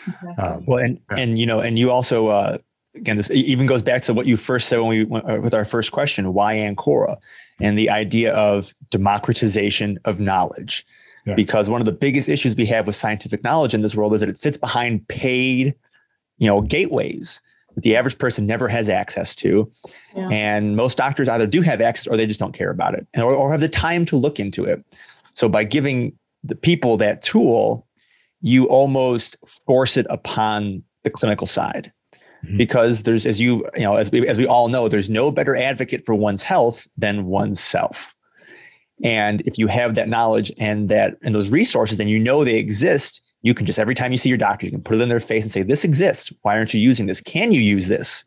exactly. 0.08 0.44
um, 0.44 0.64
well 0.66 0.80
and 0.80 1.00
yeah. 1.12 1.18
and 1.18 1.38
you 1.38 1.46
know 1.46 1.60
and 1.60 1.78
you 1.78 1.92
also 1.92 2.28
uh 2.28 2.58
again, 2.95 3.17
this 3.17 3.32
even 3.32 3.65
goes 3.65 3.82
back 3.82 4.01
to 4.04 4.13
what 4.13 4.25
you 4.25 4.38
first 4.38 4.67
said 4.67 4.80
when 4.80 4.89
we 4.89 5.04
went 5.06 5.30
uh, 5.30 5.39
with 5.41 5.54
our 5.54 5.65
first 5.65 5.91
question, 5.91 6.34
why 6.34 6.56
Ancora? 6.56 7.17
And 7.60 7.77
the 7.77 7.89
idea 7.89 8.34
of 8.34 8.73
democratization 8.89 9.99
of 10.06 10.19
knowledge. 10.19 10.86
Yeah. 11.25 11.36
Because 11.36 11.69
one 11.69 11.82
of 11.82 11.86
the 11.86 11.91
biggest 11.91 12.27
issues 12.27 12.56
we 12.56 12.65
have 12.67 12.88
with 12.88 12.95
scientific 12.95 13.43
knowledge 13.43 13.73
in 13.73 13.82
this 13.82 13.95
world 13.95 14.13
is 14.15 14.21
that 14.21 14.30
it 14.30 14.39
sits 14.39 14.58
behind 14.58 15.08
paid, 15.08 15.75
you 16.39 16.47
know, 16.47 16.62
gateways 16.62 17.41
that 17.75 17.82
the 17.82 17.95
average 17.95 18.17
person 18.17 18.45
never 18.45 18.67
has 18.67 18.89
access 18.89 19.36
to. 19.36 19.71
Yeah. 20.15 20.30
And 20.30 20.75
most 20.75 20.97
doctors 20.97 21.30
either 21.30 21.45
do 21.45 21.62
have 21.62 21.80
access 21.80 22.08
or 22.08 22.17
they 22.17 22.25
just 22.25 22.39
don't 22.39 22.54
care 22.54 22.71
about 22.71 22.95
it 22.95 23.08
or, 23.17 23.34
or 23.34 23.51
have 23.51 23.62
the 23.62 23.69
time 23.69 24.06
to 24.08 24.17
look 24.17 24.39
into 24.39 24.65
it. 24.65 24.84
So 25.34 25.47
by 25.47 25.63
giving 25.63 26.17
the 26.43 26.56
people 26.56 26.97
that 26.97 27.21
tool, 27.21 27.88
you 28.41 28.65
almost 28.65 29.38
force 29.67 29.97
it 29.97 30.08
upon 30.10 30.84
the 31.04 31.12
clinical 31.12 31.45
side 31.45 31.93
mm-hmm. 32.43 32.58
because 32.58 33.04
there's 33.04 33.25
as 33.25 33.39
you 33.39 33.65
you 33.75 33.84
know 33.84 33.95
as 33.95 34.12
we 34.12 34.27
as 34.27 34.38
we 34.38 34.45
all 34.45 34.67
know 34.67 34.88
there's 34.88 35.10
no 35.10 35.32
better 35.32 35.56
advocate 35.56 36.06
for 36.06 36.15
one's 36.15 36.43
health 36.43 36.88
than 36.97 37.25
oneself. 37.25 38.13
And 39.04 39.41
if 39.41 39.58
you 39.58 39.67
have 39.67 39.95
that 39.95 40.10
knowledge 40.10 40.51
and 40.60 40.89
that 40.89 41.17
and 41.23 41.34
those 41.34 41.49
resources 41.49 41.99
and 41.99 42.10
you 42.10 42.19
know 42.19 42.43
they 42.43 42.56
exist 42.56 43.21
you 43.43 43.56
can 43.56 43.65
just 43.65 43.80
every 43.80 43.95
time 43.95 44.12
you 44.12 44.17
see 44.17 44.30
your 44.30 44.38
doctor 44.38 44.65
you 44.65 44.71
can 44.71 44.84
put 44.84 44.95
it 44.95 45.01
in 45.01 45.10
their 45.10 45.19
face 45.19 45.43
and 45.43 45.51
say 45.51 45.63
this 45.63 45.84
exists. 45.84 46.32
Why 46.41 46.58
aren't 46.58 46.73
you 46.73 46.80
using 46.80 47.08
this? 47.08 47.21
Can 47.21 47.51
you 47.51 47.62
use 47.62 47.88
this? 47.88 48.23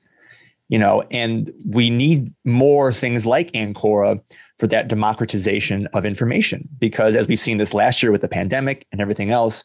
You 0.68 0.78
know 0.78 1.02
and 1.10 1.52
we 1.66 1.90
need 1.90 2.32
more 2.44 2.92
things 2.92 3.26
like 3.26 3.54
ancora 3.54 4.20
for 4.58 4.66
that 4.68 4.88
democratization 4.88 5.88
of 5.94 6.04
information 6.04 6.68
because 6.78 7.16
as 7.16 7.26
we've 7.26 7.40
seen 7.40 7.58
this 7.58 7.74
last 7.74 8.02
year 8.02 8.12
with 8.12 8.20
the 8.20 8.28
pandemic 8.28 8.86
and 8.92 9.00
everything 9.00 9.30
else 9.30 9.64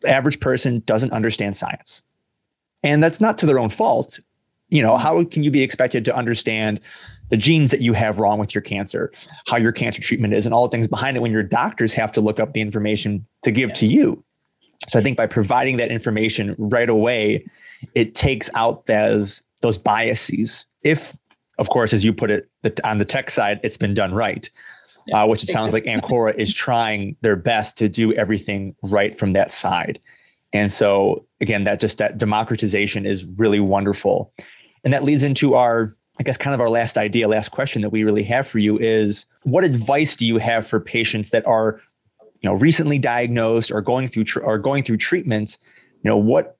the 0.00 0.08
average 0.08 0.40
person 0.40 0.82
doesn't 0.86 1.12
understand 1.12 1.56
science 1.56 2.02
and 2.86 3.02
that's 3.02 3.20
not 3.20 3.38
to 3.38 3.46
their 3.46 3.58
own 3.58 3.70
fault. 3.70 4.18
You 4.68 4.82
know, 4.82 4.96
how 4.96 5.22
can 5.24 5.42
you 5.42 5.50
be 5.50 5.62
expected 5.62 6.04
to 6.06 6.16
understand 6.16 6.80
the 7.28 7.36
genes 7.36 7.70
that 7.70 7.80
you 7.80 7.92
have 7.92 8.18
wrong 8.18 8.38
with 8.38 8.54
your 8.54 8.62
cancer, 8.62 9.12
how 9.46 9.56
your 9.56 9.72
cancer 9.72 10.00
treatment 10.00 10.34
is, 10.34 10.46
and 10.46 10.54
all 10.54 10.66
the 10.66 10.74
things 10.74 10.88
behind 10.88 11.16
it 11.16 11.20
when 11.20 11.32
your 11.32 11.42
doctors 11.42 11.92
have 11.94 12.12
to 12.12 12.20
look 12.20 12.40
up 12.40 12.52
the 12.52 12.60
information 12.60 13.26
to 13.42 13.50
give 13.50 13.72
to 13.74 13.86
you? 13.86 14.22
So 14.88 14.98
I 14.98 15.02
think 15.02 15.16
by 15.16 15.26
providing 15.26 15.78
that 15.78 15.90
information 15.90 16.54
right 16.58 16.88
away, 16.88 17.44
it 17.94 18.14
takes 18.14 18.50
out 18.54 18.86
those 18.86 19.42
those 19.62 19.78
biases. 19.78 20.66
If, 20.82 21.16
of 21.58 21.68
course, 21.70 21.92
as 21.92 22.04
you 22.04 22.12
put 22.12 22.30
it, 22.30 22.48
on 22.84 22.98
the 22.98 23.04
tech 23.04 23.30
side, 23.30 23.58
it's 23.62 23.76
been 23.76 23.94
done 23.94 24.12
right, 24.12 24.48
yeah. 25.06 25.22
uh, 25.22 25.26
which 25.26 25.42
it 25.42 25.48
sounds 25.48 25.72
like 25.72 25.84
Ancora 25.86 26.34
is 26.36 26.52
trying 26.52 27.16
their 27.22 27.36
best 27.36 27.76
to 27.78 27.88
do 27.88 28.12
everything 28.12 28.76
right 28.82 29.18
from 29.18 29.32
that 29.32 29.52
side. 29.52 29.98
And 30.56 30.72
so 30.72 31.26
again, 31.42 31.64
that 31.64 31.80
just 31.80 31.98
that 31.98 32.16
democratization 32.16 33.04
is 33.04 33.26
really 33.26 33.60
wonderful. 33.60 34.32
And 34.84 34.92
that 34.94 35.04
leads 35.04 35.22
into 35.22 35.54
our, 35.54 35.94
I 36.18 36.22
guess, 36.22 36.38
kind 36.38 36.54
of 36.54 36.60
our 36.62 36.70
last 36.70 36.96
idea, 36.96 37.28
last 37.28 37.50
question 37.50 37.82
that 37.82 37.90
we 37.90 38.04
really 38.04 38.22
have 38.22 38.48
for 38.48 38.58
you 38.58 38.78
is 38.78 39.26
what 39.42 39.64
advice 39.64 40.16
do 40.16 40.24
you 40.24 40.38
have 40.38 40.66
for 40.66 40.80
patients 40.80 41.28
that 41.30 41.46
are, 41.46 41.78
you 42.40 42.48
know, 42.48 42.54
recently 42.54 42.98
diagnosed 42.98 43.70
or 43.70 43.82
going 43.82 44.08
through 44.08 44.24
tr- 44.24 44.40
or 44.40 44.58
going 44.58 44.82
through 44.82 44.96
treatment? 44.96 45.58
You 46.02 46.08
know, 46.08 46.16
what, 46.16 46.56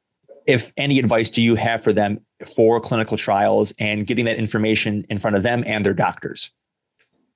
if 0.47 0.75
any 0.77 0.99
advice 0.99 1.31
do 1.31 1.41
you 1.41 1.55
have 1.55 1.83
for 1.83 1.95
them 1.95 2.21
for 2.55 2.81
clinical 2.81 3.17
trials 3.17 3.73
and 3.79 4.07
getting 4.07 4.27
that 4.27 4.37
information 4.37 5.07
in 5.09 5.19
front 5.19 5.37
of 5.37 5.43
them 5.43 5.65
and 5.67 5.87
their 5.87 5.95
doctors? 5.95 6.51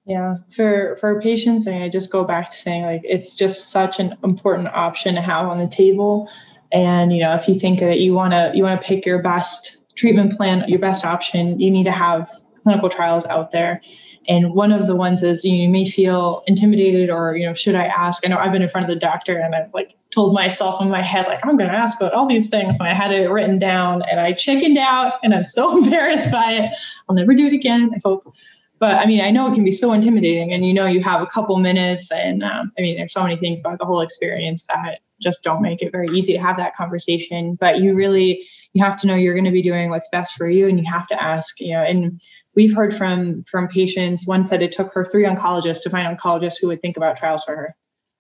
Yeah, 0.05 0.39
for 0.55 0.97
for 0.99 1.21
patients, 1.23 1.67
I 1.67 1.73
mean, 1.73 1.83
I 1.83 1.89
just 1.89 2.11
go 2.11 2.25
back 2.25 2.51
to 2.51 2.57
saying 2.57 2.83
like 2.83 3.03
it's 3.05 3.35
just 3.35 3.71
such 3.71 3.99
an 3.99 4.17
important 4.25 4.69
option 4.69 5.15
to 5.15 5.23
have 5.23 5.47
on 5.47 5.59
the 5.59 5.69
table 5.69 6.29
and 6.73 7.13
you 7.13 7.21
know, 7.21 7.35
if 7.35 7.49
you 7.49 7.59
think 7.59 7.81
that 7.81 7.99
you 7.99 8.15
want 8.15 8.33
to 8.33 8.53
you 8.55 8.63
want 8.63 8.81
to 8.81 8.87
pick 8.87 9.05
your 9.05 9.23
best 9.23 9.79
treatment 9.97 10.37
plan, 10.37 10.65
your 10.69 10.79
best 10.79 11.05
option, 11.05 11.59
you 11.61 11.71
need 11.71 11.85
to 11.85 11.93
have 11.93 12.31
clinical 12.63 12.89
trials 12.89 13.25
out 13.27 13.53
there. 13.53 13.81
And 14.29 14.55
one 14.55 14.73
of 14.73 14.87
the 14.87 14.95
ones 14.95 15.23
is 15.23 15.45
you, 15.45 15.53
know, 15.53 15.63
you 15.63 15.69
may 15.69 15.85
feel 15.85 16.43
intimidated 16.47 17.11
or, 17.11 17.37
you 17.37 17.47
know, 17.47 17.55
should 17.55 17.75
I 17.75 17.87
ask? 17.87 18.25
I 18.25 18.29
know 18.29 18.39
I've 18.39 18.53
been 18.53 18.63
in 18.63 18.69
front 18.69 18.89
of 18.89 18.95
the 18.95 19.01
doctor 19.01 19.37
and 19.37 19.55
I've 19.55 19.73
like 19.73 19.97
told 20.11 20.35
myself 20.35 20.81
in 20.81 20.89
my 20.89 21.03
head, 21.03 21.27
like, 21.27 21.45
I'm 21.45 21.57
going 21.57 21.71
to 21.71 21.77
ask 21.77 21.99
about 22.01 22.13
all 22.13 22.29
these 22.29 22.49
things. 22.49 22.77
And 22.79 22.87
I 22.87 22.93
had 22.93 23.13
it 23.13 23.29
written 23.31 23.59
down 23.59 24.03
and 24.11 24.21
I 24.21 24.33
chickened 24.33 24.79
out 24.79 25.15
and 25.23 25.35
I'm 25.35 25.45
so 25.45 25.77
embarrassed 25.83 26.31
by 26.31 26.53
it. 26.53 26.75
I'll 27.09 27.17
never 27.17 27.35
do 27.35 27.47
it 27.47 27.53
again. 27.53 27.91
I 27.95 28.01
hope. 28.05 28.33
But 28.79 28.95
I 28.97 29.07
mean, 29.07 29.21
I 29.21 29.31
know 29.31 29.51
it 29.51 29.55
can 29.55 29.65
be 29.65 29.73
so 29.73 29.93
intimidating 29.93 30.53
and 30.53 30.67
you 30.67 30.73
know, 30.73 30.87
you 30.87 31.03
have 31.03 31.21
a 31.21 31.27
couple 31.27 31.57
minutes 31.59 32.11
and 32.11 32.43
um, 32.43 32.73
I 32.79 32.83
mean, 32.83 32.97
there's 32.97 33.13
so 33.13 33.23
many 33.23 33.37
things 33.37 33.61
about 33.61 33.79
the 33.79 33.85
whole 33.85 34.01
experience 34.01 34.67
that 34.67 35.01
just 35.21 35.43
don't 35.43 35.63
make 35.63 35.83
it 35.83 35.93
very 35.93 36.09
easy 36.17 36.33
to 36.33 36.39
have 36.39 36.57
that 36.57 36.75
conversation. 36.75 37.57
But 37.61 37.81
you 37.81 37.95
really 37.95 38.47
you 38.73 38.85
have 38.85 38.97
to 39.01 39.07
know 39.07 39.15
you're 39.15 39.35
going 39.35 39.45
to 39.45 39.51
be 39.51 39.63
doing 39.63 39.91
what's 39.91 40.09
best 40.11 40.35
for 40.35 40.49
you, 40.49 40.69
and 40.69 40.79
you 40.79 40.85
have 40.91 41.07
to 41.09 41.23
ask. 41.23 41.61
You 41.61 41.73
know, 41.73 41.83
and 41.83 42.21
we've 42.55 42.75
heard 42.75 42.95
from 42.95 43.43
from 43.45 43.69
patients. 43.69 44.27
One 44.27 44.47
said 44.47 44.63
it 44.63 44.73
took 44.73 44.93
her 44.93 45.05
three 45.05 45.25
oncologists 45.25 45.83
to 45.83 45.91
find 45.91 46.17
oncologists 46.17 46.57
who 46.61 46.69
would 46.69 46.83
think 46.83 46.97
about 46.97 47.17
trials 47.17 47.45
for 47.45 47.57
her. 47.57 47.77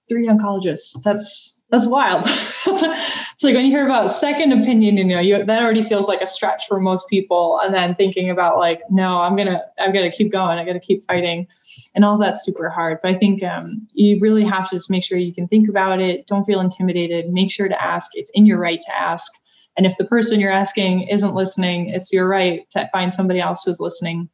Three 0.09 0.27
oncologists. 0.27 1.01
That's 1.05 1.60
that's 1.71 1.87
wild. 1.87 2.25
it's 2.27 3.45
like 3.45 3.55
when 3.55 3.65
you 3.65 3.71
hear 3.71 3.85
about 3.85 4.11
second 4.11 4.53
opinion, 4.53 4.97
you 4.97 5.05
know, 5.05 5.21
you, 5.21 5.45
that 5.45 5.63
already 5.63 5.83
feels 5.83 6.09
like 6.09 6.21
a 6.21 6.27
stretch 6.27 6.67
for 6.67 6.81
most 6.81 7.09
people. 7.09 7.61
And 7.65 7.73
then 7.73 7.95
thinking 7.95 8.29
about 8.29 8.59
like, 8.59 8.83
no, 8.91 9.21
I'm 9.21 9.37
gonna, 9.37 9.63
I'm 9.79 9.93
gonna 9.93 10.11
keep 10.11 10.33
going. 10.33 10.59
I 10.59 10.65
got 10.65 10.73
to 10.73 10.81
keep 10.81 11.05
fighting, 11.05 11.47
and 11.95 12.05
all 12.05 12.19
that's 12.19 12.45
super 12.45 12.69
hard. 12.69 12.99
But 13.03 13.13
I 13.13 13.15
think 13.15 13.43
um, 13.45 13.87
you 13.93 14.19
really 14.21 14.45
have 14.45 14.69
to 14.71 14.77
just 14.77 14.91
make 14.91 15.05
sure 15.05 15.17
you 15.17 15.33
can 15.33 15.47
think 15.47 15.69
about 15.69 16.01
it. 16.01 16.27
Don't 16.27 16.45
feel 16.45 16.61
intimidated. 16.61 17.31
Make 17.31 17.53
sure 17.53 17.69
to 17.69 17.83
ask. 17.83 18.11
It's 18.15 18.31
in 18.35 18.47
your 18.47 18.59
right 18.59 18.81
to 18.81 18.93
ask. 18.95 19.31
And 19.77 19.87
if 19.87 19.97
the 19.97 20.05
person 20.05 20.41
you're 20.41 20.53
asking 20.53 21.09
isn't 21.09 21.35
listening, 21.35 21.91
it's 21.91 22.13
your 22.13 22.29
right 22.29 22.69
to 22.71 22.89
find 22.93 23.15
somebody 23.15 23.41
else 23.41 23.63
who's 23.65 23.81
listening. 23.81 24.29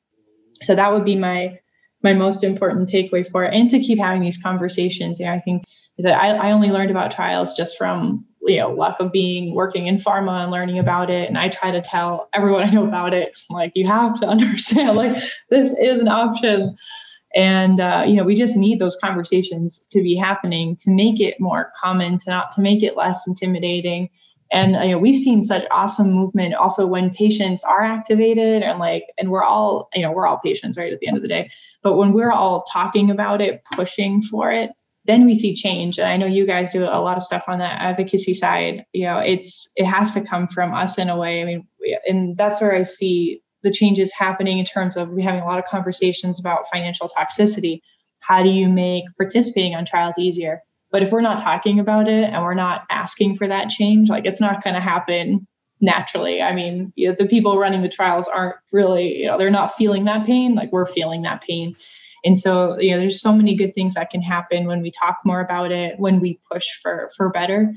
So 0.63 0.75
that 0.75 0.93
would 0.93 1.05
be 1.05 1.17
my 1.17 1.59
my 2.03 2.13
most 2.13 2.45
important 2.45 2.89
takeaway 2.89 3.29
for 3.29 3.45
it, 3.45 3.55
and 3.55 3.69
to 3.71 3.81
keep 3.81 3.99
having 3.99 4.23
these 4.23 4.39
conversations. 4.39 5.19
You 5.19 5.27
know, 5.27 5.33
I 5.33 5.41
think 5.41 5.65
is 5.99 6.05
that 6.05 6.15
I, 6.15 6.49
I 6.49 6.53
only 6.53 6.71
learned 6.71 6.91
about 6.91 7.11
trials 7.11 7.57
just 7.57 7.77
from 7.77 8.25
you 8.43 8.59
know 8.59 8.71
luck 8.71 8.97
of 9.01 9.13
being 9.13 9.55
working 9.55 9.87
in 9.87 9.97
pharma 9.97 10.43
and 10.43 10.51
learning 10.51 10.79
about 10.79 11.11
it 11.11 11.29
and 11.29 11.37
i 11.37 11.49
try 11.49 11.71
to 11.71 11.81
tell 11.81 12.29
everyone 12.33 12.63
i 12.69 12.71
know 12.71 12.87
about 12.87 13.13
it 13.13 13.39
like 13.51 13.73
you 13.75 13.87
have 13.87 14.21
to 14.21 14.27
understand 14.35 14.97
like 14.97 15.23
this 15.51 15.75
is 15.81 16.01
an 16.01 16.09
option 16.09 16.77
and 17.35 17.81
uh, 17.81 18.05
you 18.07 18.15
know 18.15 18.25
we 18.25 18.35
just 18.35 18.57
need 18.57 18.79
those 18.79 18.97
conversations 19.03 19.85
to 19.91 20.01
be 20.01 20.15
happening 20.15 20.77
to 20.77 20.91
make 20.91 21.21
it 21.21 21.41
more 21.41 21.73
common 21.81 22.19
to 22.19 22.31
not 22.31 22.53
to 22.53 22.61
make 22.61 22.83
it 22.83 22.97
less 22.97 23.27
intimidating 23.27 24.09
and 24.53 24.73
you 24.73 24.93
know 24.93 24.99
we've 24.99 25.17
seen 25.17 25.43
such 25.43 25.65
awesome 25.71 26.11
movement 26.13 26.55
also 26.55 26.87
when 26.87 27.11
patients 27.11 27.65
are 27.65 27.83
activated 27.83 28.63
and 28.63 28.79
like 28.79 29.05
and 29.19 29.31
we're 29.31 29.43
all 29.43 29.89
you 29.95 30.03
know 30.03 30.13
we're 30.13 30.27
all 30.27 30.39
patients 30.39 30.79
right 30.79 30.93
at 30.93 31.01
the 31.01 31.09
end 31.09 31.17
of 31.17 31.23
the 31.23 31.29
day. 31.29 31.51
But 31.83 31.97
when 31.97 32.13
we're 32.13 32.33
all 32.33 32.63
talking 32.73 33.11
about 33.11 33.41
it 33.41 33.63
pushing 33.73 34.23
for 34.23 34.53
it 34.53 34.71
then 35.05 35.25
we 35.25 35.37
see 35.37 35.55
change. 35.55 35.99
And 35.99 36.09
i 36.09 36.17
know 36.17 36.27
you 36.27 36.47
guys 36.47 36.73
do 36.73 36.85
a 36.85 37.01
lot 37.01 37.17
of 37.17 37.23
stuff 37.23 37.45
on 37.49 37.59
that 37.59 37.81
advocacy 37.81 38.35
side. 38.35 38.85
You 38.93 39.07
know 39.07 39.19
it's 39.19 39.69
it 39.77 39.85
has 39.85 40.13
to 40.13 40.21
come 40.21 40.47
from 40.47 40.75
us 40.75 40.99
in 40.99 41.09
a 41.09 41.17
way. 41.17 41.43
I 41.43 41.45
mean 41.45 41.67
and 42.09 42.37
that's 42.37 42.61
where 42.61 42.75
i 42.75 42.83
see 42.83 43.41
the 43.63 43.71
changes 43.73 44.13
happening 44.13 44.59
in 44.59 44.65
terms 44.65 44.97
of 44.97 45.11
we 45.11 45.23
having 45.23 45.41
a 45.41 45.47
lot 45.47 45.59
of 45.59 45.65
conversations 45.65 46.39
about 46.39 46.69
financial 46.71 47.09
toxicity. 47.09 47.81
How 48.21 48.43
do 48.43 48.51
you 48.51 48.69
make 48.69 49.05
participating 49.19 49.75
on 49.75 49.85
trials 49.85 50.19
easier 50.19 50.63
but 50.91 51.03
if 51.03 51.11
we're 51.11 51.21
not 51.21 51.39
talking 51.39 51.79
about 51.79 52.09
it 52.09 52.25
and 52.25 52.43
we're 52.43 52.55
not 52.55 52.85
asking 52.91 53.37
for 53.37 53.47
that 53.49 53.69
change 53.69 54.09
like 54.09 54.25
it's 54.25 54.41
not 54.41 54.63
going 54.63 54.75
to 54.75 54.81
happen 54.81 55.47
naturally. 55.81 56.41
I 56.41 56.55
mean 56.55 56.93
you 56.97 57.09
know, 57.09 57.15
the 57.19 57.27
people 57.27 57.59
running 57.59 57.83
the 57.83 57.89
trials 57.89 58.29
aren't 58.29 58.57
really 58.73 59.15
you 59.17 59.27
know 59.27 59.39
they're 59.39 59.51
not 59.51 59.77
feeling 59.77 60.05
that 60.05 60.27
pain 60.27 60.55
like 60.55 60.73
we're 60.73 60.87
feeling 60.87 61.23
that 61.23 61.43
pain. 61.43 61.77
And 62.25 62.39
so 62.39 62.79
you 62.79 62.93
know 62.93 62.99
there's 62.99 63.21
so 63.21 63.33
many 63.33 63.55
good 63.55 63.75
things 63.75 63.95
that 63.95 64.11
can 64.11 64.23
happen 64.23 64.67
when 64.67 64.81
we 64.81 64.91
talk 64.91 65.19
more 65.25 65.41
about 65.41 65.73
it 65.73 65.99
when 65.99 66.21
we 66.21 66.41
push 66.51 66.67
for 66.83 67.11
for 67.17 67.31
better. 67.31 67.75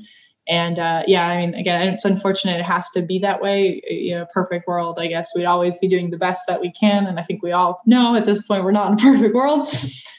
And 0.48 0.78
uh, 0.78 1.02
yeah 1.06 1.26
i 1.26 1.36
mean 1.36 1.54
again 1.54 1.88
it's 1.88 2.04
unfortunate 2.04 2.58
it 2.58 2.64
has 2.64 2.88
to 2.90 3.02
be 3.02 3.18
that 3.18 3.42
way. 3.42 3.82
You 3.88 4.16
know 4.16 4.26
perfect 4.32 4.66
world 4.66 4.98
i 4.98 5.06
guess 5.06 5.32
we'd 5.36 5.44
always 5.44 5.76
be 5.76 5.88
doing 5.88 6.10
the 6.10 6.16
best 6.16 6.44
that 6.48 6.60
we 6.60 6.72
can 6.72 7.06
and 7.06 7.20
i 7.20 7.22
think 7.22 7.42
we 7.42 7.52
all 7.52 7.82
know 7.86 8.16
at 8.16 8.26
this 8.26 8.42
point 8.46 8.64
we're 8.64 8.72
not 8.72 8.92
in 8.92 8.94
a 8.94 9.12
perfect 9.12 9.34
world. 9.34 9.68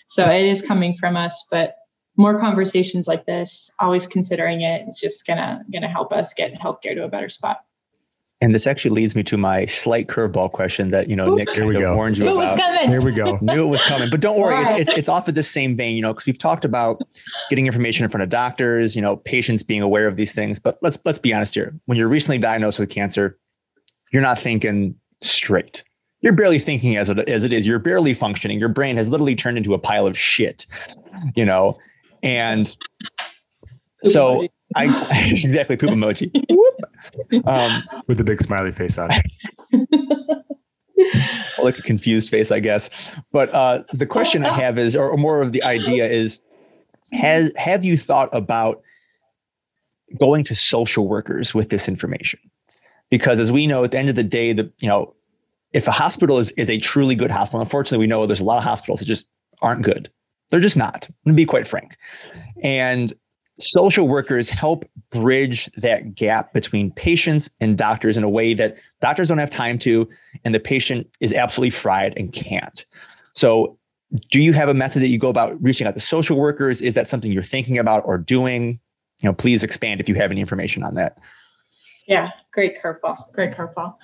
So 0.08 0.30
it 0.30 0.46
is 0.46 0.62
coming 0.62 0.94
from 0.94 1.18
us 1.18 1.48
but 1.50 1.76
more 2.22 2.40
conversations 2.40 3.08
like 3.08 3.26
this 3.26 3.70
always 3.80 4.06
considering 4.08 4.62
it 4.62 4.84
it's 4.88 5.00
just 5.00 5.26
gonna 5.26 5.62
gonna 5.74 5.88
help 5.90 6.14
us 6.14 6.34
get 6.34 6.54
healthcare 6.54 6.94
to 6.96 7.04
a 7.04 7.08
better 7.08 7.28
spot 7.30 7.62
and 8.44 8.56
this 8.56 8.66
actually 8.66 8.90
leads 8.92 9.16
me 9.16 9.22
to 9.22 9.38
my 9.38 9.66
slight 9.68 10.08
curveball 10.08 10.52
question 10.52 10.90
that 10.92 11.08
you 11.10 11.16
know 11.16 11.36
Nick 11.36 11.50
Here 11.52 11.66
we 11.66 11.74
go. 11.76 11.96
warned 11.96 12.18
you 12.18 12.24
Knew 12.24 12.32
it 12.32 12.34
about. 12.44 12.44
was 12.56 12.60
coming. 12.60 12.90
Here 12.90 13.02
we 13.02 13.12
go. 13.14 13.38
Knew 13.42 13.64
it 13.64 13.68
was 13.70 13.84
coming, 13.84 14.10
but 14.10 14.20
don't 14.20 14.40
worry, 14.40 14.56
Right. 14.56 14.80
it's, 14.82 14.90
it's 14.90 15.00
it's 15.00 15.10
off 15.10 15.28
of 15.28 15.36
the 15.36 15.44
same 15.44 15.78
vein, 15.78 15.96
you 15.96 16.02
know, 16.02 16.12
because 16.12 16.26
we've 16.26 16.40
talked 16.40 16.66
about 16.66 17.00
getting 17.52 17.68
information 17.68 18.04
in 18.04 18.10
front 18.10 18.24
of 18.24 18.30
doctors, 18.30 18.96
you 18.96 19.02
know, 19.04 19.18
patients 19.18 19.62
being 19.62 19.84
aware 19.84 20.08
of 20.08 20.16
these 20.16 20.34
things. 20.34 20.58
But 20.58 20.80
let's 20.82 20.98
let's 21.06 21.20
be 21.20 21.32
honest 21.36 21.54
here. 21.54 21.72
When 21.86 22.00
you're 22.00 22.08
recently 22.08 22.40
diagnosed 22.40 22.80
with 22.80 22.90
cancer, 22.90 23.38
you're 24.12 24.24
not 24.24 24.40
thinking 24.40 24.96
straight. 25.22 25.84
You're 26.22 26.34
barely 26.34 26.58
thinking 26.58 26.98
as 26.98 27.12
it 27.12 27.20
as 27.30 27.44
it 27.44 27.54
is. 27.54 27.68
You're 27.68 27.78
barely 27.78 28.16
functioning. 28.16 28.58
Your 28.60 28.70
brain 28.70 28.98
has 28.98 29.08
literally 29.08 29.36
turned 29.36 29.60
into 29.60 29.76
a 29.76 29.80
pile 29.80 30.08
of 30.08 30.18
shit, 30.18 30.66
you 31.36 31.46
know, 31.46 31.78
and 32.24 32.76
so 34.04 34.46
I 34.76 34.86
exactly 35.32 35.78
poop 35.78 35.90
emoji. 35.92 36.32
Whoop. 36.50 37.48
Um, 37.48 37.84
With 38.08 38.18
the 38.18 38.24
big 38.24 38.42
smiley 38.42 38.72
face 38.72 38.98
on 38.98 39.10
it. 39.72 40.46
like 41.64 41.78
a 41.78 41.82
confused 41.82 42.30
face, 42.30 42.52
I 42.52 42.60
guess. 42.60 42.90
But 43.32 43.50
uh, 43.54 43.84
the 43.94 44.06
question 44.06 44.46
I 44.46 44.54
have 44.54 44.78
is, 44.78 44.96
or 44.96 45.18
more 45.18 45.42
of 45.42 45.52
the 45.52 45.64
idea 45.64 46.08
is, 46.08 46.40
has 47.12 47.52
have 47.58 47.84
you 47.84 47.98
thought 47.98 48.30
about 48.32 48.82
going 50.20 50.44
to 50.46 50.56
social 50.56 51.08
workers 51.08 51.54
with 51.54 51.70
this 51.70 51.88
information? 51.88 52.40
Because 53.10 53.40
as 53.40 53.52
we 53.52 53.68
know, 53.68 53.84
at 53.84 53.92
the 53.92 53.98
end 53.98 54.10
of 54.10 54.16
the 54.16 54.24
day, 54.24 54.54
the 54.54 54.72
you 54.80 54.88
know, 54.88 55.14
if 55.74 55.88
a 55.88 55.92
hospital 55.92 56.38
is 56.38 56.52
is 56.52 56.70
a 56.70 56.78
truly 56.78 57.16
good 57.16 57.32
hospital, 57.32 57.62
unfortunately, 57.62 58.04
we 58.04 58.08
know 58.08 58.26
there's 58.26 58.42
a 58.42 58.46
lot 58.46 58.58
of 58.58 58.64
hospitals 58.64 59.00
that 59.00 59.06
just 59.06 59.26
aren't 59.62 59.82
good. 59.82 60.10
They're 60.52 60.60
just 60.60 60.78
not. 60.78 61.10
Gonna 61.26 61.36
be 61.36 61.46
quite 61.46 61.68
frank. 61.68 61.98
And 62.62 63.14
social 63.60 64.08
workers 64.08 64.50
help 64.50 64.86
bridge 65.12 65.70
that 65.78 66.16
gap 66.16 66.54
between 66.54 66.92
patients 66.92 67.50
and 67.60 67.78
doctors 67.78 68.18
in 68.18 68.24
a 68.24 68.30
way 68.30 68.54
that 68.54 68.76
doctors 69.02 69.30
don't 69.30 69.38
have 69.38 69.50
time 69.50 69.80
to, 69.80 70.08
and 70.44 70.54
the 70.54 70.60
patient 70.60 71.08
is 71.20 71.34
absolutely 71.34 71.72
fried 71.72 72.14
and 72.18 72.32
can't. 72.32 72.86
So, 73.34 73.78
do 74.30 74.42
you 74.42 74.52
have 74.52 74.68
a 74.68 74.74
method 74.74 75.02
that 75.02 75.08
you 75.08 75.18
go 75.18 75.30
about 75.30 75.62
reaching 75.64 75.88
out 75.88 75.94
to 75.94 76.02
social 76.02 76.38
workers? 76.38 76.82
Is 76.82 76.96
that 76.96 77.08
something 77.08 77.32
you're 77.32 77.44
thinking 77.44 77.78
about 77.78 78.04
or 78.06 78.18
doing? 78.18 78.80
You 79.22 79.30
know, 79.30 79.34
please 79.34 79.64
expand 79.64 80.02
if 80.02 80.10
you 80.10 80.16
have 80.16 80.32
any 80.32 80.42
information 80.42 80.84
on 80.84 80.96
that. 80.96 81.18
Yeah, 82.08 82.32
great 82.52 82.82
curveball. 82.82 83.32
Great 83.32 83.52
curveball. 83.52 83.96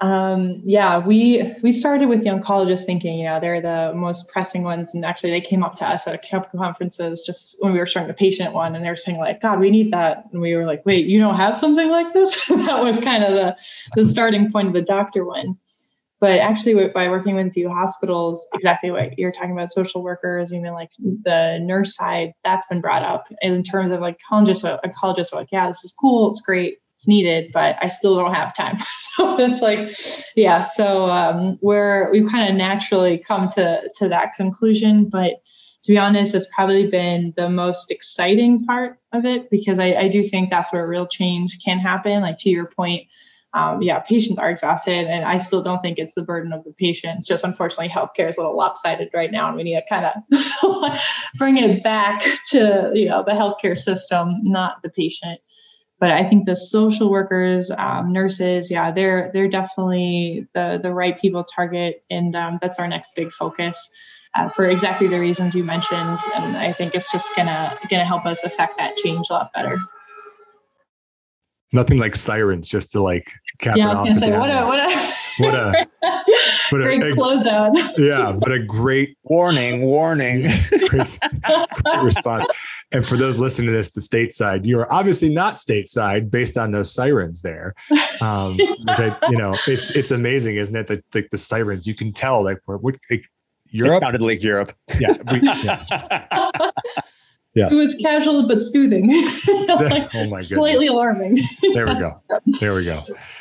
Um, 0.00 0.62
yeah, 0.64 0.98
we 0.98 1.42
we 1.62 1.72
started 1.72 2.08
with 2.08 2.22
the 2.22 2.30
oncologists 2.30 2.84
thinking, 2.84 3.18
you 3.18 3.24
know, 3.24 3.40
they're 3.40 3.60
the 3.60 3.92
most 3.96 4.28
pressing 4.28 4.62
ones, 4.62 4.94
and 4.94 5.04
actually 5.04 5.30
they 5.30 5.40
came 5.40 5.64
up 5.64 5.74
to 5.76 5.86
us 5.86 6.06
at 6.06 6.14
a 6.14 6.18
couple 6.18 6.58
conferences 6.58 7.24
just 7.24 7.56
when 7.58 7.72
we 7.72 7.80
were 7.80 7.86
starting 7.86 8.06
the 8.06 8.14
patient 8.14 8.54
one, 8.54 8.76
and 8.76 8.84
they 8.84 8.88
were 8.88 8.96
saying 8.96 9.18
like, 9.18 9.40
God, 9.40 9.58
we 9.58 9.70
need 9.70 9.92
that, 9.92 10.24
and 10.32 10.40
we 10.40 10.54
were 10.54 10.66
like, 10.66 10.86
Wait, 10.86 11.06
you 11.06 11.18
don't 11.18 11.34
have 11.34 11.56
something 11.56 11.88
like 11.88 12.12
this? 12.12 12.46
that 12.48 12.82
was 12.82 13.00
kind 13.00 13.24
of 13.24 13.34
the 13.34 13.56
the 13.96 14.06
starting 14.06 14.52
point 14.52 14.68
of 14.68 14.74
the 14.74 14.82
doctor 14.82 15.24
one. 15.24 15.58
But 16.20 16.40
actually, 16.40 16.88
by 16.88 17.08
working 17.08 17.34
with 17.36 17.46
a 17.46 17.50
few 17.50 17.68
hospitals, 17.68 18.46
exactly 18.54 18.90
what 18.90 19.18
you're 19.18 19.32
talking 19.32 19.52
about, 19.52 19.70
social 19.70 20.02
workers, 20.02 20.52
even 20.52 20.72
like 20.72 20.90
the 20.98 21.58
nurse 21.60 21.96
side, 21.96 22.32
that's 22.44 22.66
been 22.66 22.80
brought 22.80 23.02
up 23.04 23.28
in 23.40 23.62
terms 23.62 23.92
of 23.92 24.00
like 24.00 24.18
oncologists. 24.30 24.80
Oncologists 24.84 25.32
are 25.32 25.36
like, 25.36 25.52
yeah, 25.52 25.68
this 25.68 25.84
is 25.84 25.92
cool, 25.92 26.30
it's 26.30 26.40
great, 26.40 26.78
it's 26.98 27.06
needed, 27.06 27.52
but 27.52 27.76
I 27.80 27.86
still 27.86 28.16
don't 28.16 28.34
have 28.34 28.52
time. 28.56 28.76
so 29.16 29.38
it's 29.38 29.62
like, 29.62 29.96
yeah. 30.34 30.62
So 30.62 31.08
um, 31.08 31.56
we're 31.62 32.10
we've 32.10 32.28
kind 32.28 32.50
of 32.50 32.56
naturally 32.56 33.18
come 33.18 33.48
to 33.50 33.88
to 33.98 34.08
that 34.08 34.34
conclusion, 34.34 35.08
but 35.08 35.34
to 35.84 35.92
be 35.92 35.96
honest, 35.96 36.34
it's 36.34 36.48
probably 36.52 36.88
been 36.88 37.32
the 37.36 37.48
most 37.48 37.92
exciting 37.92 38.64
part 38.64 38.98
of 39.12 39.24
it 39.24 39.48
because 39.48 39.78
I, 39.78 39.94
I 39.94 40.08
do 40.08 40.24
think 40.24 40.50
that's 40.50 40.72
where 40.72 40.88
real 40.88 41.06
change 41.06 41.58
can 41.64 41.78
happen. 41.78 42.20
Like 42.20 42.36
to 42.38 42.50
your 42.50 42.66
point, 42.66 43.06
um, 43.54 43.80
yeah, 43.80 44.00
patients 44.00 44.40
are 44.40 44.50
exhausted, 44.50 45.06
and 45.06 45.24
I 45.24 45.38
still 45.38 45.62
don't 45.62 45.80
think 45.80 46.00
it's 46.00 46.16
the 46.16 46.22
burden 46.22 46.52
of 46.52 46.64
the 46.64 46.72
patients. 46.72 47.28
Just 47.28 47.44
unfortunately, 47.44 47.90
healthcare 47.90 48.28
is 48.28 48.36
a 48.36 48.40
little 48.40 48.56
lopsided 48.56 49.10
right 49.14 49.30
now, 49.30 49.46
and 49.46 49.56
we 49.56 49.62
need 49.62 49.80
to 49.80 49.82
kind 49.88 50.04
of 50.04 50.98
bring 51.38 51.58
it 51.58 51.84
back 51.84 52.24
to 52.48 52.90
you 52.92 53.08
know 53.08 53.22
the 53.22 53.34
healthcare 53.34 53.78
system, 53.78 54.34
not 54.42 54.82
the 54.82 54.90
patient. 54.90 55.38
But 56.00 56.12
I 56.12 56.22
think 56.24 56.46
the 56.46 56.54
social 56.54 57.10
workers, 57.10 57.72
um, 57.76 58.12
nurses, 58.12 58.70
yeah, 58.70 58.92
they're 58.92 59.30
they're 59.34 59.48
definitely 59.48 60.46
the 60.54 60.78
the 60.80 60.94
right 60.94 61.18
people 61.18 61.42
to 61.42 61.52
target, 61.54 62.04
and 62.10 62.36
um, 62.36 62.58
that's 62.62 62.78
our 62.78 62.86
next 62.86 63.16
big 63.16 63.32
focus. 63.32 63.88
Uh, 64.36 64.48
for 64.50 64.68
exactly 64.68 65.08
the 65.08 65.18
reasons 65.18 65.54
you 65.54 65.64
mentioned, 65.64 66.18
and 66.36 66.56
I 66.56 66.72
think 66.72 66.94
it's 66.94 67.10
just 67.10 67.34
gonna 67.34 67.76
gonna 67.90 68.04
help 68.04 68.26
us 68.26 68.44
affect 68.44 68.76
that 68.78 68.94
change 68.96 69.26
a 69.30 69.32
lot 69.32 69.50
better. 69.54 69.78
Nothing 71.72 71.98
like 71.98 72.14
sirens 72.14 72.68
just 72.68 72.92
to 72.92 73.02
like 73.02 73.30
cap 73.58 73.76
Yeah, 73.76 73.84
it 73.84 73.88
I 73.88 73.90
was 73.90 74.00
gonna 74.00 74.14
say 74.14 74.30
what 74.38 74.50
a 74.50 74.64
what 74.66 74.78
a 74.78 75.12
What 75.38 75.54
a- 75.54 75.86
what 76.70 76.78
great 76.82 77.02
a- 77.02 77.06
closeout. 77.06 77.74
yeah, 77.98 78.32
but 78.32 78.52
a 78.52 78.58
great, 78.58 79.16
Warning, 79.24 79.82
warning. 79.82 80.42
great, 80.88 81.06
great 81.84 82.02
response. 82.02 82.46
And 82.90 83.06
for 83.06 83.16
those 83.18 83.36
listening 83.36 83.66
to 83.66 83.72
this, 83.72 83.90
the 83.90 84.00
stateside, 84.00 84.64
you 84.64 84.78
are 84.80 84.90
obviously 84.90 85.28
not 85.28 85.56
stateside 85.56 86.30
based 86.30 86.56
on 86.56 86.70
those 86.72 86.92
sirens 86.92 87.42
there. 87.42 87.74
Um, 88.20 88.56
which 88.56 88.98
I, 88.98 89.16
you 89.30 89.36
know, 89.38 89.56
it's 89.68 89.92
it's 89.92 90.10
amazing, 90.10 90.56
isn't 90.56 90.74
it? 90.74 90.88
The 90.88 91.04
the, 91.12 91.28
the 91.30 91.38
sirens, 91.38 91.86
you 91.86 91.94
can 91.94 92.12
tell 92.12 92.42
like 92.42 92.58
we're, 92.66 92.78
we're 92.78 92.94
It 93.10 93.26
Europe. 93.70 94.00
sounded 94.00 94.20
like 94.20 94.42
Europe. 94.42 94.72
Yeah, 94.98 95.12
we, 95.32 95.38
yes, 95.40 95.86
yes. 97.54 97.72
It 97.72 97.76
was 97.76 97.94
casual 98.02 98.48
but 98.48 98.60
soothing. 98.60 99.08
Like, 99.08 100.10
oh 100.14 100.26
my 100.26 100.38
god. 100.38 100.42
slightly 100.42 100.88
alarming. 100.88 101.38
There 101.74 101.86
we 101.86 101.94
go. 101.94 102.20
There 102.58 102.74
we 102.74 102.84
go. 102.84 102.98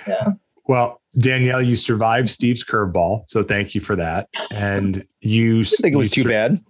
Yeah. 0.08 0.34
Well, 0.68 1.02
Danielle, 1.18 1.64
you 1.64 1.76
survived 1.76 2.30
Steve's 2.30 2.64
curveball, 2.64 3.24
so 3.28 3.42
thank 3.42 3.74
you 3.74 3.82
for 3.82 3.96
that. 3.96 4.30
And 4.54 5.08
you, 5.22 5.62
I 5.62 5.64
think 5.64 5.94
it 5.96 5.98
was 5.98 6.16
you 6.16 6.24
too 6.24 6.30
bad. 6.30 6.64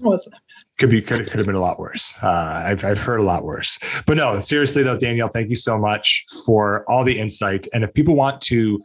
What 0.00 0.10
was 0.10 0.24
that? 0.24 0.40
Could 0.78 0.90
be 0.90 1.00
could, 1.00 1.28
could 1.28 1.38
have 1.38 1.46
been 1.46 1.54
a 1.54 1.60
lot 1.60 1.78
worse. 1.78 2.14
Uh, 2.22 2.62
I've 2.66 2.84
I've 2.84 2.98
heard 2.98 3.20
a 3.20 3.22
lot 3.22 3.44
worse. 3.44 3.78
But 4.06 4.16
no, 4.16 4.40
seriously 4.40 4.82
though, 4.82 4.98
Danielle, 4.98 5.28
thank 5.28 5.50
you 5.50 5.56
so 5.56 5.78
much 5.78 6.24
for 6.44 6.84
all 6.88 7.04
the 7.04 7.18
insight. 7.18 7.66
And 7.72 7.84
if 7.84 7.92
people 7.94 8.14
want 8.16 8.40
to 8.42 8.82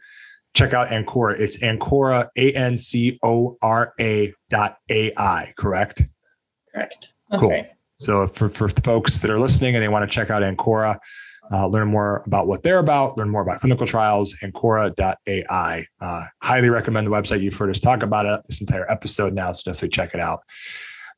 check 0.54 0.74
out 0.74 0.90
Ancora, 0.90 1.40
it's 1.40 1.62
Ancora 1.64 2.30
A 2.36 2.54
N 2.54 2.78
C 2.78 3.20
O 3.24 3.58
R 3.62 3.94
A 4.00 4.34
dot 4.50 4.78
A 4.90 5.12
I. 5.18 5.54
Correct. 5.58 6.04
Correct. 6.74 7.10
That's 7.30 7.42
cool. 7.42 7.52
right. 7.52 7.70
So 7.98 8.28
for 8.28 8.50
for 8.50 8.70
folks 8.70 9.20
that 9.22 9.32
are 9.32 9.40
listening 9.40 9.76
and 9.76 9.84
they 9.84 9.90
want 9.90 10.10
to 10.10 10.14
check 10.14 10.30
out 10.30 10.44
Ancora. 10.44 11.00
Uh, 11.52 11.66
learn 11.66 11.88
more 11.88 12.22
about 12.28 12.46
what 12.46 12.62
they're 12.62 12.78
about, 12.78 13.18
learn 13.18 13.28
more 13.28 13.42
about 13.42 13.60
clinical 13.60 13.88
trials, 13.88 14.38
Ancora.ai. 14.44 15.88
Uh, 16.00 16.26
highly 16.44 16.70
recommend 16.70 17.08
the 17.08 17.12
website. 17.12 17.42
You've 17.42 17.56
heard 17.56 17.72
us 17.72 17.80
talk 17.80 18.04
about 18.04 18.28
it 18.28 18.42
this 18.46 18.62
entire 18.62 18.86
episode 18.92 19.34
now, 19.34 19.52
so 19.52 19.72
definitely 19.72 19.90
check 19.90 20.14
it 20.14 20.20
out. 20.20 20.44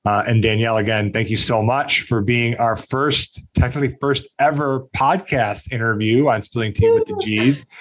Uh, 0.04 0.24
and 0.26 0.42
Danielle, 0.42 0.78
again, 0.78 1.12
thank 1.12 1.30
you 1.30 1.38
so 1.38 1.62
much 1.62 2.02
for 2.02 2.22
being 2.22 2.56
our 2.58 2.76
first, 2.76 3.44
technically 3.54 3.96
first 4.02 4.28
ever 4.40 4.88
podcast 4.96 5.72
interview 5.72 6.28
on 6.28 6.42
Spilling 6.42 6.74
Tea 6.74 6.90
with 6.92 7.06
the 7.08 7.18
G's. 7.22 7.66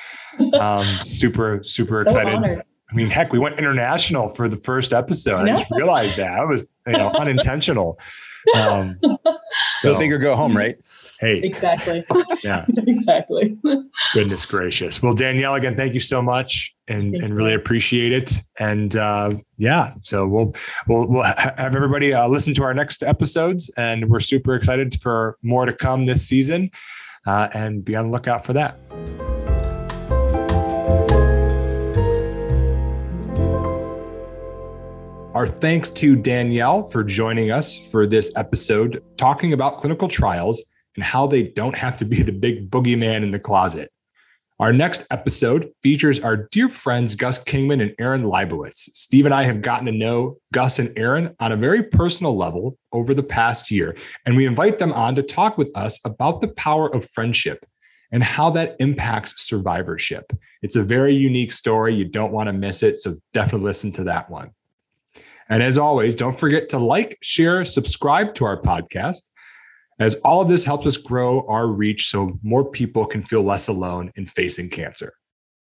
Um, 0.55 0.87
super, 1.03 1.63
super 1.63 2.03
so 2.05 2.09
excited. 2.09 2.35
Honored. 2.35 2.63
I 2.91 2.95
mean, 2.95 3.11
heck, 3.11 3.33
we 3.33 3.39
went 3.39 3.59
international 3.59 4.29
for 4.29 4.49
the 4.49 4.57
first 4.57 4.93
episode. 4.93 5.49
I, 5.49 5.53
I 5.53 5.57
just 5.57 5.71
realized 5.71 6.17
that. 6.17 6.43
It 6.43 6.49
was, 6.49 6.67
you 6.87 6.93
know, 6.95 7.11
unintentional. 7.19 7.99
Um, 8.55 8.99
go 9.83 9.99
big 9.99 10.13
or 10.13 10.19
go 10.19 10.35
home, 10.37 10.57
right? 10.57 10.79
Hey, 11.21 11.41
exactly. 11.43 12.03
Yeah, 12.43 12.65
exactly. 12.87 13.59
Goodness 14.15 14.47
gracious. 14.47 15.03
Well, 15.03 15.13
Danielle, 15.13 15.57
again, 15.57 15.77
thank 15.77 15.93
you 15.93 16.01
so 16.01 16.23
much, 16.23 16.75
and 16.89 17.13
thank 17.13 17.23
and 17.23 17.37
really 17.37 17.51
you. 17.51 17.59
appreciate 17.59 18.13
it. 18.13 18.33
And 18.59 18.97
uh, 18.97 19.33
yeah, 19.59 19.93
so 20.01 20.27
we'll 20.27 20.55
we'll 20.89 21.07
we'll 21.07 21.23
have 21.25 21.75
everybody 21.75 22.15
uh, 22.15 22.27
listen 22.27 22.55
to 22.55 22.63
our 22.63 22.73
next 22.73 23.03
episodes, 23.03 23.69
and 23.77 24.09
we're 24.09 24.21
super 24.21 24.55
excited 24.55 24.99
for 25.03 25.37
more 25.43 25.67
to 25.67 25.75
come 25.75 26.07
this 26.07 26.27
season, 26.27 26.71
uh, 27.27 27.51
and 27.53 27.85
be 27.85 27.95
on 27.95 28.07
the 28.07 28.13
lookout 28.13 28.47
for 28.47 28.55
that. 28.55 28.79
Our 35.35 35.47
thanks 35.47 35.91
to 35.91 36.17
Danielle 36.17 36.89
for 36.89 37.05
joining 37.05 37.51
us 37.51 37.77
for 37.77 38.07
this 38.07 38.35
episode, 38.37 39.03
talking 39.19 39.53
about 39.53 39.77
clinical 39.77 40.09
trials 40.09 40.63
and 40.97 41.05
how 41.05 41.27
they 41.27 41.43
don't 41.43 41.77
have 41.77 41.97
to 41.99 42.05
be 42.05 42.23
the 42.23 42.33
big 42.33 42.71
boogeyman 42.71 43.23
in 43.23 43.31
the 43.31 43.39
closet. 43.39 43.91
Our 44.61 44.75
next 44.75 45.07
episode 45.11 45.71
features 45.83 46.21
our 46.21 46.37
dear 46.37 46.69
friends 46.69 47.15
Gus 47.15 47.43
Kingman 47.43 47.81
and 47.81 47.95
Aaron 47.99 48.25
Leibowitz. 48.25 48.91
Steve 48.95 49.25
and 49.25 49.35
I 49.35 49.45
have 49.45 49.63
gotten 49.63 49.87
to 49.87 49.93
know 49.93 50.37
Gus 50.53 50.79
and 50.79 50.93
Aaron 50.99 51.35
on 51.41 51.51
a 51.51 51.57
very 51.57 51.83
personal 51.83 52.37
level 52.37 52.77
over 52.93 53.15
the 53.15 53.23
past 53.23 53.71
year, 53.71 53.97
and 54.27 54.37
we 54.37 54.45
invite 54.45 54.79
them 54.79 54.93
on 54.93 55.15
to 55.15 55.23
talk 55.23 55.57
with 55.57 55.75
us 55.75 55.99
about 56.05 56.43
the 56.43 56.49
power 56.49 56.95
of 56.95 57.09
friendship 57.09 57.65
and 58.13 58.23
how 58.23 58.51
that 58.51 58.77
impacts 58.81 59.41
survivorship. 59.43 60.31
It's 60.61 60.77
a 60.77 60.83
very 60.83 61.15
unique 61.15 61.53
story. 61.53 61.95
You 61.95 62.05
don't 62.05 62.33
want 62.33 62.49
to 62.49 62.53
miss 62.53 62.83
it. 62.83 62.99
So 62.99 63.17
definitely 63.33 63.65
listen 63.65 63.93
to 63.93 64.05
that 64.05 64.29
one. 64.29 64.51
And 65.49 65.63
as 65.63 65.79
always, 65.79 66.15
don't 66.15 66.39
forget 66.39 66.69
to 66.71 66.79
like, 66.79 67.17
share, 67.23 67.65
subscribe 67.65 68.35
to 68.35 68.45
our 68.45 68.61
podcast 68.61 69.30
as 70.01 70.17
all 70.17 70.41
of 70.41 70.49
this 70.49 70.65
helps 70.65 70.87
us 70.87 70.97
grow 70.97 71.47
our 71.47 71.67
reach 71.67 72.09
so 72.09 72.39
more 72.43 72.69
people 72.69 73.05
can 73.05 73.23
feel 73.23 73.43
less 73.43 73.69
alone 73.69 74.11
in 74.17 74.27
facing 74.27 74.71
cancer. 74.71 75.13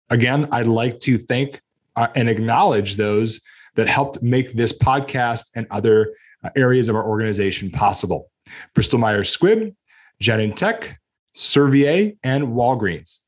Again, 0.09 0.47
I'd 0.51 0.67
like 0.67 0.99
to 1.01 1.17
thank 1.17 1.61
uh, 1.97 2.07
and 2.15 2.29
acknowledge 2.29 2.95
those 2.95 3.41
that 3.75 3.87
helped 3.87 4.23
make 4.23 4.53
this 4.53 4.77
podcast 4.77 5.51
and 5.55 5.67
other 5.69 6.13
uh, 6.43 6.49
areas 6.55 6.87
of 6.87 6.95
our 6.95 7.07
organization 7.07 7.69
possible. 7.69 8.31
Bristol 8.73 8.99
Myers 8.99 9.35
Squibb, 9.35 9.75
Genentech, 10.23 10.95
Servier, 11.35 12.17
and 12.23 12.47
Walgreens. 12.47 13.19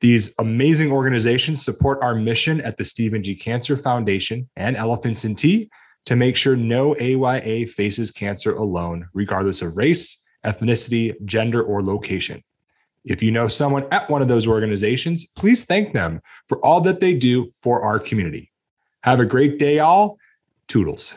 These 0.00 0.34
amazing 0.38 0.90
organizations 0.92 1.62
support 1.64 1.98
our 2.02 2.14
mission 2.14 2.60
at 2.60 2.76
the 2.76 2.84
Stephen 2.84 3.22
G. 3.22 3.34
Cancer 3.34 3.76
Foundation 3.76 4.48
and 4.56 4.76
Elephants 4.76 5.24
and 5.24 5.36
Tea 5.36 5.70
to 6.06 6.16
make 6.16 6.36
sure 6.36 6.56
no 6.56 6.94
AYA 6.96 7.66
faces 7.66 8.10
cancer 8.10 8.54
alone, 8.54 9.08
regardless 9.12 9.62
of 9.62 9.76
race, 9.76 10.22
ethnicity, 10.46 11.14
gender, 11.24 11.62
or 11.62 11.82
location. 11.82 12.42
If 13.04 13.22
you 13.22 13.30
know 13.30 13.48
someone 13.48 13.86
at 13.92 14.08
one 14.10 14.22
of 14.22 14.28
those 14.28 14.48
organizations, 14.48 15.26
please 15.26 15.64
thank 15.64 15.92
them 15.92 16.20
for 16.48 16.64
all 16.64 16.80
that 16.82 17.00
they 17.00 17.14
do 17.14 17.50
for 17.60 17.82
our 17.82 17.98
community. 17.98 18.50
Have 19.02 19.20
a 19.20 19.26
great 19.26 19.58
day, 19.58 19.78
all. 19.78 20.18
Toodles. 20.66 21.14